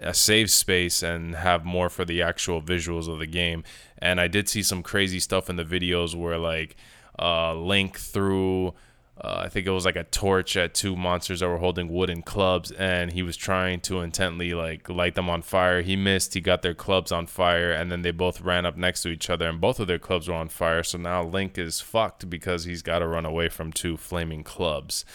uh, 0.00 0.12
save 0.12 0.50
space, 0.50 1.02
and 1.02 1.34
have 1.34 1.64
more 1.64 1.88
for 1.88 2.04
the 2.04 2.22
actual 2.22 2.62
visuals 2.62 3.08
of 3.08 3.18
the 3.18 3.26
game. 3.26 3.64
And 3.98 4.20
I 4.20 4.28
did 4.28 4.48
see 4.48 4.62
some 4.62 4.82
crazy 4.82 5.18
stuff 5.20 5.50
in 5.50 5.56
the 5.56 5.64
videos 5.64 6.14
where 6.14 6.38
like 6.38 6.76
uh, 7.18 7.54
Link 7.54 7.98
threw. 7.98 8.74
Uh, 9.18 9.42
I 9.44 9.48
think 9.48 9.66
it 9.66 9.70
was 9.70 9.86
like 9.86 9.96
a 9.96 10.04
torch 10.04 10.58
at 10.58 10.74
two 10.74 10.94
monsters 10.94 11.40
that 11.40 11.48
were 11.48 11.56
holding 11.56 11.88
wooden 11.88 12.20
clubs, 12.20 12.70
and 12.72 13.12
he 13.12 13.22
was 13.22 13.36
trying 13.36 13.80
to 13.82 14.00
intently 14.00 14.52
like 14.52 14.90
light 14.90 15.14
them 15.14 15.30
on 15.30 15.40
fire. 15.40 15.80
He 15.80 15.96
missed. 15.96 16.34
He 16.34 16.40
got 16.40 16.60
their 16.60 16.74
clubs 16.74 17.10
on 17.10 17.26
fire, 17.26 17.72
and 17.72 17.90
then 17.90 18.02
they 18.02 18.10
both 18.10 18.42
ran 18.42 18.66
up 18.66 18.76
next 18.76 19.02
to 19.02 19.08
each 19.08 19.30
other, 19.30 19.48
and 19.48 19.60
both 19.60 19.80
of 19.80 19.86
their 19.86 19.98
clubs 19.98 20.28
were 20.28 20.34
on 20.34 20.48
fire. 20.48 20.82
So 20.82 20.98
now 20.98 21.24
Link 21.24 21.56
is 21.56 21.80
fucked 21.80 22.28
because 22.28 22.64
he's 22.64 22.82
got 22.82 22.98
to 22.98 23.06
run 23.06 23.24
away 23.24 23.48
from 23.48 23.72
two 23.72 23.96
flaming 23.96 24.44
clubs. 24.44 25.06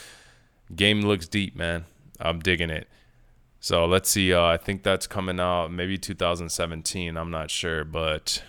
Game 0.75 1.01
looks 1.01 1.27
deep, 1.27 1.55
man. 1.55 1.85
I'm 2.19 2.39
digging 2.39 2.71
it. 2.71 2.87
So 3.59 3.85
let's 3.85 4.09
see. 4.09 4.33
Uh, 4.33 4.43
I 4.43 4.57
think 4.57 4.81
that's 4.81 5.05
coming 5.05 5.39
out 5.39 5.71
maybe 5.71 5.99
2017. 5.99 7.15
I'm 7.15 7.29
not 7.29 7.51
sure, 7.51 7.83
but 7.83 8.41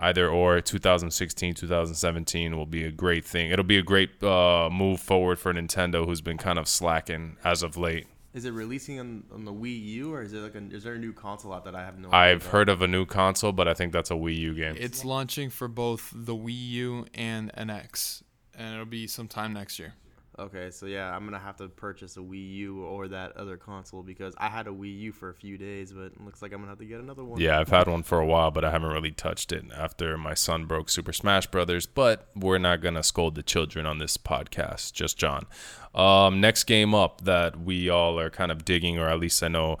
either 0.00 0.28
or 0.28 0.60
2016, 0.60 1.54
2017 1.54 2.56
will 2.56 2.66
be 2.66 2.84
a 2.84 2.90
great 2.90 3.24
thing. 3.24 3.50
It'll 3.50 3.64
be 3.64 3.78
a 3.78 3.82
great 3.82 4.22
uh, 4.22 4.68
move 4.72 5.00
forward 5.00 5.38
for 5.38 5.52
Nintendo, 5.52 6.04
who's 6.04 6.20
been 6.20 6.38
kind 6.38 6.58
of 6.58 6.66
slacking 6.66 7.36
as 7.44 7.62
of 7.62 7.76
late. 7.76 8.06
Is 8.32 8.44
it 8.44 8.52
releasing 8.52 9.00
on, 9.00 9.24
on 9.32 9.44
the 9.44 9.52
Wii 9.52 9.84
U 9.86 10.14
or 10.14 10.22
is 10.22 10.32
it 10.32 10.38
like 10.38 10.54
a, 10.54 10.62
is 10.70 10.84
there 10.84 10.94
a 10.94 10.98
new 10.98 11.12
console 11.12 11.52
out 11.52 11.64
that 11.64 11.74
I 11.74 11.84
have 11.84 11.98
no? 11.98 12.10
I've 12.12 12.38
idea 12.38 12.50
heard 12.50 12.68
of 12.68 12.80
a 12.80 12.86
new 12.86 13.04
console, 13.04 13.52
but 13.52 13.66
I 13.66 13.74
think 13.74 13.92
that's 13.92 14.10
a 14.10 14.14
Wii 14.14 14.36
U 14.36 14.54
game. 14.54 14.76
It's 14.78 15.04
launching 15.04 15.50
for 15.50 15.66
both 15.68 16.12
the 16.14 16.34
Wii 16.34 16.68
U 16.70 17.06
and 17.12 17.52
NX, 17.54 18.22
and 18.56 18.74
it'll 18.74 18.86
be 18.86 19.06
sometime 19.08 19.52
next 19.52 19.78
year. 19.78 19.94
Okay, 20.38 20.70
so 20.70 20.86
yeah, 20.86 21.14
I'm 21.14 21.24
gonna 21.24 21.38
have 21.38 21.56
to 21.56 21.68
purchase 21.68 22.16
a 22.16 22.20
Wii 22.20 22.54
U 22.56 22.84
or 22.84 23.08
that 23.08 23.36
other 23.36 23.56
console 23.56 24.02
because 24.02 24.32
I 24.38 24.48
had 24.48 24.68
a 24.68 24.70
Wii 24.70 24.98
U 25.00 25.12
for 25.12 25.28
a 25.28 25.34
few 25.34 25.58
days, 25.58 25.92
but 25.92 26.04
it 26.04 26.20
looks 26.24 26.40
like 26.40 26.52
I'm 26.52 26.60
gonna 26.60 26.70
have 26.70 26.78
to 26.78 26.84
get 26.84 27.00
another 27.00 27.24
one. 27.24 27.40
Yeah, 27.40 27.58
I've 27.58 27.68
had 27.68 27.88
one 27.88 28.02
for 28.02 28.20
a 28.20 28.26
while, 28.26 28.50
but 28.50 28.64
I 28.64 28.70
haven't 28.70 28.90
really 28.90 29.10
touched 29.10 29.52
it 29.52 29.64
after 29.76 30.16
my 30.16 30.34
son 30.34 30.66
broke 30.66 30.88
Super 30.88 31.12
Smash 31.12 31.48
Brothers. 31.48 31.86
But 31.86 32.28
we're 32.34 32.58
not 32.58 32.80
gonna 32.80 33.02
scold 33.02 33.34
the 33.34 33.42
children 33.42 33.86
on 33.86 33.98
this 33.98 34.16
podcast, 34.16 34.92
just 34.92 35.18
John. 35.18 35.46
Um, 35.94 36.40
next 36.40 36.64
game 36.64 36.94
up 36.94 37.22
that 37.22 37.60
we 37.60 37.90
all 37.90 38.18
are 38.18 38.30
kind 38.30 38.52
of 38.52 38.64
digging, 38.64 38.98
or 38.98 39.08
at 39.08 39.18
least 39.18 39.42
I 39.42 39.48
know 39.48 39.78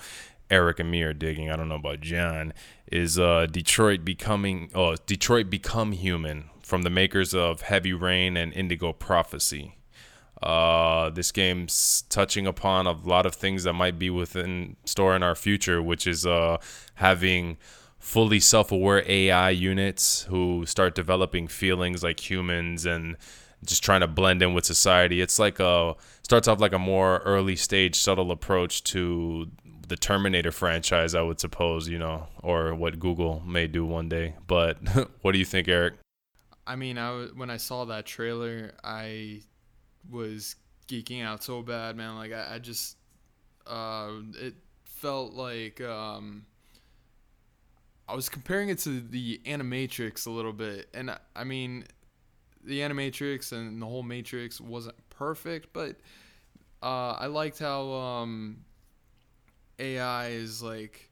Eric 0.50 0.80
and 0.80 0.90
me 0.90 1.02
are 1.02 1.14
digging. 1.14 1.50
I 1.50 1.56
don't 1.56 1.68
know 1.68 1.76
about 1.76 2.00
John. 2.00 2.52
Is 2.90 3.18
uh, 3.18 3.46
Detroit 3.46 4.04
becoming? 4.04 4.70
Oh, 4.74 4.96
Detroit 5.06 5.48
Become 5.48 5.92
Human 5.92 6.50
from 6.62 6.82
the 6.82 6.90
makers 6.90 7.32
of 7.34 7.62
Heavy 7.62 7.92
Rain 7.92 8.36
and 8.36 8.52
Indigo 8.52 8.92
Prophecy. 8.92 9.76
Uh, 10.42 11.10
this 11.10 11.32
game's 11.32 12.04
touching 12.08 12.46
upon 12.46 12.86
a 12.86 12.92
lot 12.92 13.26
of 13.26 13.34
things 13.34 13.64
that 13.64 13.74
might 13.74 13.98
be 13.98 14.10
within 14.10 14.76
store 14.84 15.14
in 15.14 15.22
our 15.22 15.34
future, 15.34 15.82
which 15.82 16.06
is 16.06 16.26
uh, 16.26 16.56
having 16.94 17.58
fully 17.98 18.40
self-aware 18.40 19.04
AI 19.06 19.50
units 19.50 20.22
who 20.22 20.64
start 20.64 20.94
developing 20.94 21.46
feelings 21.46 22.02
like 22.02 22.30
humans 22.30 22.86
and 22.86 23.16
just 23.64 23.84
trying 23.84 24.00
to 24.00 24.06
blend 24.06 24.42
in 24.42 24.54
with 24.54 24.64
society. 24.64 25.20
It's 25.20 25.38
like 25.38 25.60
a 25.60 25.94
starts 26.22 26.48
off 26.48 26.60
like 26.60 26.72
a 26.72 26.78
more 26.78 27.18
early 27.18 27.56
stage 27.56 27.98
subtle 27.98 28.30
approach 28.30 28.82
to 28.84 29.48
the 29.88 29.96
Terminator 29.96 30.52
franchise, 30.52 31.14
I 31.14 31.20
would 31.20 31.40
suppose, 31.40 31.88
you 31.88 31.98
know, 31.98 32.28
or 32.42 32.74
what 32.74 32.98
Google 32.98 33.42
may 33.44 33.66
do 33.66 33.84
one 33.84 34.08
day. 34.08 34.36
But 34.46 34.78
what 35.20 35.32
do 35.32 35.38
you 35.38 35.44
think, 35.44 35.68
Eric? 35.68 35.94
I 36.66 36.76
mean, 36.76 36.96
I 36.96 37.08
w- 37.08 37.32
when 37.34 37.50
I 37.50 37.56
saw 37.56 37.84
that 37.86 38.06
trailer, 38.06 38.72
I 38.84 39.42
was 40.08 40.56
geeking 40.88 41.22
out 41.24 41.42
so 41.42 41.62
bad, 41.62 41.96
man. 41.96 42.16
Like 42.16 42.32
I, 42.32 42.54
I 42.54 42.58
just, 42.58 42.96
uh, 43.66 44.10
it 44.40 44.54
felt 44.84 45.34
like 45.34 45.80
um, 45.80 46.46
I 48.08 48.14
was 48.14 48.28
comparing 48.28 48.68
it 48.70 48.78
to 48.80 49.00
the 49.00 49.40
Animatrix 49.44 50.26
a 50.26 50.30
little 50.30 50.52
bit, 50.52 50.88
and 50.92 51.10
I, 51.12 51.18
I 51.36 51.44
mean, 51.44 51.84
the 52.64 52.80
Animatrix 52.80 53.52
and 53.52 53.80
the 53.80 53.86
whole 53.86 54.02
Matrix 54.02 54.60
wasn't 54.60 54.96
perfect, 55.10 55.72
but 55.72 55.96
uh, 56.82 57.12
I 57.18 57.26
liked 57.26 57.58
how 57.58 57.90
um, 57.92 58.58
AI 59.78 60.28
is 60.28 60.62
like 60.62 61.10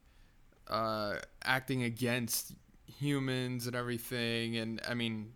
uh, 0.68 1.16
acting 1.44 1.84
against 1.84 2.54
humans 2.86 3.66
and 3.66 3.76
everything, 3.76 4.56
and 4.56 4.80
I 4.88 4.94
mean, 4.94 5.32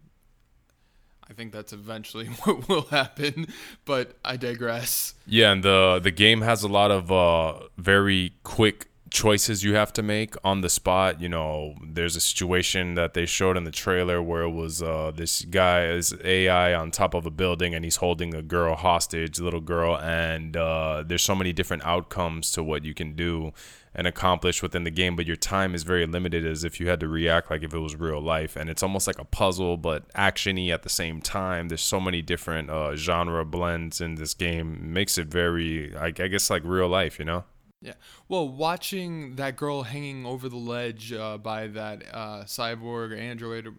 I 1.28 1.34
think 1.34 1.52
that's 1.52 1.72
eventually 1.72 2.26
what 2.44 2.68
will 2.68 2.82
happen, 2.82 3.46
but 3.84 4.16
I 4.24 4.36
digress. 4.36 5.14
Yeah, 5.26 5.52
and 5.52 5.62
the 5.62 6.00
the 6.02 6.10
game 6.10 6.42
has 6.42 6.62
a 6.62 6.68
lot 6.68 6.90
of 6.90 7.10
uh, 7.10 7.68
very 7.78 8.34
quick 8.42 8.88
choices 9.12 9.62
you 9.62 9.74
have 9.74 9.92
to 9.92 10.02
make 10.02 10.34
on 10.42 10.62
the 10.62 10.68
spot. 10.68 11.20
You 11.20 11.28
know, 11.28 11.74
there's 11.84 12.16
a 12.16 12.20
situation 12.20 12.94
that 12.94 13.14
they 13.14 13.26
showed 13.26 13.56
in 13.56 13.64
the 13.64 13.70
trailer 13.70 14.22
where 14.22 14.42
it 14.42 14.50
was 14.50 14.82
uh, 14.82 15.12
this 15.14 15.42
guy 15.44 15.86
is 15.86 16.14
AI 16.24 16.74
on 16.74 16.90
top 16.90 17.14
of 17.14 17.26
a 17.26 17.30
building 17.30 17.74
and 17.74 17.84
he's 17.84 17.96
holding 17.96 18.34
a 18.34 18.42
girl 18.42 18.74
hostage, 18.74 19.38
little 19.38 19.60
girl, 19.60 19.98
and 19.98 20.56
uh, 20.56 21.04
there's 21.06 21.22
so 21.22 21.34
many 21.34 21.52
different 21.52 21.84
outcomes 21.84 22.50
to 22.52 22.62
what 22.62 22.84
you 22.84 22.94
can 22.94 23.14
do 23.14 23.52
and 23.94 24.06
accomplish 24.06 24.62
within 24.62 24.84
the 24.84 24.90
game, 24.90 25.16
but 25.16 25.26
your 25.26 25.36
time 25.36 25.74
is 25.74 25.82
very 25.82 26.06
limited 26.06 26.46
as 26.46 26.64
if 26.64 26.80
you 26.80 26.88
had 26.88 26.98
to 27.00 27.08
react 27.08 27.50
like 27.50 27.62
if 27.62 27.74
it 27.74 27.78
was 27.78 27.94
real 27.94 28.20
life. 28.20 28.56
And 28.56 28.70
it's 28.70 28.82
almost 28.82 29.06
like 29.06 29.18
a 29.18 29.24
puzzle, 29.24 29.76
but 29.76 30.10
actiony 30.14 30.72
at 30.72 30.82
the 30.82 30.88
same 30.88 31.20
time. 31.20 31.68
There's 31.68 31.82
so 31.82 32.00
many 32.00 32.22
different 32.22 32.70
uh, 32.70 32.96
genre 32.96 33.44
blends 33.44 34.00
in 34.00 34.14
this 34.14 34.32
game. 34.32 34.94
Makes 34.94 35.18
it 35.18 35.26
very, 35.26 35.94
I 35.94 36.10
guess, 36.10 36.48
like 36.48 36.62
real 36.64 36.88
life, 36.88 37.18
you 37.18 37.26
know? 37.26 37.44
Yeah. 37.82 37.94
Well, 38.28 38.48
watching 38.48 39.36
that 39.36 39.56
girl 39.56 39.82
hanging 39.82 40.24
over 40.24 40.48
the 40.48 40.56
ledge 40.56 41.12
uh, 41.12 41.38
by 41.38 41.66
that 41.68 42.04
uh, 42.12 42.44
cyborg 42.44 43.12
or 43.12 43.16
android, 43.16 43.74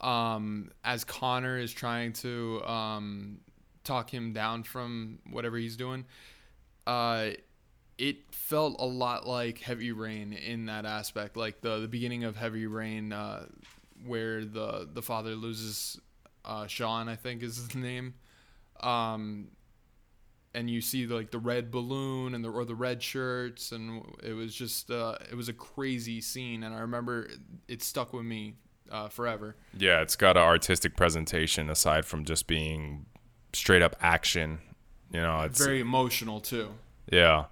um, 0.00 0.70
as 0.84 1.04
Connor 1.04 1.58
is 1.58 1.72
trying 1.72 2.12
to 2.14 2.62
um, 2.64 3.40
talk 3.82 4.12
him 4.12 4.32
down 4.34 4.62
from 4.62 5.20
whatever 5.30 5.56
he's 5.56 5.76
doing, 5.76 6.04
uh, 6.86 7.30
it 7.96 8.16
felt 8.34 8.76
a 8.78 8.86
lot 8.86 9.26
like 9.26 9.58
Heavy 9.58 9.92
Rain 9.92 10.32
in 10.34 10.66
that 10.66 10.84
aspect, 10.84 11.36
like 11.36 11.60
the 11.62 11.80
the 11.80 11.88
beginning 11.88 12.24
of 12.24 12.36
Heavy 12.36 12.66
Rain, 12.66 13.12
uh, 13.12 13.46
where 14.04 14.44
the 14.44 14.88
the 14.92 15.02
father 15.02 15.34
loses 15.34 15.98
uh, 16.44 16.66
Sean, 16.66 17.08
I 17.08 17.16
think 17.16 17.42
is 17.42 17.56
his 17.56 17.74
name. 17.74 18.14
Um, 18.80 19.48
and 20.54 20.68
you 20.68 20.80
see 20.80 21.06
like 21.06 21.30
the 21.30 21.38
red 21.38 21.70
balloon 21.70 22.34
and 22.34 22.44
the 22.44 22.50
or 22.50 22.64
the 22.64 22.74
red 22.74 23.02
shirts 23.02 23.72
and 23.72 24.02
it 24.22 24.32
was 24.32 24.54
just 24.54 24.90
uh, 24.90 25.16
it 25.30 25.34
was 25.34 25.48
a 25.48 25.52
crazy 25.52 26.20
scene 26.20 26.62
and 26.62 26.74
I 26.74 26.80
remember 26.80 27.24
it, 27.24 27.38
it 27.68 27.82
stuck 27.82 28.12
with 28.12 28.24
me 28.24 28.54
uh, 28.90 29.08
forever. 29.08 29.56
Yeah, 29.76 30.00
it's 30.00 30.16
got 30.16 30.36
an 30.36 30.42
artistic 30.42 30.96
presentation 30.96 31.70
aside 31.70 32.04
from 32.04 32.24
just 32.24 32.46
being 32.46 33.06
straight 33.52 33.82
up 33.82 33.94
action. 34.00 34.58
You 35.12 35.20
know, 35.20 35.40
it's 35.42 35.62
Very 35.62 35.80
emotional 35.80 36.40
too. 36.40 36.70
Yeah. 37.10 37.44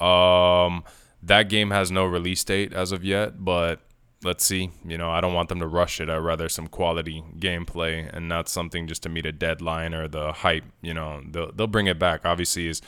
Um 0.00 0.84
that 1.22 1.48
game 1.48 1.70
has 1.70 1.92
no 1.92 2.04
release 2.04 2.42
date 2.42 2.72
as 2.72 2.90
of 2.90 3.04
yet, 3.04 3.44
but 3.44 3.80
let's 4.24 4.44
see. 4.44 4.70
You 4.84 4.98
know, 4.98 5.10
I 5.10 5.20
don't 5.20 5.34
want 5.34 5.48
them 5.48 5.60
to 5.60 5.66
rush 5.66 6.00
it. 6.00 6.08
I'd 6.10 6.16
rather 6.18 6.48
some 6.48 6.66
quality 6.66 7.22
gameplay 7.38 8.08
and 8.12 8.28
not 8.28 8.48
something 8.48 8.86
just 8.86 9.02
to 9.04 9.08
meet 9.08 9.26
a 9.26 9.32
deadline 9.32 9.94
or 9.94 10.08
the 10.08 10.32
hype, 10.32 10.64
you 10.80 10.94
know. 10.94 11.22
They'll 11.28 11.52
they'll 11.52 11.66
bring 11.66 11.86
it 11.86 11.98
back 11.98 12.22
obviously 12.24 12.68
as 12.68 12.80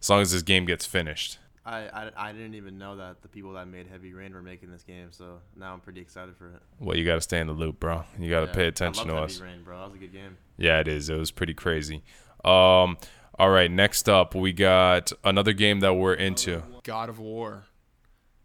as 0.00 0.08
long 0.10 0.20
as 0.20 0.32
this 0.32 0.42
game 0.42 0.64
gets 0.64 0.86
finished. 0.86 1.38
I, 1.66 1.80
I, 1.88 2.10
I 2.28 2.32
didn't 2.32 2.54
even 2.54 2.78
know 2.78 2.96
that 2.96 3.20
the 3.20 3.28
people 3.28 3.52
that 3.52 3.68
made 3.68 3.88
Heavy 3.88 4.14
Rain 4.14 4.32
were 4.32 4.40
making 4.40 4.70
this 4.70 4.84
game, 4.84 5.08
so 5.10 5.40
now 5.54 5.74
I'm 5.74 5.80
pretty 5.80 6.00
excited 6.00 6.34
for 6.34 6.46
it. 6.48 6.62
Well, 6.80 6.96
you 6.96 7.04
got 7.04 7.16
to 7.16 7.20
stay 7.20 7.40
in 7.40 7.46
the 7.46 7.52
loop, 7.52 7.78
bro. 7.78 8.04
You 8.18 8.30
got 8.30 8.40
to 8.40 8.46
Yeah, 8.46 8.52
pay 8.54 8.66
attention 8.68 9.10
I 9.10 9.12
to 9.12 9.20
loved 9.20 9.32
us. 9.32 9.38
Heavy 9.38 9.50
Rain, 9.52 9.64
bro. 9.64 9.78
That 9.78 9.84
was 9.88 9.94
a 9.96 9.98
good 9.98 10.12
game. 10.14 10.38
Yeah, 10.56 10.80
it 10.80 10.88
is. 10.88 11.10
It 11.10 11.16
was 11.18 11.30
pretty 11.30 11.52
crazy. 11.54 12.02
Um 12.44 12.96
all 13.38 13.50
right, 13.50 13.70
next 13.70 14.08
up 14.08 14.34
we 14.34 14.52
got 14.52 15.12
another 15.24 15.52
game 15.52 15.80
that 15.80 15.94
we're 15.94 16.14
into. 16.14 16.62
God 16.84 17.08
of 17.08 17.18
War. 17.18 17.64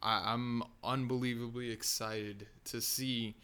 I, 0.04 0.34
I'm 0.34 0.62
unbelievably 0.84 1.72
excited 1.72 2.46
to 2.66 2.82
see 2.82 3.36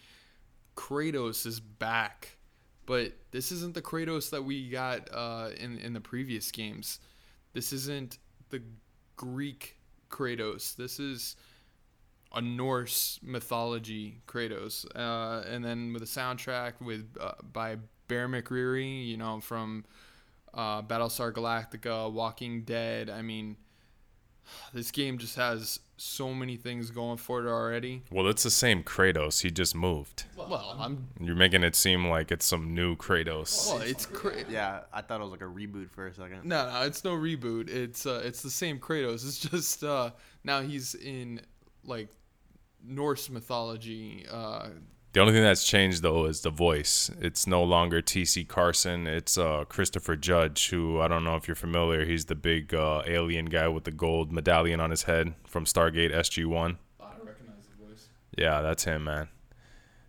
Kratos 0.76 1.46
is 1.46 1.60
back, 1.60 2.38
but 2.86 3.14
this 3.32 3.52
isn't 3.52 3.74
the 3.74 3.82
Kratos 3.82 4.30
that 4.30 4.44
we 4.44 4.70
got 4.70 5.10
uh, 5.12 5.50
in 5.58 5.80
in 5.80 5.94
the 5.94 6.02
previous 6.02 6.52
games. 6.52 7.00
This 7.54 7.74
isn't 7.74 8.18
the 8.50 8.62
Greek 9.16 9.78
Kratos. 10.10 10.76
This 10.76 11.00
is 11.00 11.36
a 12.34 12.42
Norse 12.42 13.20
mythology 13.24 14.22
Kratos, 14.28 14.86
uh, 14.96 15.48
and 15.50 15.64
then 15.64 15.94
with 15.94 16.04
a 16.04 16.06
soundtrack 16.06 16.74
with 16.82 17.08
uh, 17.20 17.32
by 17.52 17.78
Bear 18.08 18.28
McCreary, 18.28 19.08
you 19.08 19.18
know, 19.18 19.40
from 19.40 19.86
uh, 20.54 20.82
Battlestar 20.82 21.32
Galactica, 21.32 22.12
Walking 22.12 22.64
Dead. 22.64 23.10
I 23.10 23.22
mean, 23.22 23.56
this 24.74 24.92
game 24.92 25.18
just 25.18 25.36
has 25.36 25.80
so 25.98 26.34
many 26.34 26.56
things 26.56 26.92
going 26.92 27.18
for 27.18 27.46
it 27.46 27.50
already. 27.50 28.04
Well, 28.12 28.28
it's 28.28 28.44
the 28.44 28.50
same 28.52 28.84
Kratos. 28.84 29.42
He 29.42 29.52
just 29.52 29.76
moved. 29.76 30.24
Well, 30.38 30.76
I'm 30.80 31.08
You're 31.20 31.36
making 31.36 31.64
it 31.64 31.76
seem 31.76 32.08
like 32.08 32.32
it's 32.32 32.46
some 32.46 32.74
new 32.74 32.96
Kratos. 32.96 33.68
well, 33.68 33.82
it's 33.82 34.06
cra- 34.06 34.50
Yeah, 34.50 34.82
I 34.94 35.02
thought 35.02 35.20
it 35.20 35.24
was 35.24 35.32
like 35.32 35.42
a 35.42 35.46
reboot 35.46 35.90
for 35.92 36.08
a 36.08 36.14
second. 36.14 36.46
No, 36.46 36.72
no, 36.72 36.82
it's 36.84 37.04
no 37.04 37.12
reboot. 37.16 37.70
It's 37.70 38.06
uh, 38.06 38.22
it's 38.24 38.42
the 38.42 38.50
same 38.50 38.80
Kratos. 38.80 39.26
It's 39.28 39.40
just 39.40 39.84
uh, 39.84 40.12
now 40.44 40.62
he's 40.62 40.96
in 40.96 41.42
like 41.84 42.08
Norse 42.86 43.30
mythology. 43.30 44.26
Uh, 44.32 44.70
The 45.12 45.22
only 45.22 45.34
thing 45.34 45.42
that's 45.42 45.66
changed 45.66 46.04
though 46.04 46.26
is 46.26 46.42
the 46.42 46.52
voice. 46.52 47.10
It's 47.20 47.48
no 47.48 47.64
longer 47.64 48.02
T.C. 48.02 48.44
Carson. 48.44 49.08
It's 49.08 49.38
uh, 49.38 49.66
Christopher 49.68 50.16
Judge, 50.16 50.70
who 50.70 51.02
I 51.02 51.08
don't 51.08 51.24
know 51.24 51.36
if 51.36 51.48
you're 51.48 51.56
familiar. 51.56 52.06
He's 52.06 52.26
the 52.26 52.36
big 52.36 52.74
uh, 52.76 53.02
alien 53.08 53.46
guy 53.46 53.68
with 53.68 53.86
the 53.86 53.92
gold 53.92 54.32
medallion 54.32 54.80
on 54.80 54.92
his 54.92 55.04
head 55.04 55.34
from 55.48 55.66
Stargate 55.66 56.14
SG 56.14 56.46
One. 56.46 56.78
I 57.02 57.06
recognize 57.26 57.66
the 57.66 57.86
voice. 57.86 58.10
Yeah, 58.38 58.62
that's 58.62 58.84
him, 58.84 59.06
man. 59.06 59.30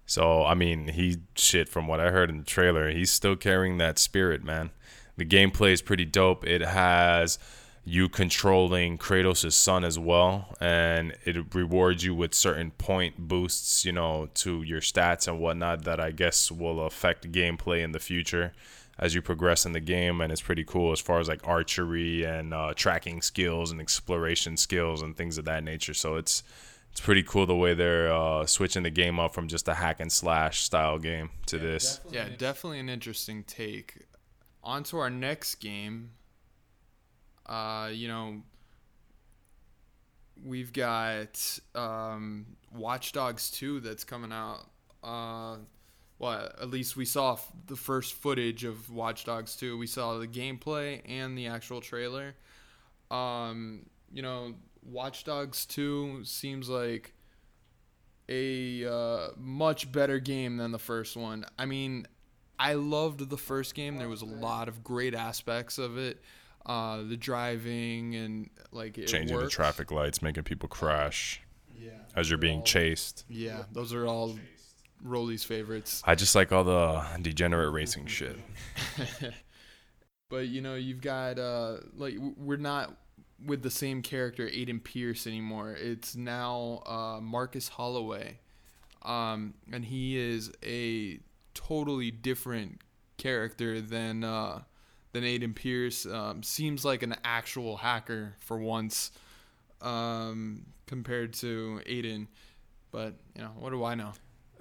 So 0.05 0.45
I 0.45 0.55
mean, 0.55 0.89
he 0.89 1.17
shit. 1.35 1.69
From 1.69 1.87
what 1.87 2.01
I 2.01 2.11
heard 2.11 2.29
in 2.29 2.39
the 2.39 2.45
trailer, 2.45 2.91
he's 2.91 3.11
still 3.11 3.37
carrying 3.37 3.79
that 3.79 3.99
spirit, 3.99 4.45
man. 4.45 4.71
The 5.17 5.25
gameplay 5.25 5.73
is 5.73 5.81
pretty 5.81 6.05
dope. 6.05 6.47
It 6.47 6.61
has 6.61 7.39
you 7.91 8.09
controlling 8.09 8.97
Kratos' 8.99 9.53
son 9.53 9.83
as 9.83 9.99
well, 9.99 10.55
and 10.61 11.17
it 11.25 11.53
rewards 11.53 12.05
you 12.05 12.15
with 12.15 12.35
certain 12.35 12.71
point 12.71 13.19
boosts, 13.19 13.85
you 13.85 13.91
know, 13.91 14.29
to 14.35 14.63
your 14.63 14.81
stats 14.81 15.27
and 15.27 15.41
whatnot 15.41 15.83
that 15.85 15.99
I 15.99 16.13
guess 16.13 16.53
will 16.53 16.87
affect 16.87 17.33
gameplay 17.33 17.83
in 17.83 17.91
the 17.91 17.99
future 17.99 18.53
as 18.97 19.13
you 19.17 19.21
progress 19.21 19.67
in 19.67 19.73
the 19.73 19.81
game. 19.81 20.21
And 20.21 20.31
it's 20.31 20.41
pretty 20.41 20.63
cool 20.63 20.93
as 20.93 21.01
far 21.01 21.19
as 21.19 21.27
like 21.27 21.47
archery 21.49 22.23
and 22.23 22.55
uh, 22.55 22.75
tracking 22.77 23.23
skills 23.23 23.73
and 23.73 23.81
exploration 23.81 24.57
skills 24.57 25.03
and 25.03 25.17
things 25.17 25.37
of 25.37 25.45
that 25.47 25.65
nature. 25.65 25.95
So 25.95 26.15
it's 26.15 26.45
it's 26.93 27.01
pretty 27.01 27.25
cool 27.25 27.45
the 27.45 27.57
way 27.57 27.75
they're 27.75 28.13
uh, 28.13 28.47
switching 28.47 28.85
the 28.85 28.91
game 28.91 29.19
up 29.19 29.35
from 29.35 29.49
just 29.49 29.67
a 29.67 29.75
hack 29.75 29.99
and 29.99 30.13
slash 30.13 30.63
style 30.63 30.99
game 30.99 31.31
to 31.47 31.59
this. 31.59 32.01
Yeah, 32.11 32.29
definitely 32.39 32.79
an 32.79 32.89
interesting 32.89 33.43
take. 33.43 34.07
On 34.63 34.85
to 34.85 34.99
our 34.99 35.11
next 35.11 35.57
game. 35.57 36.11
Uh, 37.51 37.89
you 37.93 38.07
know, 38.07 38.43
we've 40.45 40.73
got 40.73 41.59
um, 41.75 42.47
Watch 42.73 43.13
Dogs 43.13 43.51
2 43.51 43.81
that's 43.81 44.05
coming 44.05 44.33
out. 44.33 44.67
Uh, 45.03 45.57
well, 46.21 46.49
at 46.61 46.71
least 46.71 46.97
we 46.97 47.05
saw 47.05 47.33
f- 47.33 47.53
the 47.67 47.75
first 47.75 48.15
footage 48.15 48.63
of 48.65 48.91
Watch 48.91 49.25
Dogs 49.25 49.57
2. 49.57 49.77
We 49.77 49.89
saw 49.89 50.19
the 50.19 50.29
gameplay 50.29 51.01
and 51.09 51.37
the 51.37 51.49
actual 51.49 51.81
trailer. 51.81 52.37
Um, 53.11 53.87
you 54.13 54.23
know, 54.23 54.55
Watch 54.85 55.25
Dogs 55.25 55.67
2 55.67 56.25
seems 56.25 56.69
like 56.69 57.15
a 58.29 58.87
uh, 58.87 59.29
much 59.37 59.91
better 59.91 60.21
game 60.21 60.57
than 60.57 60.71
the 60.71 60.79
first 60.79 61.17
one. 61.17 61.45
I 61.59 61.67
mean, 61.67 62.07
I 62.61 62.75
loved 62.75 63.29
the 63.29 63.39
first 63.39 63.75
game. 63.75 63.97
There 63.97 64.09
was 64.09 64.23
a 64.23 64.27
lot 64.27 64.69
of 64.69 64.85
great 64.85 65.15
aspects 65.15 65.79
of 65.79 65.99
it. 65.99 66.23
Uh, 66.67 67.03
the 67.03 67.17
driving 67.17 68.15
and 68.15 68.51
like 68.71 68.99
it 68.99 69.07
Changing 69.07 69.39
the 69.39 69.49
traffic 69.49 69.91
lights, 69.91 70.21
making 70.23 70.45
people 70.45 70.69
crash 70.69 71.41
Yeah. 71.77 71.91
as 72.15 72.29
you're 72.31 72.39
being 72.39 72.59
all- 72.59 72.65
chased. 72.65 73.25
Yeah, 73.29 73.65
those 73.73 73.93
are 73.95 74.07
all 74.07 74.39
Rolly's 75.03 75.43
favorites. 75.45 76.03
I 76.05 76.15
just 76.15 76.35
like 76.35 76.53
all 76.53 76.65
the 76.65 77.03
degenerate 77.23 77.73
racing 77.73 78.07
shit. 78.07 78.37
But 80.29 80.47
you 80.47 80.61
know, 80.61 80.77
you've 80.77 81.01
got 81.01 81.39
uh, 81.41 81.79
like 81.97 82.15
we're 82.37 82.57
not 82.57 82.95
with 83.45 83.63
the 83.63 83.71
same 83.71 84.01
character 84.01 84.47
Aiden 84.47 84.83
Pearce 84.83 85.27
anymore. 85.27 85.73
It's 85.73 86.15
now 86.15 86.83
uh, 86.87 87.21
Marcus 87.21 87.67
Holloway, 87.69 88.39
um, 89.03 89.55
and 89.73 89.85
he 89.85 90.17
is 90.17 90.53
a 90.65 91.19
totally 91.55 92.13
different 92.13 92.81
character 93.17 93.81
than 93.81 94.23
uh, 94.23 94.61
than 95.13 95.25
Aiden 95.25 95.55
Pearce. 95.55 96.07
Um, 96.07 96.43
seems 96.43 96.85
like 96.85 97.03
an 97.03 97.17
actual 97.25 97.77
hacker 97.77 98.35
for 98.41 98.59
once, 98.59 99.11
um, 99.81 100.67
compared 100.87 101.33
to 101.35 101.81
Aiden. 101.87 102.29
But 102.91 103.15
you 103.35 103.43
know, 103.43 103.51
what 103.59 103.71
do 103.71 103.85
I 103.85 103.95
know? 103.95 104.13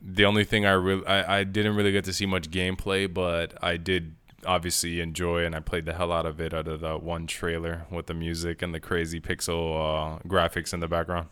The 0.02 0.26
only 0.26 0.44
thing 0.44 0.66
I 0.66 0.72
really 0.72 1.06
I, 1.06 1.40
I 1.40 1.44
didn't 1.44 1.76
really 1.76 1.92
get 1.92 2.06
to 2.06 2.14
see 2.14 2.26
much 2.26 2.50
gameplay, 2.52 3.12
but 3.12 3.62
I 3.64 3.78
did 3.78 4.16
obviously 4.46 5.02
enjoy 5.02 5.46
and 5.46 5.56
I 5.56 5.60
played 5.60 5.86
the 5.86 5.94
hell 5.94 6.12
out 6.12 6.26
of 6.26 6.40
it 6.40 6.54
out 6.54 6.68
of 6.68 6.80
that 6.82 7.04
one 7.04 7.28
trailer 7.28 7.86
with 7.92 8.08
the 8.08 8.14
music 8.14 8.62
and 8.62 8.74
the 8.74 8.80
crazy 8.80 9.20
pixel 9.20 9.76
uh, 9.76 10.20
graphics 10.28 10.74
in 10.74 10.80
the 10.80 10.88
background. 10.88 11.28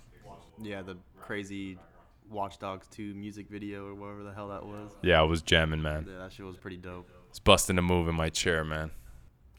Yeah, 0.62 0.82
the 0.82 0.98
crazy 1.22 1.78
Watch 2.30 2.60
Dogs 2.60 2.88
2 2.88 3.14
music 3.14 3.48
video 3.50 3.86
or 3.88 3.96
whatever 3.96 4.24
the 4.24 4.34
hell 4.34 4.50
that 4.50 4.66
was. 4.66 4.92
Yeah, 5.02 5.20
I 5.20 5.24
was 5.24 5.42
jamming, 5.42 5.82
man. 5.82 6.08
Yeah, 6.10 6.20
that 6.20 6.34
shit 6.34 6.46
was 6.46 6.58
pretty 6.58 6.78
dope. 6.78 7.10
It's 7.30 7.40
busting 7.40 7.78
a 7.78 7.82
move 7.82 8.08
in 8.08 8.16
my 8.16 8.30
chair, 8.30 8.64
man. 8.64 8.92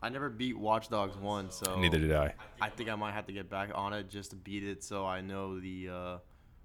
I 0.03 0.09
never 0.09 0.29
beat 0.29 0.57
Watch 0.57 0.89
Dogs 0.89 1.17
1, 1.17 1.51
so 1.51 1.79
Neither 1.79 1.99
did 1.99 2.13
I. 2.15 2.35
I 2.61 2.69
think 2.69 2.89
I 2.89 2.95
might 2.95 3.13
have 3.13 3.27
to 3.27 3.33
get 3.33 3.51
back 3.51 3.71
on 3.75 3.93
it 3.93 4.09
just 4.09 4.31
to 4.31 4.37
beat 4.37 4.63
it 4.63 4.85
so 4.85 5.05
I 5.05 5.21
know 5.21 5.59
the 5.59 5.89
uh, 5.89 6.19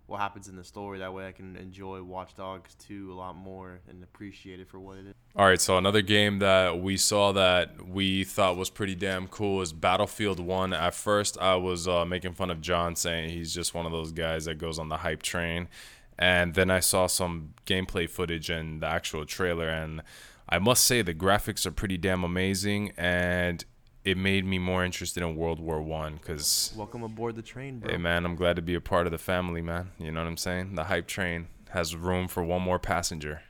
what 0.06 0.20
happens 0.20 0.48
in 0.48 0.56
the 0.56 0.64
story. 0.64 1.00
That 1.00 1.14
way 1.14 1.28
I 1.28 1.32
can 1.32 1.56
enjoy 1.56 2.04
Watch 2.04 2.36
Dogs 2.36 2.76
2 2.76 3.12
a 3.12 3.16
lot 3.16 3.36
more 3.36 3.80
and 3.90 4.04
appreciate 4.04 4.60
it 4.60 4.70
for 4.70 4.80
what 4.80 4.98
it 4.98 5.08
is. 5.08 5.14
All 5.36 5.46
right, 5.46 5.60
so 5.60 5.80
another 5.80 6.04
game 6.04 6.40
that 6.40 6.80
we 6.80 6.96
saw 6.96 7.32
that 7.32 7.88
we 7.88 8.24
thought 8.24 8.56
was 8.56 8.70
pretty 8.70 8.94
damn 8.94 9.28
cool 9.28 9.62
is 9.62 9.74
Battlefield 9.74 10.40
1. 10.40 10.74
At 10.74 10.94
first, 10.94 11.40
I 11.40 11.56
was 11.56 11.88
uh, 11.88 12.06
making 12.06 12.34
fun 12.34 12.52
of 12.52 12.62
John 12.62 12.96
saying 12.96 13.32
he's 13.32 13.52
just 13.52 13.74
one 13.74 13.88
of 13.88 13.92
those 13.92 14.12
guys 14.12 14.46
that 14.46 14.60
goes 14.60 14.78
on 14.78 14.90
the 14.90 14.98
hype 14.98 15.24
train. 15.24 15.70
And 16.20 16.54
then 16.54 16.70
I 16.70 16.80
saw 16.82 17.08
some 17.08 17.56
gameplay 17.66 18.08
footage 18.08 18.52
and 18.52 18.84
the 18.84 18.88
actual 18.88 19.26
trailer, 19.26 19.68
and 19.70 20.04
I 20.54 20.60
must 20.60 20.86
say 20.86 21.02
the 21.02 21.16
graphics 21.16 21.66
are 21.66 21.72
pretty 21.72 21.98
damn 21.98 22.24
amazing, 22.24 22.94
and 22.96 23.66
it 24.04 24.20
made 24.20 24.46
me 24.46 24.60
more 24.60 24.86
interested 24.86 25.24
in 25.24 25.36
World 25.36 25.60
War 25.60 25.82
One 25.82 26.18
because 26.18 26.72
Welcome 26.78 27.02
aboard 27.02 27.36
the 27.36 27.42
train, 27.42 27.80
bro. 27.80 27.90
Hey 27.90 27.98
man, 27.98 28.24
I'm 28.24 28.36
glad 28.36 28.58
to 28.58 28.62
be 28.62 28.76
a 28.76 28.80
part 28.80 29.08
of 29.08 29.12
the 29.12 29.18
family, 29.18 29.64
man. 29.64 29.90
You 29.98 30.12
know 30.12 30.22
what 30.22 30.28
I'm 30.28 30.38
saying? 30.38 30.76
The 30.76 30.84
hype 30.84 31.08
train 31.08 31.48
has 31.72 31.96
room 31.96 32.28
for 32.28 32.44
one 32.44 32.62
more 32.62 32.78
passenger. 32.78 33.42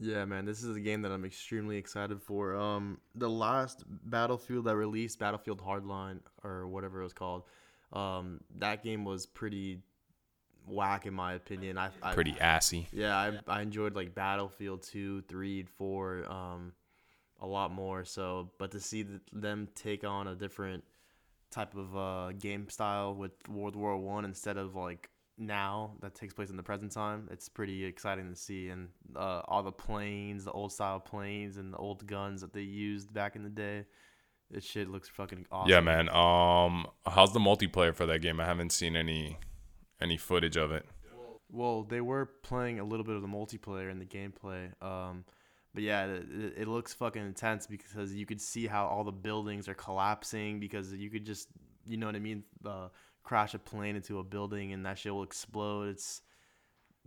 Yeah, 0.00 0.24
man, 0.24 0.46
this 0.46 0.62
is 0.62 0.74
a 0.74 0.80
game 0.80 1.02
that 1.02 1.12
I'm 1.12 1.26
extremely 1.26 1.76
excited 1.76 2.22
for. 2.22 2.56
Um, 2.56 3.00
the 3.14 3.28
last 3.28 3.84
Battlefield 3.86 4.64
that 4.64 4.76
released, 4.76 5.18
Battlefield 5.18 5.60
Hardline 5.60 6.20
or 6.42 6.68
whatever 6.68 7.00
it 7.00 7.04
was 7.04 7.12
called, 7.12 7.42
um, 7.92 8.40
that 8.56 8.82
game 8.82 9.04
was 9.04 9.26
pretty 9.26 9.82
whack 10.70 11.06
in 11.06 11.14
my 11.14 11.34
opinion. 11.34 11.78
I, 11.78 11.90
I 12.02 12.14
Pretty 12.14 12.36
assy. 12.40 12.88
yeah, 12.92 13.16
I, 13.16 13.38
I 13.46 13.62
enjoyed 13.62 13.94
like 13.94 14.14
Battlefield 14.14 14.82
2, 14.82 15.22
3, 15.22 15.60
and 15.60 15.68
4 15.68 16.32
um, 16.32 16.72
a 17.40 17.46
lot 17.46 17.72
more. 17.72 18.04
So, 18.04 18.50
but 18.58 18.70
to 18.72 18.80
see 18.80 19.06
them 19.32 19.68
take 19.74 20.04
on 20.04 20.28
a 20.28 20.34
different 20.34 20.84
type 21.50 21.74
of 21.76 21.96
uh, 21.96 22.32
game 22.32 22.68
style 22.68 23.14
with 23.14 23.32
World 23.48 23.76
War 23.76 23.96
One 23.96 24.24
instead 24.24 24.56
of 24.56 24.74
like 24.74 25.08
now 25.38 25.92
that 26.00 26.14
takes 26.14 26.34
place 26.34 26.50
in 26.50 26.56
the 26.56 26.62
present 26.62 26.92
time, 26.92 27.28
it's 27.30 27.48
pretty 27.48 27.84
exciting 27.84 28.28
to 28.28 28.36
see. 28.36 28.68
And 28.68 28.88
uh, 29.16 29.42
all 29.46 29.62
the 29.62 29.72
planes, 29.72 30.44
the 30.44 30.52
old 30.52 30.72
style 30.72 31.00
planes, 31.00 31.56
and 31.56 31.72
the 31.72 31.78
old 31.78 32.06
guns 32.06 32.40
that 32.40 32.52
they 32.52 32.62
used 32.62 33.12
back 33.12 33.36
in 33.36 33.42
the 33.42 33.48
day. 33.48 33.84
This 34.50 34.64
shit 34.64 34.88
looks 34.88 35.08
fucking 35.10 35.46
awesome. 35.52 35.70
Yeah, 35.70 35.80
man. 35.80 36.08
Um, 36.08 36.86
how's 37.06 37.34
the 37.34 37.38
multiplayer 37.38 37.94
for 37.94 38.06
that 38.06 38.20
game? 38.20 38.40
I 38.40 38.46
haven't 38.46 38.72
seen 38.72 38.96
any 38.96 39.36
any 40.00 40.16
footage 40.16 40.56
of 40.56 40.72
it. 40.72 40.84
Well, 41.50 41.84
they 41.84 42.00
were 42.00 42.26
playing 42.42 42.78
a 42.78 42.84
little 42.84 43.04
bit 43.04 43.16
of 43.16 43.22
the 43.22 43.28
multiplayer 43.28 43.90
in 43.90 43.98
the 43.98 44.04
gameplay. 44.04 44.70
Um, 44.82 45.24
but 45.74 45.82
yeah, 45.82 46.06
it, 46.06 46.54
it 46.56 46.68
looks 46.68 46.92
fucking 46.94 47.22
intense 47.22 47.66
because 47.66 48.14
you 48.14 48.26
could 48.26 48.40
see 48.40 48.66
how 48.66 48.86
all 48.86 49.04
the 49.04 49.12
buildings 49.12 49.68
are 49.68 49.74
collapsing 49.74 50.60
because 50.60 50.92
you 50.92 51.10
could 51.10 51.24
just, 51.24 51.48
you 51.86 51.96
know 51.96 52.06
what 52.06 52.16
I 52.16 52.20
mean, 52.20 52.44
uh, 52.66 52.88
crash 53.22 53.54
a 53.54 53.58
plane 53.58 53.96
into 53.96 54.18
a 54.18 54.24
building 54.24 54.72
and 54.72 54.84
that 54.86 54.98
shit 54.98 55.14
will 55.14 55.22
explode. 55.22 55.88
It's 55.88 56.22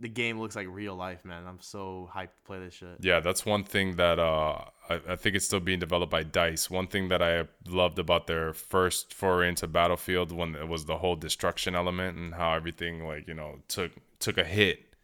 the 0.02 0.08
game 0.08 0.40
looks 0.40 0.56
like 0.56 0.66
real 0.68 0.96
life, 0.96 1.24
man. 1.24 1.44
I'm 1.46 1.60
so 1.60 2.10
hyped 2.12 2.34
to 2.34 2.42
play 2.44 2.58
this 2.58 2.74
shit. 2.74 2.96
Yeah, 3.00 3.20
that's 3.20 3.46
one 3.46 3.62
thing 3.62 3.96
that 3.96 4.18
uh, 4.18 4.58
I, 4.90 5.00
I 5.10 5.16
think 5.16 5.36
it's 5.36 5.46
still 5.46 5.60
being 5.60 5.78
developed 5.78 6.10
by 6.10 6.24
Dice. 6.24 6.68
One 6.68 6.88
thing 6.88 7.08
that 7.08 7.22
I 7.22 7.44
loved 7.66 8.00
about 8.00 8.26
their 8.26 8.52
first 8.52 9.14
foray 9.14 9.48
into 9.48 9.68
Battlefield 9.68 10.32
when 10.32 10.56
it 10.56 10.66
was 10.66 10.86
the 10.86 10.98
whole 10.98 11.14
destruction 11.14 11.76
element 11.76 12.18
and 12.18 12.34
how 12.34 12.52
everything 12.52 13.06
like 13.06 13.28
you 13.28 13.34
know 13.34 13.60
took 13.68 13.92
took 14.18 14.38
a 14.38 14.44
hit. 14.44 14.94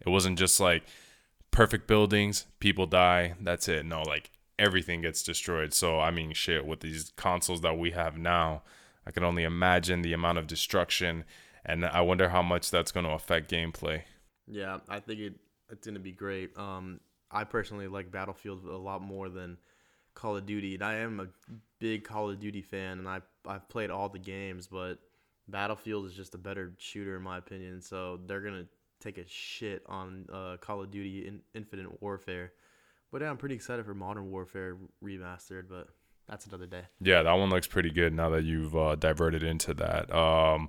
It 0.00 0.08
wasn't 0.08 0.38
just 0.38 0.58
like 0.60 0.84
perfect 1.50 1.86
buildings, 1.86 2.46
people 2.58 2.86
die, 2.86 3.34
that's 3.40 3.68
it. 3.68 3.84
No, 3.84 4.00
like 4.02 4.30
everything 4.58 5.02
gets 5.02 5.22
destroyed. 5.22 5.74
So 5.74 6.00
I 6.00 6.10
mean, 6.10 6.32
shit, 6.32 6.66
with 6.66 6.80
these 6.80 7.12
consoles 7.16 7.60
that 7.60 7.78
we 7.78 7.90
have 7.90 8.16
now, 8.16 8.62
I 9.06 9.10
can 9.10 9.24
only 9.24 9.44
imagine 9.44 10.00
the 10.00 10.14
amount 10.14 10.38
of 10.38 10.46
destruction 10.46 11.24
and 11.66 11.84
I 11.84 12.00
wonder 12.00 12.30
how 12.30 12.40
much 12.40 12.70
that's 12.70 12.92
going 12.92 13.04
to 13.04 13.12
affect 13.12 13.50
gameplay. 13.50 14.02
Yeah, 14.50 14.78
I 14.88 15.00
think 15.00 15.20
it 15.20 15.34
it's 15.70 15.86
gonna 15.86 15.98
be 15.98 16.12
great. 16.12 16.56
Um, 16.56 17.00
I 17.30 17.44
personally 17.44 17.88
like 17.88 18.10
Battlefield 18.10 18.64
a 18.64 18.76
lot 18.76 19.02
more 19.02 19.28
than 19.28 19.58
Call 20.14 20.36
of 20.36 20.46
Duty, 20.46 20.74
and 20.74 20.82
I 20.82 20.94
am 20.94 21.20
a 21.20 21.26
big 21.78 22.04
Call 22.04 22.30
of 22.30 22.40
Duty 22.40 22.62
fan, 22.62 22.98
and 22.98 23.08
I 23.08 23.20
I've 23.46 23.68
played 23.68 23.90
all 23.90 24.08
the 24.08 24.18
games, 24.18 24.66
but 24.66 24.98
Battlefield 25.48 26.06
is 26.06 26.14
just 26.14 26.34
a 26.34 26.38
better 26.38 26.74
shooter 26.78 27.16
in 27.16 27.22
my 27.22 27.38
opinion. 27.38 27.80
So 27.82 28.20
they're 28.26 28.40
gonna 28.40 28.66
take 29.00 29.18
a 29.18 29.26
shit 29.28 29.82
on 29.86 30.26
uh, 30.32 30.56
Call 30.60 30.82
of 30.82 30.90
Duty 30.90 31.26
in, 31.26 31.40
Infinite 31.54 32.02
Warfare. 32.02 32.52
But 33.10 33.22
yeah, 33.22 33.30
I'm 33.30 33.36
pretty 33.36 33.54
excited 33.54 33.86
for 33.86 33.94
Modern 33.94 34.30
Warfare 34.30 34.76
remastered, 35.02 35.68
but 35.68 35.88
that's 36.28 36.46
another 36.46 36.66
day. 36.66 36.82
Yeah, 37.00 37.22
that 37.22 37.32
one 37.32 37.48
looks 37.48 37.66
pretty 37.66 37.90
good 37.90 38.12
now 38.12 38.28
that 38.30 38.44
you've 38.44 38.76
uh, 38.76 38.96
diverted 38.96 39.42
into 39.42 39.72
that. 39.74 40.12
Um, 40.14 40.68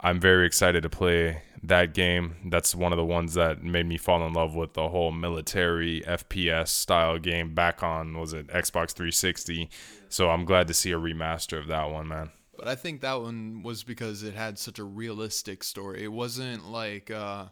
I'm 0.00 0.20
very 0.20 0.46
excited 0.46 0.82
to 0.84 0.88
play 0.88 1.42
that 1.64 1.92
game. 1.92 2.36
That's 2.44 2.74
one 2.74 2.92
of 2.92 2.96
the 2.96 3.04
ones 3.04 3.34
that 3.34 3.62
made 3.64 3.86
me 3.86 3.96
fall 3.98 4.24
in 4.26 4.32
love 4.32 4.54
with 4.54 4.74
the 4.74 4.88
whole 4.88 5.10
military 5.10 6.02
FPS 6.02 6.68
style 6.68 7.18
game 7.18 7.54
back 7.54 7.82
on 7.82 8.16
was 8.16 8.32
it 8.32 8.46
Xbox 8.48 8.92
360. 8.92 9.68
So 10.08 10.30
I'm 10.30 10.44
glad 10.44 10.68
to 10.68 10.74
see 10.74 10.92
a 10.92 10.98
remaster 10.98 11.58
of 11.58 11.66
that 11.66 11.90
one, 11.90 12.06
man. 12.08 12.30
But 12.56 12.68
I 12.68 12.74
think 12.74 13.00
that 13.00 13.20
one 13.20 13.62
was 13.62 13.82
because 13.84 14.22
it 14.22 14.34
had 14.34 14.58
such 14.58 14.78
a 14.78 14.84
realistic 14.84 15.62
story. 15.64 16.04
It 16.04 16.12
wasn't 16.12 16.68
like 16.68 17.10
uh, 17.10 17.46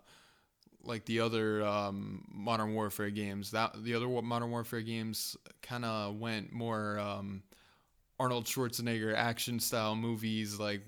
like 0.83 1.05
the 1.05 1.21
other 1.21 1.65
um, 1.65 2.25
Modern 2.29 2.75
Warfare 2.75 3.11
games. 3.11 3.53
That 3.53 3.85
the 3.85 3.95
other 3.95 4.09
Modern 4.09 4.51
Warfare 4.51 4.81
games 4.81 5.37
kind 5.63 5.85
of 5.85 6.17
went 6.17 6.53
more 6.53 6.99
um, 6.99 7.43
Arnold 8.19 8.47
Schwarzenegger 8.47 9.15
action 9.15 9.61
style 9.61 9.95
movies, 9.95 10.59
like 10.59 10.83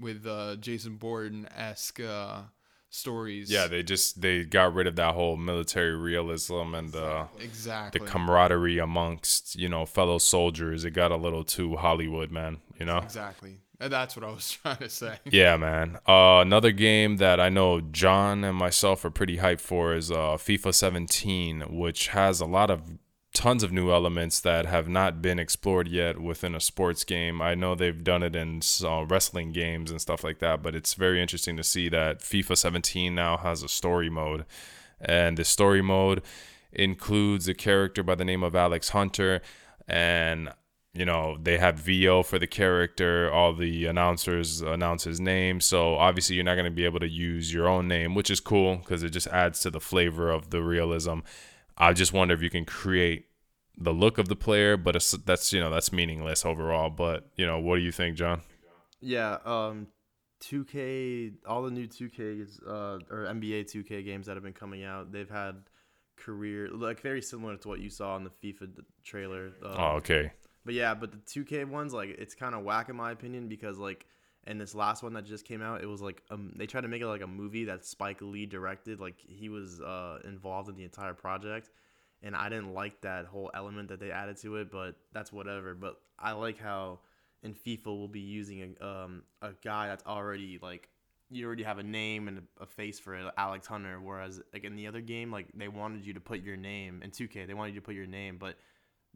with 0.00 0.26
uh, 0.26 0.56
Jason 0.56 0.96
Bourne 0.96 1.48
esque 1.56 2.00
uh, 2.00 2.42
stories. 2.90 3.50
Yeah, 3.50 3.66
they 3.66 3.82
just 3.82 4.20
they 4.20 4.44
got 4.44 4.74
rid 4.74 4.86
of 4.86 4.96
that 4.96 5.14
whole 5.14 5.36
military 5.36 5.96
realism 5.96 6.74
and 6.74 6.94
uh, 6.94 7.26
exactly 7.40 8.00
the 8.00 8.06
camaraderie 8.06 8.78
amongst 8.78 9.56
you 9.56 9.68
know 9.68 9.84
fellow 9.86 10.18
soldiers. 10.18 10.84
It 10.84 10.92
got 10.92 11.10
a 11.10 11.16
little 11.16 11.44
too 11.44 11.76
Hollywood, 11.76 12.30
man. 12.30 12.58
You 12.78 12.86
know 12.86 12.98
exactly. 12.98 13.58
And 13.80 13.92
that's 13.92 14.16
what 14.16 14.24
I 14.24 14.30
was 14.30 14.50
trying 14.62 14.78
to 14.78 14.88
say. 14.88 15.18
Yeah, 15.24 15.56
man. 15.56 15.98
Uh, 16.08 16.38
another 16.40 16.70
game 16.70 17.16
that 17.16 17.40
I 17.40 17.48
know 17.48 17.80
John 17.80 18.44
and 18.44 18.56
myself 18.56 19.04
are 19.04 19.10
pretty 19.10 19.38
hyped 19.38 19.60
for 19.60 19.94
is 19.94 20.10
uh, 20.10 20.36
FIFA 20.38 20.72
17, 20.72 21.76
which 21.76 22.08
has 22.08 22.40
a 22.40 22.46
lot 22.46 22.70
of 22.70 22.82
tons 23.34 23.64
of 23.64 23.72
new 23.72 23.90
elements 23.90 24.40
that 24.40 24.64
have 24.64 24.88
not 24.88 25.20
been 25.20 25.40
explored 25.40 25.88
yet 25.88 26.20
within 26.20 26.54
a 26.54 26.60
sports 26.60 27.02
game. 27.04 27.42
I 27.42 27.54
know 27.54 27.74
they've 27.74 28.04
done 28.04 28.22
it 28.22 28.36
in 28.36 28.62
uh, 28.82 29.04
wrestling 29.04 29.52
games 29.52 29.90
and 29.90 30.00
stuff 30.00 30.22
like 30.22 30.38
that, 30.38 30.62
but 30.62 30.74
it's 30.74 30.94
very 30.94 31.20
interesting 31.20 31.56
to 31.56 31.64
see 31.64 31.88
that 31.88 32.20
FIFA 32.20 32.56
17 32.56 33.14
now 33.14 33.36
has 33.36 33.62
a 33.62 33.68
story 33.68 34.08
mode. 34.08 34.46
And 35.00 35.36
the 35.36 35.44
story 35.44 35.82
mode 35.82 36.22
includes 36.72 37.48
a 37.48 37.54
character 37.54 38.04
by 38.04 38.14
the 38.14 38.24
name 38.24 38.44
of 38.44 38.54
Alex 38.54 38.90
Hunter. 38.90 39.42
And, 39.88 40.50
you 40.94 41.04
know, 41.04 41.36
they 41.42 41.58
have 41.58 41.80
VO 41.80 42.22
for 42.22 42.38
the 42.38 42.46
character. 42.46 43.30
All 43.32 43.52
the 43.52 43.86
announcers 43.86 44.60
announce 44.60 45.04
his 45.04 45.20
name. 45.20 45.60
So 45.60 45.96
obviously, 45.96 46.36
you're 46.36 46.44
not 46.44 46.54
going 46.54 46.64
to 46.66 46.70
be 46.70 46.84
able 46.84 47.00
to 47.00 47.08
use 47.08 47.52
your 47.52 47.68
own 47.68 47.88
name, 47.88 48.14
which 48.14 48.30
is 48.30 48.38
cool 48.38 48.76
because 48.76 49.02
it 49.02 49.10
just 49.10 49.26
adds 49.26 49.58
to 49.60 49.70
the 49.70 49.80
flavor 49.80 50.30
of 50.30 50.50
the 50.50 50.62
realism. 50.62 51.18
I 51.76 51.92
just 51.92 52.12
wonder 52.12 52.34
if 52.34 52.42
you 52.42 52.50
can 52.50 52.64
create 52.64 53.26
the 53.76 53.92
look 53.92 54.18
of 54.18 54.28
the 54.28 54.36
player, 54.36 54.76
but 54.76 54.94
that's 55.24 55.52
you 55.52 55.60
know 55.60 55.70
that's 55.70 55.92
meaningless 55.92 56.44
overall. 56.44 56.90
But 56.90 57.28
you 57.36 57.46
know, 57.46 57.58
what 57.58 57.76
do 57.76 57.82
you 57.82 57.92
think, 57.92 58.16
John? 58.16 58.42
Yeah, 59.00 59.38
um, 59.44 59.88
2K, 60.42 61.34
all 61.46 61.62
the 61.62 61.70
new 61.70 61.86
2K 61.86 62.48
uh, 62.66 62.70
or 63.10 63.26
NBA 63.28 63.64
2K 63.64 64.04
games 64.04 64.26
that 64.26 64.36
have 64.36 64.42
been 64.42 64.52
coming 64.52 64.84
out, 64.84 65.12
they've 65.12 65.28
had 65.28 65.56
career 66.16 66.68
like 66.72 67.00
very 67.00 67.20
similar 67.20 67.56
to 67.56 67.68
what 67.68 67.80
you 67.80 67.90
saw 67.90 68.16
in 68.16 68.24
the 68.24 68.30
FIFA 68.30 68.70
trailer. 69.02 69.52
Um, 69.62 69.74
oh, 69.76 69.88
okay. 69.96 70.32
But 70.64 70.74
yeah, 70.74 70.94
but 70.94 71.12
the 71.12 71.18
2K 71.18 71.66
ones, 71.66 71.92
like 71.92 72.10
it's 72.10 72.34
kind 72.34 72.54
of 72.54 72.62
whack 72.62 72.88
in 72.88 72.96
my 72.96 73.10
opinion 73.10 73.48
because 73.48 73.78
like 73.78 74.06
and 74.46 74.60
this 74.60 74.74
last 74.74 75.02
one 75.02 75.14
that 75.14 75.24
just 75.24 75.44
came 75.44 75.62
out, 75.62 75.82
it 75.82 75.86
was 75.86 76.02
like 76.02 76.22
um, 76.30 76.52
they 76.56 76.66
tried 76.66 76.82
to 76.82 76.88
make 76.88 77.02
it 77.02 77.06
like 77.06 77.22
a 77.22 77.26
movie 77.26 77.64
that 77.64 77.84
Spike 77.84 78.20
Lee 78.20 78.46
directed. 78.46 79.00
Like 79.00 79.16
he 79.18 79.48
was 79.48 79.80
uh, 79.80 80.18
involved 80.24 80.68
in 80.68 80.76
the 80.76 80.84
entire 80.84 81.14
project, 81.14 81.70
and 82.22 82.36
I 82.36 82.48
didn't 82.48 82.74
like 82.74 83.00
that 83.02 83.26
whole 83.26 83.50
element 83.54 83.88
that 83.88 84.00
they 84.00 84.10
added 84.10 84.36
to 84.38 84.56
it. 84.56 84.70
But 84.70 84.96
that's 85.12 85.32
whatever. 85.32 85.74
But 85.74 85.96
I 86.18 86.32
like 86.32 86.58
how 86.58 87.00
in 87.42 87.54
FIFA 87.54 87.86
we'll 87.86 88.08
be 88.08 88.20
using 88.20 88.76
a 88.80 88.86
um, 88.86 89.22
a 89.40 89.52
guy 89.62 89.88
that's 89.88 90.04
already 90.04 90.58
like 90.60 90.88
you 91.30 91.46
already 91.46 91.62
have 91.62 91.78
a 91.78 91.82
name 91.82 92.28
and 92.28 92.42
a 92.60 92.66
face 92.66 92.98
for 92.98 93.14
it, 93.14 93.26
Alex 93.38 93.66
Hunter. 93.66 93.98
Whereas 94.00 94.42
like 94.52 94.64
in 94.64 94.76
the 94.76 94.86
other 94.86 95.00
game, 95.00 95.30
like 95.30 95.46
they 95.54 95.68
wanted 95.68 96.04
you 96.06 96.12
to 96.14 96.20
put 96.20 96.42
your 96.42 96.56
name 96.56 97.02
in 97.02 97.10
2K, 97.10 97.46
they 97.46 97.54
wanted 97.54 97.74
you 97.74 97.80
to 97.80 97.84
put 97.84 97.94
your 97.94 98.06
name, 98.06 98.36
but 98.38 98.56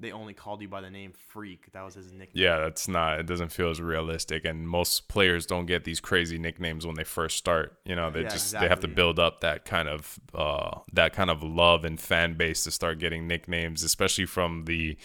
they 0.00 0.12
only 0.12 0.34
called 0.34 0.62
you 0.62 0.68
by 0.68 0.80
the 0.80 0.90
name 0.90 1.12
Freak. 1.12 1.72
That 1.72 1.82
was 1.84 1.94
his 1.94 2.12
nickname. 2.12 2.42
Yeah, 2.42 2.58
that's 2.61 2.88
not. 2.88 3.20
It 3.20 3.26
doesn't 3.26 3.50
feel 3.50 3.70
as 3.70 3.80
realistic, 3.80 4.44
and 4.44 4.68
most 4.68 5.08
players 5.08 5.46
don't 5.46 5.66
get 5.66 5.84
these 5.84 6.00
crazy 6.00 6.38
nicknames 6.38 6.87
when 6.87 6.94
they 6.94 7.04
first 7.04 7.37
start. 7.37 7.78
You 7.84 7.96
know, 7.96 8.11
they 8.11 8.22
yeah, 8.22 8.28
just 8.28 8.46
exactly. 8.46 8.66
they 8.66 8.70
have 8.70 8.80
to 8.80 8.88
build 8.88 9.18
up 9.18 9.40
that 9.40 9.64
kind 9.64 9.88
of 9.88 10.18
uh, 10.34 10.78
that 10.92 11.12
kind 11.12 11.30
of 11.30 11.42
love 11.42 11.84
and 11.84 12.00
fan 12.00 12.34
base 12.34 12.64
to 12.64 12.70
start 12.70 12.98
getting 12.98 13.26
nicknames, 13.26 13.82
especially 13.82 14.26
from 14.26 14.64
the 14.64 14.96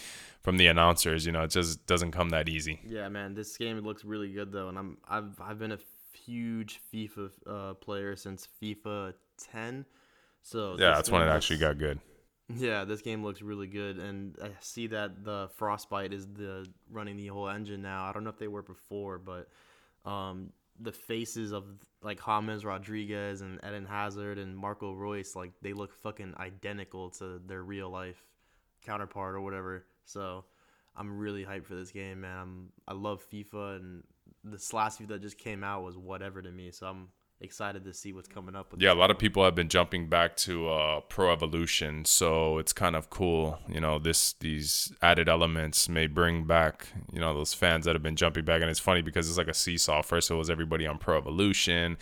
from 0.42 0.56
the 0.56 0.66
announcers. 0.66 1.26
You 1.26 1.32
know, 1.32 1.42
it 1.42 1.50
just 1.50 1.86
doesn't 1.86 2.12
come 2.12 2.30
that 2.30 2.48
easy. 2.48 2.80
Yeah, 2.86 3.08
man, 3.08 3.34
this 3.34 3.56
game 3.56 3.78
looks 3.80 4.04
really 4.04 4.32
good 4.32 4.52
though, 4.52 4.68
and 4.68 4.78
I'm 4.78 4.98
I've 5.08 5.40
I've 5.40 5.58
been 5.58 5.72
a 5.72 5.78
huge 6.24 6.80
FIFA 6.92 7.30
uh, 7.46 7.74
player 7.74 8.16
since 8.16 8.48
FIFA 8.62 9.14
10. 9.52 9.84
So 10.42 10.76
yeah, 10.78 10.92
that's 10.94 11.10
when 11.10 11.22
it 11.22 11.26
actually 11.26 11.58
got 11.58 11.78
good. 11.78 11.98
Yeah, 12.52 12.84
this 12.84 13.00
game 13.00 13.24
looks 13.24 13.40
really 13.40 13.66
good, 13.66 13.98
and 13.98 14.36
I 14.42 14.50
see 14.60 14.88
that 14.88 15.24
the 15.24 15.48
Frostbite 15.56 16.12
is 16.12 16.26
the 16.26 16.66
running 16.90 17.16
the 17.16 17.28
whole 17.28 17.48
engine 17.48 17.80
now. 17.80 18.04
I 18.04 18.12
don't 18.12 18.22
know 18.22 18.30
if 18.30 18.38
they 18.38 18.48
were 18.48 18.62
before, 18.62 19.18
but 19.18 19.48
um, 20.04 20.52
the 20.78 20.92
faces 20.92 21.52
of 21.52 21.64
like 22.02 22.20
James 22.24 22.64
Rodriguez 22.64 23.40
and 23.40 23.58
Eden 23.66 23.86
Hazard 23.86 24.38
and 24.38 24.56
Marco 24.56 24.92
Reus, 24.92 25.34
like 25.34 25.52
they 25.62 25.72
look 25.72 25.94
fucking 25.94 26.34
identical 26.38 27.10
to 27.12 27.40
their 27.46 27.62
real 27.62 27.88
life 27.88 28.22
counterpart 28.84 29.36
or 29.36 29.40
whatever. 29.40 29.86
So 30.04 30.44
I'm 30.94 31.16
really 31.16 31.46
hyped 31.46 31.64
for 31.64 31.74
this 31.74 31.92
game, 31.92 32.20
man. 32.20 32.38
I'm, 32.38 32.68
I 32.86 32.92
love 32.92 33.24
FIFA, 33.32 33.76
and 33.76 34.04
this 34.44 34.72
last 34.74 35.00
FIFA 35.00 35.08
that 35.08 35.22
just 35.22 35.38
came 35.38 35.64
out 35.64 35.82
was 35.82 35.96
whatever 35.96 36.42
to 36.42 36.50
me. 36.50 36.70
So 36.72 36.86
I'm 36.86 37.08
excited 37.40 37.84
to 37.84 37.92
see 37.92 38.12
what's 38.12 38.28
coming 38.28 38.54
up. 38.54 38.72
yeah, 38.78 38.92
a 38.92 38.94
lot 38.94 39.10
of 39.10 39.18
people 39.18 39.44
have 39.44 39.54
been 39.54 39.68
jumping 39.68 40.08
back 40.08 40.36
to 40.36 40.68
uh, 40.68 41.00
Pro 41.00 41.32
Evolution, 41.32 42.04
so 42.04 42.58
it's 42.58 42.72
kind 42.72 42.96
of 42.96 43.10
cool. 43.10 43.58
You 43.68 43.80
know, 43.80 43.98
this 43.98 44.34
these 44.40 44.92
added 45.02 45.28
elements 45.28 45.88
may 45.88 46.06
bring 46.06 46.44
back 46.44 46.88
you 47.12 47.20
know 47.20 47.34
those 47.34 47.54
fans 47.54 47.84
that 47.84 47.94
have 47.94 48.02
been 48.02 48.16
jumping 48.16 48.44
back, 48.44 48.60
and 48.60 48.70
it's 48.70 48.80
funny 48.80 49.02
because 49.02 49.28
it's 49.28 49.38
like 49.38 49.48
a 49.48 49.54
seesaw. 49.54 50.02
First, 50.02 50.30
it 50.30 50.34
was 50.34 50.50
everybody 50.50 50.86
on 50.86 50.98
Pro 50.98 51.18
Evolution, 51.18 51.96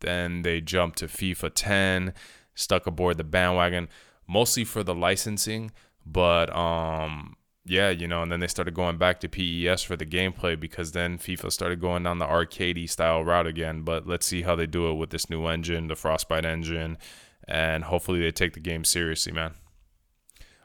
then 0.00 0.42
they 0.42 0.60
jumped 0.60 0.98
to 0.98 1.06
FIFA 1.06 1.52
10, 1.54 2.14
stuck 2.54 2.86
aboard 2.86 3.16
the 3.16 3.24
bandwagon, 3.24 3.88
mostly 4.26 4.64
for 4.64 4.82
the 4.82 4.94
licensing, 4.94 5.70
but 6.06 6.54
um 6.54 7.36
yeah, 7.68 7.90
you 7.90 8.08
know, 8.08 8.22
and 8.22 8.32
then 8.32 8.40
they 8.40 8.46
started 8.46 8.74
going 8.74 8.98
back 8.98 9.20
to 9.20 9.28
PES 9.28 9.82
for 9.82 9.96
the 9.96 10.06
gameplay 10.06 10.58
because 10.58 10.92
then 10.92 11.18
FIFA 11.18 11.52
started 11.52 11.80
going 11.80 12.02
down 12.02 12.18
the 12.18 12.26
arcadey 12.26 12.88
style 12.88 13.24
route 13.24 13.46
again. 13.46 13.82
But 13.82 14.06
let's 14.06 14.26
see 14.26 14.42
how 14.42 14.56
they 14.56 14.66
do 14.66 14.90
it 14.90 14.94
with 14.94 15.10
this 15.10 15.28
new 15.28 15.46
engine, 15.46 15.88
the 15.88 15.96
Frostbite 15.96 16.44
engine, 16.44 16.98
and 17.46 17.84
hopefully 17.84 18.20
they 18.20 18.30
take 18.30 18.54
the 18.54 18.60
game 18.60 18.84
seriously, 18.84 19.32
man. 19.32 19.54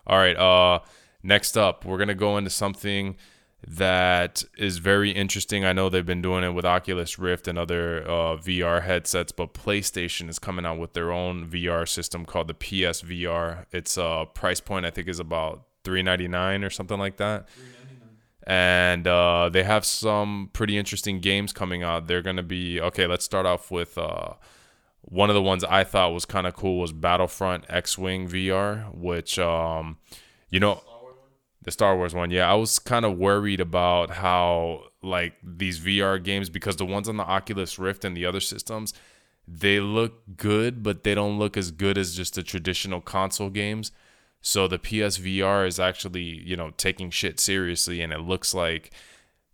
All 0.07 0.17
right, 0.17 0.35
uh 0.35 0.79
next 1.23 1.57
up, 1.57 1.85
we're 1.85 2.03
to 2.05 2.15
go 2.15 2.37
into 2.37 2.49
something 2.49 3.15
that 3.65 4.43
is 4.57 4.77
very 4.77 5.11
interesting. 5.11 5.63
I 5.63 5.73
know 5.73 5.89
they've 5.89 6.05
been 6.05 6.21
doing 6.21 6.43
it 6.43 6.51
with 6.51 6.65
Oculus 6.65 7.17
Rift 7.17 7.47
and 7.47 7.57
other 7.57 8.03
uh, 8.03 8.35
VR 8.35 8.83
headsets, 8.83 9.31
but 9.31 9.53
PlayStation 9.53 10.27
is 10.29 10.37
coming 10.37 10.65
out 10.65 10.79
with 10.79 10.93
their 10.93 11.11
own 11.11 11.47
VR 11.47 11.87
system 11.87 12.25
called 12.25 12.49
the 12.49 12.53
PSVR. 12.53 13.65
Its 13.71 13.97
uh, 13.97 14.25
price 14.25 14.59
point 14.59 14.85
I 14.85 14.89
think 14.89 15.07
is 15.07 15.19
about 15.19 15.63
three 15.83 16.03
ninety 16.03 16.27
nine 16.27 16.63
or 16.63 16.69
something 16.69 16.99
like 16.99 17.17
that. 17.17 17.47
And 18.45 19.07
uh, 19.07 19.49
they 19.49 19.63
have 19.63 19.85
some 19.85 20.49
pretty 20.51 20.77
interesting 20.77 21.19
games 21.19 21.53
coming 21.53 21.81
out. 21.81 22.07
They're 22.07 22.21
gonna 22.21 22.43
be 22.43 22.81
okay. 22.81 23.07
Let's 23.07 23.23
start 23.23 23.45
off 23.45 23.71
with 23.71 23.97
uh, 23.97 24.33
one 25.01 25.29
of 25.29 25.33
the 25.33 25.41
ones 25.41 25.63
I 25.63 25.83
thought 25.83 26.13
was 26.13 26.25
kind 26.25 26.47
of 26.47 26.53
cool 26.55 26.79
was 26.79 26.91
Battlefront 26.91 27.65
X 27.69 27.97
Wing 27.97 28.27
VR, 28.27 28.93
which 28.93 29.39
um, 29.39 29.97
you 30.49 30.59
know 30.59 30.81
the 31.61 31.71
Star 31.71 31.95
Wars 31.95 32.13
one. 32.13 32.31
Yeah, 32.31 32.49
I 32.49 32.55
was 32.55 32.79
kind 32.79 33.05
of 33.05 33.17
worried 33.17 33.59
about 33.59 34.11
how 34.11 34.85
like 35.01 35.33
these 35.43 35.79
VR 35.79 36.21
games 36.23 36.49
because 36.49 36.77
the 36.77 36.85
ones 36.85 37.09
on 37.09 37.17
the 37.17 37.23
Oculus 37.23 37.77
Rift 37.79 38.05
and 38.05 38.15
the 38.15 38.25
other 38.25 38.39
systems, 38.39 38.93
they 39.47 39.79
look 39.79 40.21
good, 40.37 40.83
but 40.83 41.03
they 41.03 41.15
don't 41.15 41.37
look 41.37 41.57
as 41.57 41.71
good 41.71 41.97
as 41.97 42.15
just 42.15 42.35
the 42.35 42.43
traditional 42.43 43.01
console 43.01 43.49
games. 43.49 43.91
So 44.43 44.67
the 44.67 44.77
PSVR 44.77 45.65
is 45.65 45.79
actually, 45.79 46.21
you 46.21 46.55
know, 46.55 46.71
taking 46.77 47.09
shit 47.09 47.39
seriously 47.39 48.01
and 48.01 48.13
it 48.13 48.19
looks 48.19 48.53
like 48.53 48.91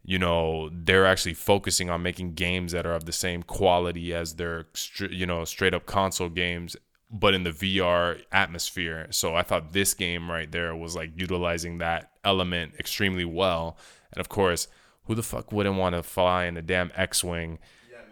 you 0.04 0.18
know 0.18 0.70
they're 0.74 1.06
actually 1.06 1.34
focusing 1.34 1.90
on 1.90 2.02
making 2.02 2.34
games 2.34 2.72
that 2.72 2.86
are 2.86 2.94
of 2.94 3.06
the 3.06 3.12
same 3.12 3.44
quality 3.44 4.14
as 4.14 4.36
their 4.36 4.66
you 5.12 5.26
know 5.26 5.44
straight 5.44 5.74
up 5.74 5.86
console 5.86 6.30
games 6.30 6.78
but 7.12 7.34
in 7.34 7.44
the 7.44 7.52
VR 7.52 8.22
atmosphere. 8.32 9.08
So 9.10 9.36
I 9.36 9.44
thought 9.44 9.74
this 9.74 9.94
game 9.94 10.30
right 10.30 10.52
there 10.52 10.76
was 10.76 10.96
like 10.96 11.12
utilizing 11.16 11.80
that 11.80 12.12
element 12.24 12.74
extremely 12.80 13.26
well. 13.26 13.78
And 14.14 14.20
of 14.20 14.30
course, 14.30 14.68
who 15.06 15.16
the 15.16 15.24
fuck 15.24 15.52
wouldn't 15.52 15.78
want 15.78 15.96
to 15.96 16.04
fly 16.04 16.46
in 16.46 16.56
a 16.56 16.62
damn 16.62 16.92
X-wing 16.96 17.58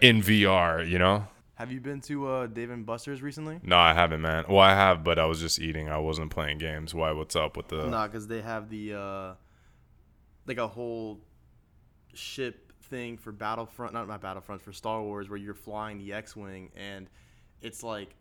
in 0.01 0.21
VR, 0.21 0.87
you 0.87 0.97
know? 0.97 1.27
Have 1.57 1.71
you 1.71 1.81
been 1.81 2.01
to 2.01 2.27
uh, 2.27 2.47
Dave 2.47 2.69
and 2.69 2.85
Buster's 2.85 3.21
recently? 3.23 3.59
No, 3.63 3.77
I 3.77 3.93
haven't, 3.93 4.21
man. 4.21 4.45
Well, 4.47 4.59
I 4.59 4.75
have, 4.75 5.03
but 5.03 5.17
I 5.17 5.25
was 5.25 5.39
just 5.39 5.59
eating. 5.59 5.89
I 5.89 5.97
wasn't 5.97 6.29
playing 6.29 6.59
games. 6.59 6.93
Why? 6.93 7.11
What's 7.11 7.35
up 7.35 7.57
with 7.57 7.67
the? 7.69 7.87
Nah, 7.87 8.05
because 8.07 8.27
they 8.27 8.41
have 8.41 8.69
the 8.69 8.93
uh, 8.93 9.33
like 10.45 10.57
a 10.59 10.67
whole 10.67 11.19
ship 12.13 12.71
thing 12.83 13.17
for 13.17 13.31
Battlefront, 13.31 13.93
not 13.93 14.07
my 14.07 14.17
Battlefront 14.17 14.61
for 14.61 14.71
Star 14.71 15.01
Wars, 15.01 15.29
where 15.29 15.37
you're 15.39 15.55
flying 15.55 15.97
the 15.97 16.13
X-wing, 16.13 16.69
and 16.75 17.09
it's 17.61 17.81
like 17.81 18.13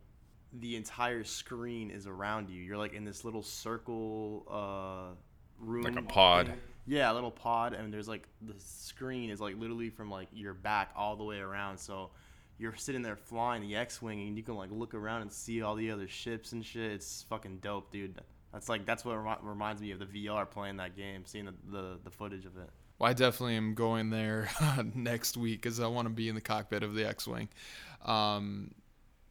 the 0.54 0.74
entire 0.76 1.22
screen 1.22 1.90
is 1.90 2.06
around 2.06 2.48
you. 2.48 2.62
You're 2.62 2.78
like 2.78 2.94
in 2.94 3.04
this 3.04 3.22
little 3.22 3.42
circle 3.42 4.46
uh, 4.50 5.14
room, 5.58 5.82
Like 5.82 5.96
a 5.98 6.02
pod. 6.02 6.46
thing. 6.46 6.56
Yeah, 6.86 7.12
a 7.12 7.14
little 7.14 7.30
pod, 7.30 7.74
and 7.74 7.92
there's 7.92 8.08
like 8.08 8.26
the 8.40 8.54
screen 8.58 9.28
is 9.28 9.40
like 9.42 9.58
literally 9.58 9.90
from 9.90 10.10
like 10.10 10.28
your 10.32 10.54
back 10.54 10.90
all 10.96 11.16
the 11.16 11.24
way 11.24 11.38
around. 11.38 11.76
So 11.76 12.10
you're 12.58 12.74
sitting 12.74 13.02
there 13.02 13.16
flying 13.16 13.62
the 13.62 13.76
X-wing, 13.76 14.20
and 14.28 14.36
you 14.36 14.42
can 14.42 14.54
like 14.54 14.70
look 14.70 14.94
around 14.94 15.22
and 15.22 15.32
see 15.32 15.62
all 15.62 15.74
the 15.74 15.90
other 15.90 16.08
ships 16.08 16.52
and 16.52 16.64
shit. 16.64 16.92
It's 16.92 17.24
fucking 17.28 17.58
dope, 17.58 17.90
dude. 17.90 18.20
That's 18.52 18.68
like 18.68 18.86
that's 18.86 19.04
what 19.04 19.16
remi- 19.16 19.38
reminds 19.42 19.82
me 19.82 19.90
of 19.90 19.98
the 19.98 20.06
VR 20.06 20.48
playing 20.48 20.76
that 20.78 20.96
game, 20.96 21.24
seeing 21.24 21.46
the 21.46 21.54
the, 21.70 21.98
the 22.04 22.10
footage 22.10 22.46
of 22.46 22.56
it. 22.56 22.70
Well, 22.98 23.10
I 23.10 23.12
definitely 23.12 23.56
am 23.56 23.74
going 23.74 24.08
there 24.10 24.48
next 24.94 25.36
week 25.36 25.60
because 25.60 25.80
I 25.80 25.86
want 25.86 26.06
to 26.06 26.14
be 26.14 26.28
in 26.28 26.34
the 26.34 26.40
cockpit 26.40 26.82
of 26.82 26.94
the 26.94 27.06
X-wing. 27.06 27.48
Um, 28.06 28.70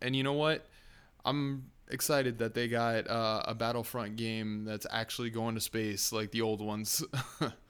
and 0.01 0.15
you 0.15 0.21
know 0.21 0.33
what? 0.33 0.67
I'm 1.23 1.71
excited 1.89 2.37
that 2.39 2.53
they 2.53 2.67
got 2.67 3.09
uh, 3.09 3.43
a 3.47 3.55
Battlefront 3.55 4.17
game 4.17 4.65
that's 4.65 4.85
actually 4.91 5.31
going 5.31 5.55
to 5.55 5.61
space 5.61 6.11
like 6.11 6.29
the 6.29 6.41
old 6.41 6.61
ones. 6.61 7.03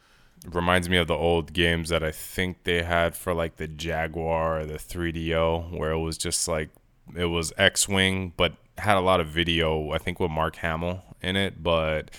reminds 0.49 0.89
me 0.89 0.97
of 0.97 1.07
the 1.07 1.15
old 1.15 1.53
games 1.53 1.89
that 1.89 2.03
I 2.03 2.11
think 2.11 2.63
they 2.63 2.83
had 2.83 3.15
for 3.15 3.33
like 3.33 3.57
the 3.57 3.67
Jaguar 3.67 4.59
or 4.61 4.65
the 4.65 4.75
3DO, 4.75 5.77
where 5.77 5.91
it 5.91 5.99
was 5.99 6.17
just 6.17 6.47
like 6.47 6.69
it 7.15 7.25
was 7.25 7.53
X-wing, 7.57 8.33
but 8.37 8.53
had 8.77 8.97
a 8.97 9.01
lot 9.01 9.19
of 9.19 9.27
video. 9.27 9.91
I 9.91 9.97
think 9.97 10.19
with 10.19 10.31
Mark 10.31 10.57
Hamill 10.57 11.01
in 11.21 11.35
it, 11.35 11.61
but 11.63 12.11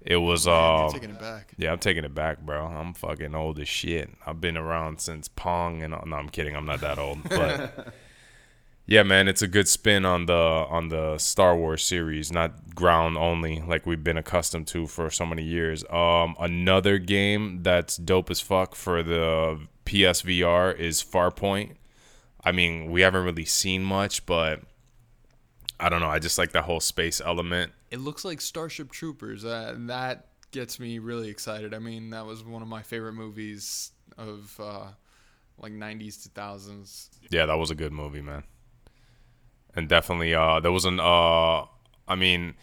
it 0.00 0.16
was 0.16 0.48
uh 0.48 0.78
you're 0.80 0.90
taking 0.90 1.10
it 1.10 1.20
back. 1.20 1.52
yeah, 1.56 1.72
I'm 1.72 1.78
taking 1.78 2.04
it 2.04 2.14
back, 2.14 2.40
bro. 2.40 2.66
I'm 2.66 2.92
fucking 2.94 3.34
old 3.34 3.58
as 3.60 3.68
shit. 3.68 4.10
I've 4.26 4.40
been 4.40 4.56
around 4.56 5.00
since 5.00 5.28
Pong, 5.28 5.82
and 5.82 5.94
no, 6.06 6.16
I'm 6.16 6.28
kidding. 6.28 6.56
I'm 6.56 6.66
not 6.66 6.80
that 6.80 6.98
old, 6.98 7.22
but 7.28 7.94
yeah, 8.86 9.02
man, 9.02 9.28
it's 9.28 9.42
a 9.42 9.48
good 9.48 9.68
spin 9.68 10.04
on 10.04 10.26
the 10.26 10.34
on 10.34 10.88
the 10.88 11.16
Star 11.18 11.56
Wars 11.56 11.84
series, 11.84 12.32
not 12.32 12.74
ground 12.74 13.16
only 13.16 13.60
like 13.60 13.86
we've 13.86 14.02
been 14.02 14.16
accustomed 14.16 14.66
to 14.68 14.86
for 14.86 15.08
so 15.10 15.24
many 15.24 15.44
years. 15.44 15.84
Um, 15.88 16.34
another 16.40 16.98
game 16.98 17.62
that's 17.62 17.96
dope 17.96 18.30
as 18.30 18.40
fuck 18.40 18.74
for 18.74 19.02
the 19.02 19.60
PSVR 19.86 20.76
is 20.76 21.02
Farpoint. 21.02 21.76
I 22.44 22.50
mean, 22.50 22.90
we 22.90 23.02
haven't 23.02 23.24
really 23.24 23.44
seen 23.44 23.84
much, 23.84 24.26
but 24.26 24.62
I 25.78 25.88
don't 25.88 26.00
know. 26.00 26.08
I 26.08 26.18
just 26.18 26.38
like 26.38 26.52
that 26.52 26.64
whole 26.64 26.80
space 26.80 27.20
element. 27.20 27.72
It 27.90 28.00
looks 28.00 28.24
like 28.24 28.40
Starship 28.40 28.90
Troopers. 28.90 29.44
Uh, 29.44 29.76
that 29.78 30.26
gets 30.50 30.80
me 30.80 30.98
really 30.98 31.28
excited. 31.28 31.72
I 31.72 31.78
mean, 31.78 32.10
that 32.10 32.26
was 32.26 32.44
one 32.44 32.62
of 32.62 32.68
my 32.68 32.82
favorite 32.82 33.14
movies 33.14 33.92
of 34.18 34.58
uh, 34.60 34.86
like 35.58 35.72
90s, 35.72 36.22
to 36.24 36.28
2000s. 36.30 37.08
Yeah, 37.30 37.46
that 37.46 37.58
was 37.58 37.70
a 37.70 37.74
good 37.74 37.92
movie, 37.92 38.22
man. 38.22 38.42
And 39.74 39.88
definitely, 39.88 40.34
uh, 40.34 40.60
there 40.60 40.72
was 40.72 40.84
an, 40.84 41.00
uh, 41.00 41.64
I 42.06 42.14
mean, 42.16 42.54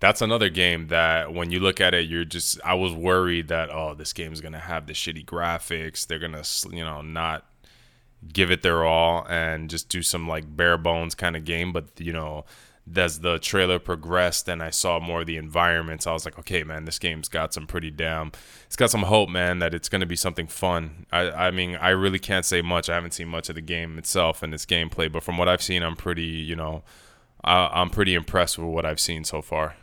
that's 0.00 0.22
another 0.22 0.48
game 0.48 0.88
that 0.88 1.32
when 1.32 1.50
you 1.50 1.60
look 1.60 1.80
at 1.80 1.94
it, 1.94 2.08
you're 2.08 2.24
just, 2.24 2.60
I 2.64 2.74
was 2.74 2.92
worried 2.92 3.48
that, 3.48 3.70
oh, 3.70 3.94
this 3.94 4.12
game's 4.12 4.40
to 4.52 4.58
have 4.58 4.86
the 4.86 4.92
shitty 4.92 5.24
graphics. 5.24 6.06
They're 6.06 6.18
to, 6.32 6.76
you 6.76 6.84
know, 6.84 7.02
not 7.02 7.46
give 8.32 8.50
it 8.50 8.62
their 8.62 8.84
all 8.84 9.24
and 9.28 9.70
just 9.70 9.88
do 9.88 10.02
some 10.02 10.26
like 10.26 10.56
bare 10.56 10.78
bones 10.78 11.14
kind 11.14 11.36
of 11.36 11.44
game. 11.44 11.72
But, 11.72 11.86
you 11.98 12.12
know, 12.12 12.44
as 12.96 13.20
the 13.20 13.38
trailer 13.38 13.78
progressed 13.78 14.48
and 14.48 14.62
I 14.62 14.70
saw 14.70 15.00
more 15.00 15.20
of 15.20 15.26
the 15.26 15.36
environments, 15.36 16.06
I 16.06 16.12
was 16.12 16.24
like, 16.24 16.38
okay, 16.38 16.62
man, 16.62 16.84
this 16.84 16.98
game's 16.98 17.28
got 17.28 17.52
some 17.52 17.66
pretty 17.66 17.90
damn, 17.90 18.32
it's 18.66 18.76
got 18.76 18.90
some 18.90 19.02
hope, 19.02 19.28
man, 19.28 19.58
that 19.58 19.74
it's 19.74 19.88
going 19.88 20.00
to 20.00 20.06
be 20.06 20.16
something 20.16 20.46
fun. 20.46 21.06
I, 21.10 21.30
I 21.30 21.50
mean, 21.50 21.76
I 21.76 21.90
really 21.90 22.18
can't 22.18 22.44
say 22.44 22.62
much. 22.62 22.88
I 22.88 22.94
haven't 22.94 23.14
seen 23.14 23.28
much 23.28 23.48
of 23.48 23.54
the 23.54 23.60
game 23.60 23.98
itself 23.98 24.42
and 24.42 24.54
its 24.54 24.66
gameplay, 24.66 25.10
but 25.10 25.22
from 25.22 25.36
what 25.38 25.48
I've 25.48 25.62
seen, 25.62 25.82
I'm 25.82 25.96
pretty, 25.96 26.22
you 26.22 26.56
know, 26.56 26.82
I, 27.44 27.68
I'm 27.72 27.90
pretty 27.90 28.14
impressed 28.14 28.58
with 28.58 28.68
what 28.68 28.84
I've 28.84 29.00
seen 29.00 29.24
so 29.24 29.42
far. 29.42 29.76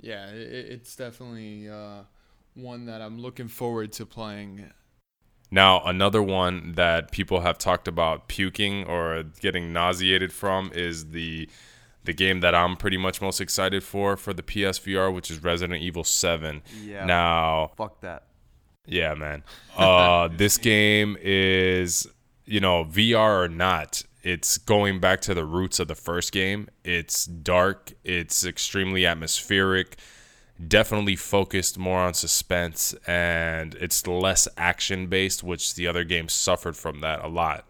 Yeah, 0.00 0.28
it, 0.28 0.66
it's 0.72 0.96
definitely 0.96 1.68
uh, 1.68 2.02
one 2.54 2.86
that 2.86 3.00
I'm 3.00 3.18
looking 3.18 3.48
forward 3.48 3.92
to 3.94 4.06
playing. 4.06 4.70
Now, 5.50 5.84
another 5.84 6.22
one 6.22 6.72
that 6.72 7.12
people 7.12 7.40
have 7.40 7.58
talked 7.58 7.86
about 7.86 8.28
puking 8.28 8.84
or 8.84 9.22
getting 9.40 9.72
nauseated 9.72 10.32
from 10.32 10.72
is 10.74 11.10
the 11.10 11.48
the 12.04 12.12
game 12.12 12.40
that 12.40 12.54
I'm 12.54 12.76
pretty 12.76 12.96
much 12.96 13.20
most 13.20 13.40
excited 13.40 13.82
for 13.82 14.16
for 14.16 14.32
the 14.32 14.42
PSVR, 14.42 15.12
which 15.12 15.30
is 15.30 15.42
Resident 15.42 15.82
Evil 15.82 16.04
7. 16.04 16.62
Yeah. 16.82 17.04
Now, 17.04 17.72
Fuck 17.76 18.00
that. 18.02 18.24
yeah, 18.86 19.14
man. 19.14 19.42
Uh, 19.76 20.28
this 20.28 20.56
game 20.56 21.16
is, 21.20 22.06
you 22.44 22.60
know, 22.60 22.84
VR 22.84 23.44
or 23.44 23.48
not, 23.48 24.04
it's 24.22 24.56
going 24.56 25.00
back 25.00 25.20
to 25.22 25.34
the 25.34 25.44
roots 25.44 25.80
of 25.80 25.88
the 25.88 25.94
first 25.96 26.30
game. 26.32 26.68
It's 26.84 27.24
dark, 27.26 27.92
it's 28.04 28.44
extremely 28.46 29.04
atmospheric, 29.04 29.96
definitely 30.68 31.16
focused 31.16 31.76
more 31.76 31.98
on 31.98 32.14
suspense, 32.14 32.94
and 33.06 33.74
it's 33.74 34.06
less 34.06 34.46
action 34.56 35.08
based, 35.08 35.42
which 35.42 35.74
the 35.74 35.88
other 35.88 36.04
games 36.04 36.32
suffered 36.32 36.76
from 36.76 37.00
that 37.00 37.24
a 37.24 37.28
lot. 37.28 37.64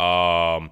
Um, 0.00 0.70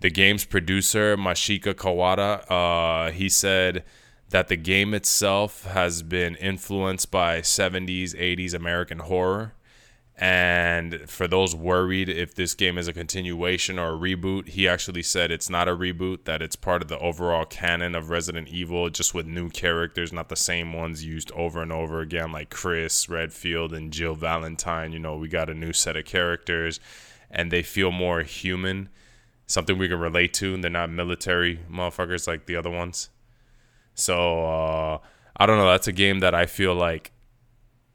the 0.00 0.10
game's 0.10 0.44
producer 0.44 1.16
Mashika 1.16 1.74
Kawada, 1.74 2.50
uh, 2.50 3.12
he 3.12 3.28
said 3.28 3.84
that 4.30 4.48
the 4.48 4.56
game 4.56 4.94
itself 4.94 5.64
has 5.64 6.02
been 6.02 6.36
influenced 6.36 7.10
by 7.10 7.40
70s, 7.40 8.14
80s 8.14 8.54
American 8.54 9.00
horror. 9.00 9.54
And 10.16 11.08
for 11.08 11.26
those 11.26 11.54
worried 11.54 12.10
if 12.10 12.34
this 12.34 12.52
game 12.52 12.76
is 12.76 12.86
a 12.86 12.92
continuation 12.92 13.78
or 13.78 13.94
a 13.94 13.98
reboot, 13.98 14.48
he 14.48 14.68
actually 14.68 15.02
said 15.02 15.30
it's 15.30 15.48
not 15.48 15.66
a 15.66 15.74
reboot, 15.74 16.24
that 16.24 16.42
it's 16.42 16.56
part 16.56 16.82
of 16.82 16.88
the 16.88 16.98
overall 16.98 17.46
canon 17.46 17.94
of 17.94 18.10
Resident 18.10 18.48
Evil, 18.48 18.90
just 18.90 19.14
with 19.14 19.26
new 19.26 19.48
characters, 19.48 20.12
not 20.12 20.28
the 20.28 20.36
same 20.36 20.74
ones 20.74 21.04
used 21.04 21.32
over 21.32 21.62
and 21.62 21.72
over 21.72 22.00
again, 22.00 22.32
like 22.32 22.50
Chris 22.50 23.08
Redfield 23.08 23.72
and 23.72 23.92
Jill 23.92 24.14
Valentine. 24.14 24.92
You 24.92 24.98
know, 24.98 25.16
we 25.16 25.28
got 25.28 25.48
a 25.48 25.54
new 25.54 25.72
set 25.72 25.96
of 25.96 26.04
characters, 26.04 26.80
and 27.30 27.50
they 27.50 27.62
feel 27.62 27.90
more 27.90 28.20
human 28.20 28.90
something 29.50 29.76
we 29.76 29.88
can 29.88 29.98
relate 29.98 30.32
to 30.34 30.54
and 30.54 30.62
they're 30.62 30.70
not 30.70 30.90
military 30.90 31.58
motherfuckers 31.70 32.28
like 32.28 32.46
the 32.46 32.56
other 32.56 32.70
ones. 32.70 33.08
So 33.94 34.44
uh, 34.44 34.98
I 35.36 35.46
don't 35.46 35.58
know. 35.58 35.66
That's 35.66 35.88
a 35.88 35.92
game 35.92 36.20
that 36.20 36.34
I 36.34 36.46
feel 36.46 36.74
like 36.74 37.10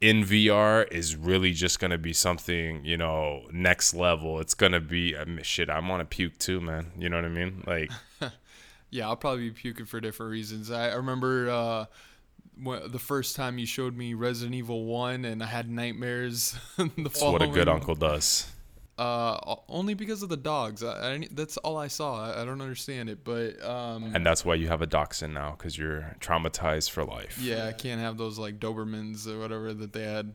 in 0.02 0.24
VR 0.24 0.92
is 0.92 1.16
really 1.16 1.54
just 1.54 1.80
gonna 1.80 1.98
be 1.98 2.12
something 2.12 2.84
you 2.84 2.98
know 2.98 3.48
next 3.52 3.94
level. 3.94 4.40
It's 4.40 4.54
gonna 4.54 4.82
be 4.82 5.18
I 5.18 5.24
mean, 5.26 5.44
shit. 5.44 5.70
I 5.70 5.80
want 5.80 6.02
to 6.02 6.06
puke 6.06 6.38
too, 6.38 6.60
man. 6.60 6.92
You 6.98 7.10
know 7.10 7.16
what 7.16 7.26
I 7.26 7.30
mean? 7.30 7.64
Like 7.66 7.92
Yeah, 8.90 9.08
I'll 9.08 9.16
probably 9.16 9.50
be 9.50 9.52
puking 9.52 9.86
for 9.86 10.00
different 10.00 10.32
reasons. 10.32 10.72
I, 10.72 10.94
remember 10.94 11.50
uh, 11.50 11.86
the 12.88 13.00
first 13.00 13.36
time 13.36 13.58
you 13.58 13.66
showed 13.66 13.98
me 13.98 14.14
Resident 14.14 14.56
Evil 14.56 14.86
1 14.86 15.26
and 15.26 15.44
I 15.44 15.48
had 15.48 15.70
nightmares 15.70 16.56
the 16.78 16.90
that's 16.98 17.22
what 17.22 17.42
a 17.42 17.48
good 17.48 17.68
uncle 17.68 17.96
does. 17.96 18.48
Uh, 18.98 19.56
only 19.68 19.94
because 19.94 20.24
of 20.24 20.30
the 20.30 20.38
dogs. 20.38 20.82
I, 20.82 21.16
I, 21.16 21.28
that's 21.32 21.58
all 21.58 21.76
I 21.78 21.88
saw. 21.88 22.32
I, 22.32 22.42
I 22.42 22.46
don't 22.46 22.62
understand 22.62 23.10
it, 23.10 23.26
but 23.26 23.62
um, 23.62 24.16
And 24.16 24.26
that's 24.26 24.46
why 24.46 24.56
you 24.56 24.70
have 24.70 24.82
a 24.82 24.86
dachshund 24.88 25.34
now, 25.34 25.52
because 25.52 25.78
you're 25.78 26.16
traumatized 26.22 26.92
for 26.92 27.04
life. 27.04 27.38
yeah, 27.42 27.66
I 27.66 27.74
can't 27.74 28.00
have 28.00 28.18
those 28.18 28.40
like 28.40 28.58
Dobermans 28.60 29.28
or 29.28 29.38
whatever 29.40 29.74
that 29.74 29.92
they 29.92 30.04
had. 30.04 30.34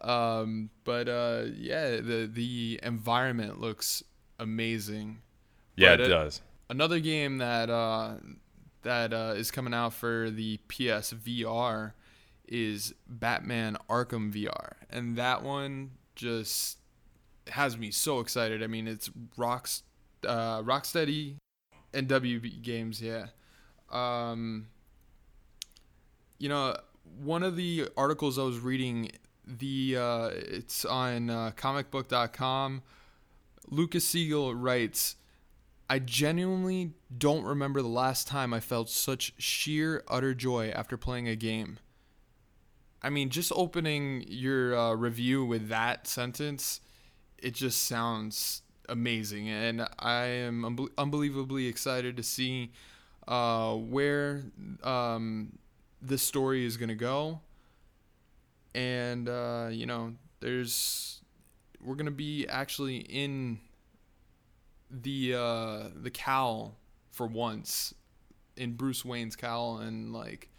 Um, 0.00 0.70
but 0.82 1.08
uh, 1.08 1.44
yeah, 1.56 1.96
the 1.96 2.28
the 2.32 2.80
environment 2.82 3.60
looks 3.60 4.02
amazing. 4.38 5.18
Yeah, 5.76 5.96
But 5.96 6.00
it 6.00 6.08
does. 6.08 6.40
Another 6.68 6.98
game 6.98 7.38
that 7.38 7.70
uh, 7.70 8.14
that 8.82 9.12
uh, 9.12 9.34
is 9.36 9.50
coming 9.50 9.72
out 9.72 9.94
for 9.94 10.30
the 10.30 10.58
PSVR 10.68 11.92
is 12.46 12.92
Batman 13.08 13.76
Arkham 13.88 14.32
VR, 14.32 14.74
and 14.90 15.16
that 15.16 15.42
one 15.42 15.92
just 16.14 16.78
has 17.48 17.76
me 17.76 17.90
so 17.90 18.20
excited. 18.20 18.62
I 18.62 18.66
mean, 18.66 18.86
it's 18.86 19.10
Rocks, 19.36 19.82
uh, 20.26 20.62
Rocksteady, 20.62 21.36
and 21.92 22.08
WB 22.08 22.62
Games, 22.62 23.00
yeah. 23.00 23.26
Um, 23.90 24.68
you 26.38 26.48
know, 26.48 26.76
one 27.22 27.42
of 27.42 27.56
the 27.56 27.88
articles 27.96 28.38
I 28.38 28.42
was 28.42 28.58
reading 28.58 29.10
the 29.46 29.96
uh, 29.98 30.30
it's 30.32 30.84
on 30.84 31.30
uh, 31.30 31.52
comicbook.com. 31.56 32.82
Lucas 33.68 34.06
Siegel 34.06 34.54
writes, 34.54 35.16
I 35.88 35.98
genuinely 35.98 36.92
don't 37.16 37.44
remember 37.44 37.82
the 37.82 37.88
last 37.88 38.26
time 38.26 38.54
I 38.54 38.60
felt 38.60 38.88
such 38.88 39.34
sheer 39.38 40.02
utter 40.08 40.34
joy 40.34 40.70
after 40.70 40.96
playing 40.96 41.28
a 41.28 41.36
game. 41.36 41.78
I 43.02 43.10
mean, 43.10 43.28
just 43.28 43.52
opening 43.54 44.24
your 44.26 44.76
uh, 44.76 44.94
review 44.94 45.44
with 45.44 45.68
that 45.68 46.06
sentence, 46.06 46.80
it 47.38 47.54
just 47.54 47.84
sounds 47.84 48.62
amazing, 48.88 49.48
and 49.48 49.86
I 49.98 50.24
am 50.24 50.62
unbe- 50.62 50.92
unbelievably 50.98 51.66
excited 51.66 52.16
to 52.16 52.22
see 52.22 52.72
uh, 53.28 53.74
where 53.74 54.42
um, 54.82 55.58
this 56.00 56.22
story 56.22 56.64
is 56.64 56.76
gonna 56.76 56.94
go. 56.94 57.40
And 58.74 59.28
uh, 59.28 59.68
you 59.70 59.86
know, 59.86 60.14
there's 60.40 61.20
we're 61.80 61.94
gonna 61.94 62.10
be 62.10 62.46
actually 62.48 62.98
in 62.98 63.58
the 64.90 65.34
uh, 65.34 65.88
the 65.94 66.10
cowl 66.10 66.76
for 67.10 67.26
once 67.26 67.94
in 68.56 68.72
Bruce 68.74 69.04
Wayne's 69.04 69.36
cowl, 69.36 69.78
and 69.78 70.12
like 70.12 70.50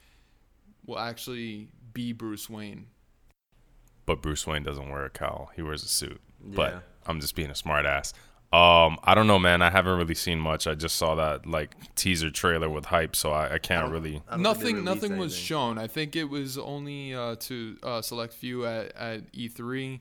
will 0.85 0.99
actually 0.99 1.69
be 1.93 2.13
Bruce 2.13 2.49
Wayne. 2.49 2.87
But 4.05 4.21
Bruce 4.21 4.45
Wayne 4.45 4.63
doesn't 4.63 4.89
wear 4.89 5.05
a 5.05 5.09
cowl; 5.09 5.51
he 5.55 5.61
wears 5.61 5.83
a 5.83 5.87
suit. 5.87 6.21
Yeah. 6.43 6.55
But 6.55 6.83
I'm 7.05 7.19
just 7.19 7.35
being 7.35 7.49
a 7.49 7.53
smartass. 7.53 8.13
Um, 8.53 8.97
I 9.03 9.15
don't 9.15 9.27
know, 9.27 9.39
man. 9.39 9.61
I 9.61 9.69
haven't 9.69 9.97
really 9.97 10.15
seen 10.15 10.39
much. 10.39 10.65
I 10.65 10.75
just 10.75 10.95
saw 10.95 11.15
that 11.15 11.45
like 11.45 11.75
teaser 11.95 12.31
trailer 12.31 12.69
with 12.69 12.85
hype, 12.85 13.15
so 13.15 13.31
I, 13.31 13.55
I 13.55 13.57
can't 13.57 13.91
really. 13.91 14.21
I 14.29 14.37
don't 14.37 14.43
think 14.55 14.77
they 14.77 14.81
nothing 14.81 14.85
released 14.85 14.85
nothing 14.85 15.17
was 15.17 15.35
shown. 15.35 15.77
I 15.77 15.87
think 15.87 16.15
it 16.15 16.25
was 16.25 16.57
only 16.57 17.13
uh, 17.13 17.35
to 17.35 17.77
uh, 17.83 18.01
select 18.01 18.33
few 18.33 18.65
at, 18.65 18.95
at 18.95 19.31
E3 19.33 19.99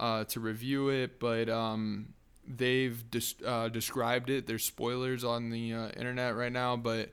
uh, 0.00 0.24
to 0.24 0.40
review 0.40 0.88
it, 0.88 1.20
but 1.20 1.48
um, 1.48 2.14
they've 2.46 3.08
des- 3.10 3.44
uh, 3.46 3.68
described 3.68 4.30
it. 4.30 4.46
There's 4.48 4.64
spoilers 4.64 5.22
on 5.22 5.50
the 5.50 5.72
uh, 5.72 5.88
internet 5.90 6.34
right 6.34 6.52
now, 6.52 6.76
but 6.76 7.12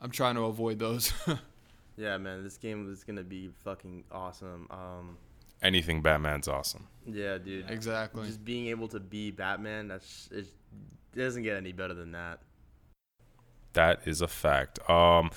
I'm 0.00 0.10
trying 0.10 0.36
to 0.36 0.42
avoid 0.42 0.78
those. 0.78 1.12
Yeah, 1.98 2.16
man, 2.16 2.44
this 2.44 2.56
game 2.56 2.90
is 2.92 3.02
gonna 3.02 3.24
be 3.24 3.50
fucking 3.64 4.04
awesome. 4.12 4.68
Um, 4.70 5.18
Anything 5.62 6.02
Batman's 6.02 6.48
awesome. 6.48 6.86
yeah, 7.06 7.38
dude. 7.38 7.68
exactly. 7.70 8.26
Just 8.26 8.44
being 8.44 8.66
able 8.68 8.88
to 8.88 9.00
be 9.00 9.30
Batman, 9.30 9.88
that's 9.88 10.28
it. 10.30 10.46
It 11.14 11.18
doesn't 11.18 11.42
get 11.42 11.56
any 11.56 11.72
better 11.72 11.94
than 11.94 12.12
that. 12.12 12.40
That 13.72 14.00
is 14.04 14.20
a 14.20 14.28
fact. 14.28 14.78
Um, 14.88 15.30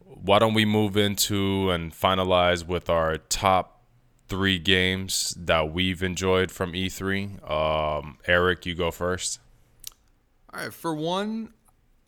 why 0.00 0.38
don't 0.38 0.54
we 0.54 0.64
move 0.64 0.96
into 0.96 1.70
and 1.70 1.92
finalize 1.92 2.66
with 2.66 2.88
our 2.88 3.18
top 3.18 3.82
three 4.28 4.58
games 4.58 5.36
that 5.38 5.72
we've 5.72 6.02
enjoyed 6.02 6.50
from 6.50 6.72
E3? 6.72 7.50
Um, 7.50 8.18
Eric, 8.26 8.66
you 8.66 8.74
go 8.74 8.90
first. 8.90 9.40
All 10.52 10.60
right, 10.60 10.72
for 10.72 10.94
one, 10.94 11.52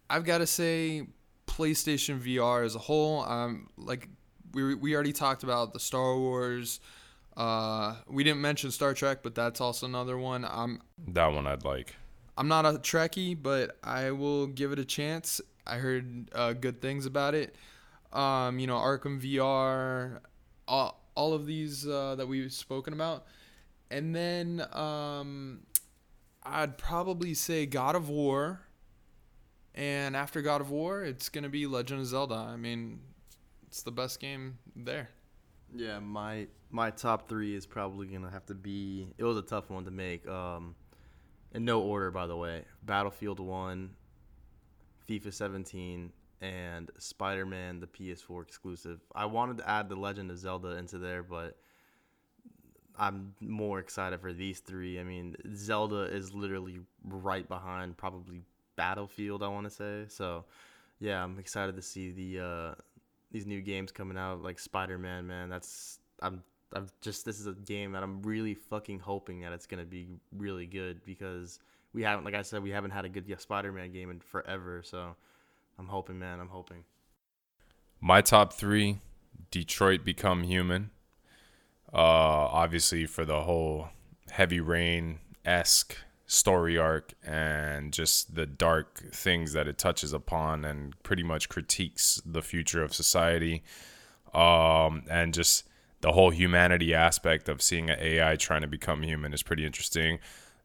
I've 0.08 0.24
got 0.24 0.38
to 0.38 0.46
say 0.46 1.06
PlayStation 1.46 2.20
VR 2.20 2.64
as 2.64 2.74
a 2.74 2.78
whole. 2.78 3.22
Um, 3.22 3.68
like 3.76 4.08
we 4.52 4.74
we 4.74 4.94
already 4.94 5.12
talked 5.12 5.42
about 5.42 5.72
the 5.72 5.80
Star 5.80 6.16
Wars. 6.16 6.80
Uh, 7.36 7.94
we 8.08 8.24
didn't 8.24 8.40
mention 8.40 8.70
Star 8.70 8.94
Trek, 8.94 9.18
but 9.22 9.34
that's 9.34 9.60
also 9.60 9.86
another 9.86 10.18
one. 10.18 10.44
I'm 10.44 10.80
That 11.06 11.28
one 11.28 11.46
I'd 11.46 11.64
like. 11.64 11.94
I'm 12.36 12.48
not 12.48 12.66
a 12.66 12.70
Trekkie, 12.72 13.40
but 13.40 13.76
I 13.82 14.10
will 14.12 14.46
give 14.46 14.72
it 14.72 14.78
a 14.78 14.84
chance. 14.84 15.40
I 15.66 15.76
heard 15.76 16.30
uh, 16.32 16.52
good 16.52 16.80
things 16.80 17.04
about 17.06 17.34
it. 17.34 17.54
Um, 18.12 18.58
you 18.58 18.66
know, 18.66 18.76
Arkham 18.76 19.20
VR, 19.20 20.20
all, 20.66 21.00
all 21.14 21.34
of 21.34 21.46
these 21.46 21.86
uh, 21.86 22.14
that 22.16 22.26
we've 22.26 22.52
spoken 22.52 22.92
about. 22.92 23.26
And 23.90 24.14
then 24.14 24.64
um, 24.72 25.60
I'd 26.42 26.78
probably 26.78 27.34
say 27.34 27.66
God 27.66 27.96
of 27.96 28.08
War. 28.08 28.60
And 29.74 30.16
after 30.16 30.42
God 30.42 30.60
of 30.60 30.70
War, 30.70 31.04
it's 31.04 31.28
going 31.28 31.44
to 31.44 31.50
be 31.50 31.66
Legend 31.66 32.00
of 32.00 32.06
Zelda. 32.06 32.34
I 32.34 32.56
mean, 32.56 33.00
it's 33.68 33.82
the 33.82 33.92
best 33.92 34.18
game 34.18 34.58
there. 34.74 35.10
Yeah, 35.74 35.98
my 36.00 36.46
my 36.70 36.90
top 36.90 37.28
three 37.28 37.54
is 37.54 37.66
probably 37.66 38.06
gonna 38.06 38.30
have 38.30 38.46
to 38.46 38.54
be. 38.54 39.08
It 39.18 39.24
was 39.24 39.36
a 39.36 39.42
tough 39.42 39.70
one 39.70 39.84
to 39.84 39.90
make. 39.90 40.26
Um, 40.26 40.74
in 41.52 41.64
no 41.64 41.80
order, 41.80 42.10
by 42.10 42.26
the 42.26 42.36
way. 42.36 42.64
Battlefield 42.82 43.40
One, 43.40 43.90
FIFA 45.08 45.32
17, 45.32 46.12
and 46.40 46.90
Spider-Man, 46.98 47.80
the 47.80 47.86
PS4 47.86 48.42
exclusive. 48.42 49.00
I 49.14 49.26
wanted 49.26 49.58
to 49.58 49.68
add 49.68 49.88
the 49.88 49.96
Legend 49.96 50.30
of 50.30 50.38
Zelda 50.38 50.76
into 50.76 50.98
there, 50.98 51.22
but 51.22 51.56
I'm 52.98 53.34
more 53.40 53.78
excited 53.78 54.20
for 54.20 54.32
these 54.32 54.60
three. 54.60 55.00
I 55.00 55.04
mean, 55.04 55.36
Zelda 55.54 56.02
is 56.02 56.34
literally 56.34 56.80
right 57.04 57.48
behind 57.48 57.96
probably 57.96 58.42
Battlefield. 58.76 59.42
I 59.42 59.48
want 59.48 59.64
to 59.64 59.70
say 59.70 60.04
so. 60.08 60.44
Yeah, 61.00 61.22
I'm 61.22 61.38
excited 61.38 61.76
to 61.76 61.82
see 61.82 62.10
the 62.10 62.44
uh, 62.44 62.74
these 63.30 63.46
new 63.46 63.60
games 63.60 63.92
coming 63.92 64.16
out 64.16 64.42
like 64.42 64.58
Spider-Man. 64.58 65.26
Man, 65.26 65.48
that's 65.48 65.98
I'm 66.20 66.42
I'm 66.74 66.88
just 67.00 67.24
this 67.24 67.40
is 67.40 67.46
a 67.46 67.52
game 67.52 67.92
that 67.92 68.02
I'm 68.02 68.22
really 68.22 68.54
fucking 68.54 69.00
hoping 69.00 69.40
that 69.40 69.52
it's 69.52 69.66
gonna 69.66 69.84
be 69.84 70.08
really 70.36 70.66
good 70.66 71.04
because 71.04 71.58
we 71.92 72.02
haven't, 72.02 72.24
like 72.24 72.34
I 72.34 72.42
said, 72.42 72.62
we 72.62 72.70
haven't 72.70 72.90
had 72.90 73.04
a 73.04 73.08
good 73.08 73.32
Spider-Man 73.40 73.92
game 73.92 74.10
in 74.10 74.20
forever. 74.20 74.82
So 74.84 75.16
I'm 75.78 75.86
hoping, 75.86 76.18
man. 76.18 76.40
I'm 76.40 76.48
hoping. 76.48 76.84
My 78.00 78.20
top 78.20 78.52
three 78.52 79.00
Detroit 79.50 80.04
Become 80.04 80.44
Human. 80.44 80.90
Uh, 81.92 81.96
obviously, 81.96 83.06
for 83.06 83.24
the 83.24 83.42
whole 83.42 83.88
Heavy 84.30 84.60
Rain 84.60 85.20
esque 85.44 85.96
story 86.28 86.76
arc 86.76 87.14
and 87.24 87.90
just 87.90 88.34
the 88.34 88.44
dark 88.44 88.98
things 89.12 89.54
that 89.54 89.66
it 89.66 89.78
touches 89.78 90.12
upon 90.12 90.62
and 90.62 91.02
pretty 91.02 91.22
much 91.22 91.48
critiques 91.48 92.20
the 92.24 92.42
future 92.42 92.82
of 92.82 92.94
society. 92.94 93.64
Um, 94.34 95.04
and 95.10 95.32
just 95.32 95.64
the 96.02 96.12
whole 96.12 96.30
humanity 96.30 96.94
aspect 96.94 97.48
of 97.48 97.62
seeing 97.62 97.88
an 97.88 97.98
AI 97.98 98.36
trying 98.36 98.60
to 98.60 98.68
become 98.68 99.02
human 99.02 99.32
is 99.32 99.42
pretty 99.42 99.64
interesting. 99.64 100.18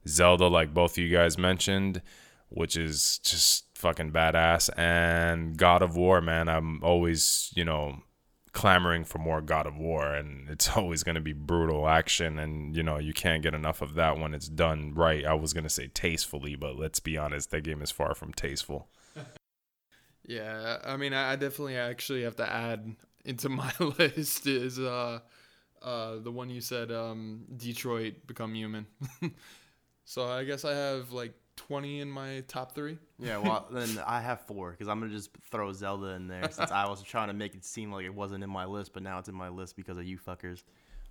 Zelda, 0.06 0.48
like 0.48 0.74
both 0.74 0.92
of 0.92 0.98
you 0.98 1.10
guys 1.10 1.38
mentioned, 1.38 2.02
which 2.50 2.76
is 2.76 3.20
just 3.20 3.66
fucking 3.74 4.12
badass. 4.12 4.70
And 4.78 5.58
God 5.58 5.82
of 5.82 5.96
War, 5.96 6.20
man, 6.20 6.50
I'm 6.50 6.84
always, 6.84 7.54
you 7.56 7.64
know, 7.64 8.04
clamoring 8.54 9.04
for 9.04 9.18
more 9.18 9.42
God 9.42 9.66
of 9.68 9.78
War, 9.78 10.14
and 10.14 10.50
it's 10.50 10.70
always 10.78 11.04
going 11.04 11.16
to 11.16 11.22
be 11.22 11.34
brutal 11.34 11.88
action, 11.88 12.40
and 12.40 12.76
you 12.76 12.84
know 12.84 12.98
you 12.98 13.14
can't 13.14 13.44
get 13.44 13.54
enough 13.54 13.82
of 13.82 13.96
that 13.96 14.18
when 14.18 14.34
it's 14.34 14.48
done 14.48 14.94
right. 14.94 15.26
I 15.26 15.34
was 15.34 15.54
going 15.54 15.66
to 15.66 15.70
say 15.70 15.88
tastefully, 15.88 16.56
but 16.56 16.78
let's 16.78 17.00
be 17.00 17.18
honest, 17.18 17.52
that 17.52 17.64
game 17.64 17.82
is 17.82 17.92
far 17.92 18.16
from 18.16 18.34
tasteful. 18.34 18.88
Yeah, 20.26 20.78
I 20.86 20.96
mean, 20.96 21.14
I 21.14 21.36
definitely 21.36 21.76
actually 21.76 22.24
have 22.24 22.38
to 22.38 22.50
add 22.50 22.96
into 23.26 23.50
my 23.50 23.74
list 23.80 24.48
is 24.48 24.80
uh, 24.80 25.20
uh, 25.82 26.20
the 26.20 26.32
one 26.32 26.50
you 26.50 26.62
said, 26.62 26.94
um, 26.94 27.44
Detroit 27.58 28.26
Become 28.26 28.56
Human. 28.56 28.88
so 30.06 30.26
I 30.26 30.46
guess 30.46 30.64
I 30.64 30.74
have 30.74 31.12
like 31.12 31.34
20 31.56 32.02
in 32.02 32.10
my 32.10 32.44
top 32.48 32.74
three. 32.74 32.98
Yeah, 33.20 33.38
well 33.38 33.68
then 33.72 34.02
I 34.06 34.22
have 34.22 34.42
four 34.42 34.72
because 34.72 34.88
I'm 34.88 35.00
gonna 35.00 35.12
just 35.12 35.30
throw 35.52 35.72
Zelda 35.74 36.08
in 36.08 36.28
there 36.28 36.50
since 36.52 36.72
I 36.72 36.88
was 36.88 37.02
trying 37.04 37.28
to 37.28 37.34
make 37.34 37.56
it 37.56 37.66
seem 37.66 37.92
like 37.92 38.06
it 38.06 38.14
wasn't 38.14 38.44
in 38.44 38.50
my 38.50 38.66
list, 38.66 38.94
but 38.94 39.04
now 39.04 39.20
it's 39.20 39.30
in 39.30 39.36
my 39.36 39.50
list 39.50 39.76
because 39.76 39.98
of 39.98 40.06
you 40.06 40.18
fuckers. 40.18 40.64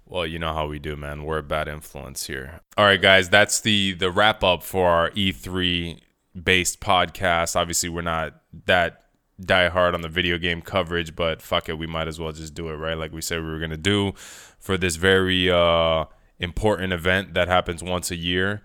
Well, 0.04 0.26
you 0.26 0.38
know 0.38 0.52
how 0.52 0.66
we 0.66 0.78
do, 0.78 0.96
man. 0.96 1.24
We're 1.24 1.38
a 1.38 1.42
bad 1.42 1.68
influence 1.68 2.26
here. 2.26 2.60
All 2.76 2.84
right, 2.84 3.00
guys, 3.00 3.28
that's 3.28 3.60
the 3.60 3.92
the 3.92 4.10
wrap 4.10 4.42
up 4.42 4.62
for 4.62 4.88
our 4.88 5.10
E3 5.10 6.00
based 6.40 6.80
podcast. 6.80 7.56
Obviously, 7.56 7.88
we're 7.88 8.02
not 8.02 8.40
that 8.66 9.04
die 9.40 9.68
hard 9.68 9.94
on 9.94 10.02
the 10.02 10.08
video 10.08 10.38
game 10.38 10.62
coverage, 10.62 11.16
but 11.16 11.42
fuck 11.42 11.68
it, 11.68 11.78
we 11.78 11.86
might 11.86 12.08
as 12.08 12.18
well 12.18 12.32
just 12.32 12.54
do 12.54 12.68
it, 12.68 12.74
right? 12.74 12.96
Like 12.96 13.12
we 13.12 13.20
said 13.20 13.42
we 13.42 13.50
were 13.50 13.60
gonna 13.60 13.76
do 13.76 14.12
for 14.16 14.76
this 14.76 14.96
very 14.96 15.50
uh, 15.50 16.04
important 16.38 16.92
event 16.92 17.34
that 17.34 17.48
happens 17.48 17.82
once 17.82 18.10
a 18.10 18.16
year. 18.16 18.62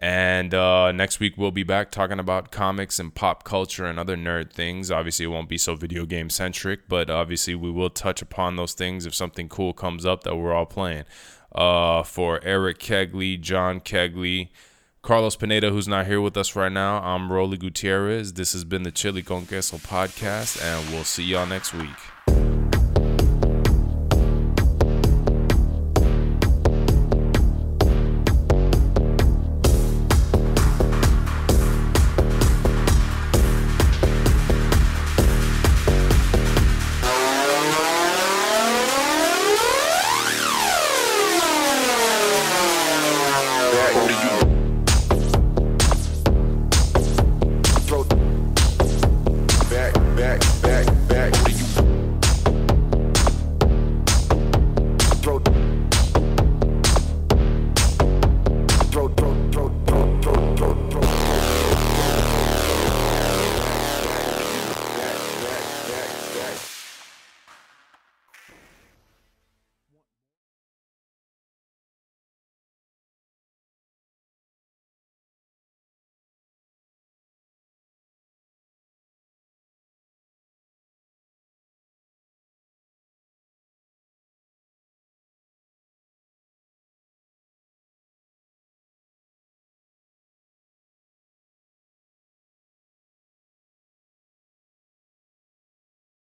And 0.00 0.54
uh, 0.54 0.92
next 0.92 1.20
week 1.20 1.36
we'll 1.36 1.50
be 1.50 1.62
back 1.62 1.90
talking 1.90 2.18
about 2.18 2.50
comics 2.50 2.98
and 2.98 3.14
pop 3.14 3.44
culture 3.44 3.84
and 3.84 3.98
other 3.98 4.16
nerd 4.16 4.50
things. 4.50 4.90
Obviously, 4.90 5.26
it 5.26 5.28
won't 5.28 5.48
be 5.48 5.58
so 5.58 5.74
video 5.74 6.06
game 6.06 6.30
centric, 6.30 6.88
but 6.88 7.10
obviously 7.10 7.54
we 7.54 7.70
will 7.70 7.90
touch 7.90 8.22
upon 8.22 8.56
those 8.56 8.72
things 8.72 9.04
if 9.04 9.14
something 9.14 9.48
cool 9.48 9.74
comes 9.74 10.06
up 10.06 10.24
that 10.24 10.36
we're 10.36 10.54
all 10.54 10.66
playing. 10.66 11.04
Uh, 11.52 12.02
for 12.02 12.40
Eric 12.42 12.78
Kegley, 12.78 13.38
John 13.38 13.80
Kegley, 13.80 14.48
Carlos 15.02 15.36
Pineda, 15.36 15.70
who's 15.70 15.88
not 15.88 16.06
here 16.06 16.20
with 16.20 16.36
us 16.36 16.54
right 16.54 16.72
now, 16.72 17.02
I'm 17.02 17.32
Roly 17.32 17.58
Gutierrez. 17.58 18.34
This 18.34 18.52
has 18.52 18.64
been 18.64 18.84
the 18.84 18.92
Chili 18.92 19.22
Con 19.22 19.46
Queso 19.46 19.78
podcast, 19.78 20.62
and 20.62 20.90
we'll 20.90 21.04
see 21.04 21.24
y'all 21.24 21.46
next 21.46 21.74
week. 21.74 22.59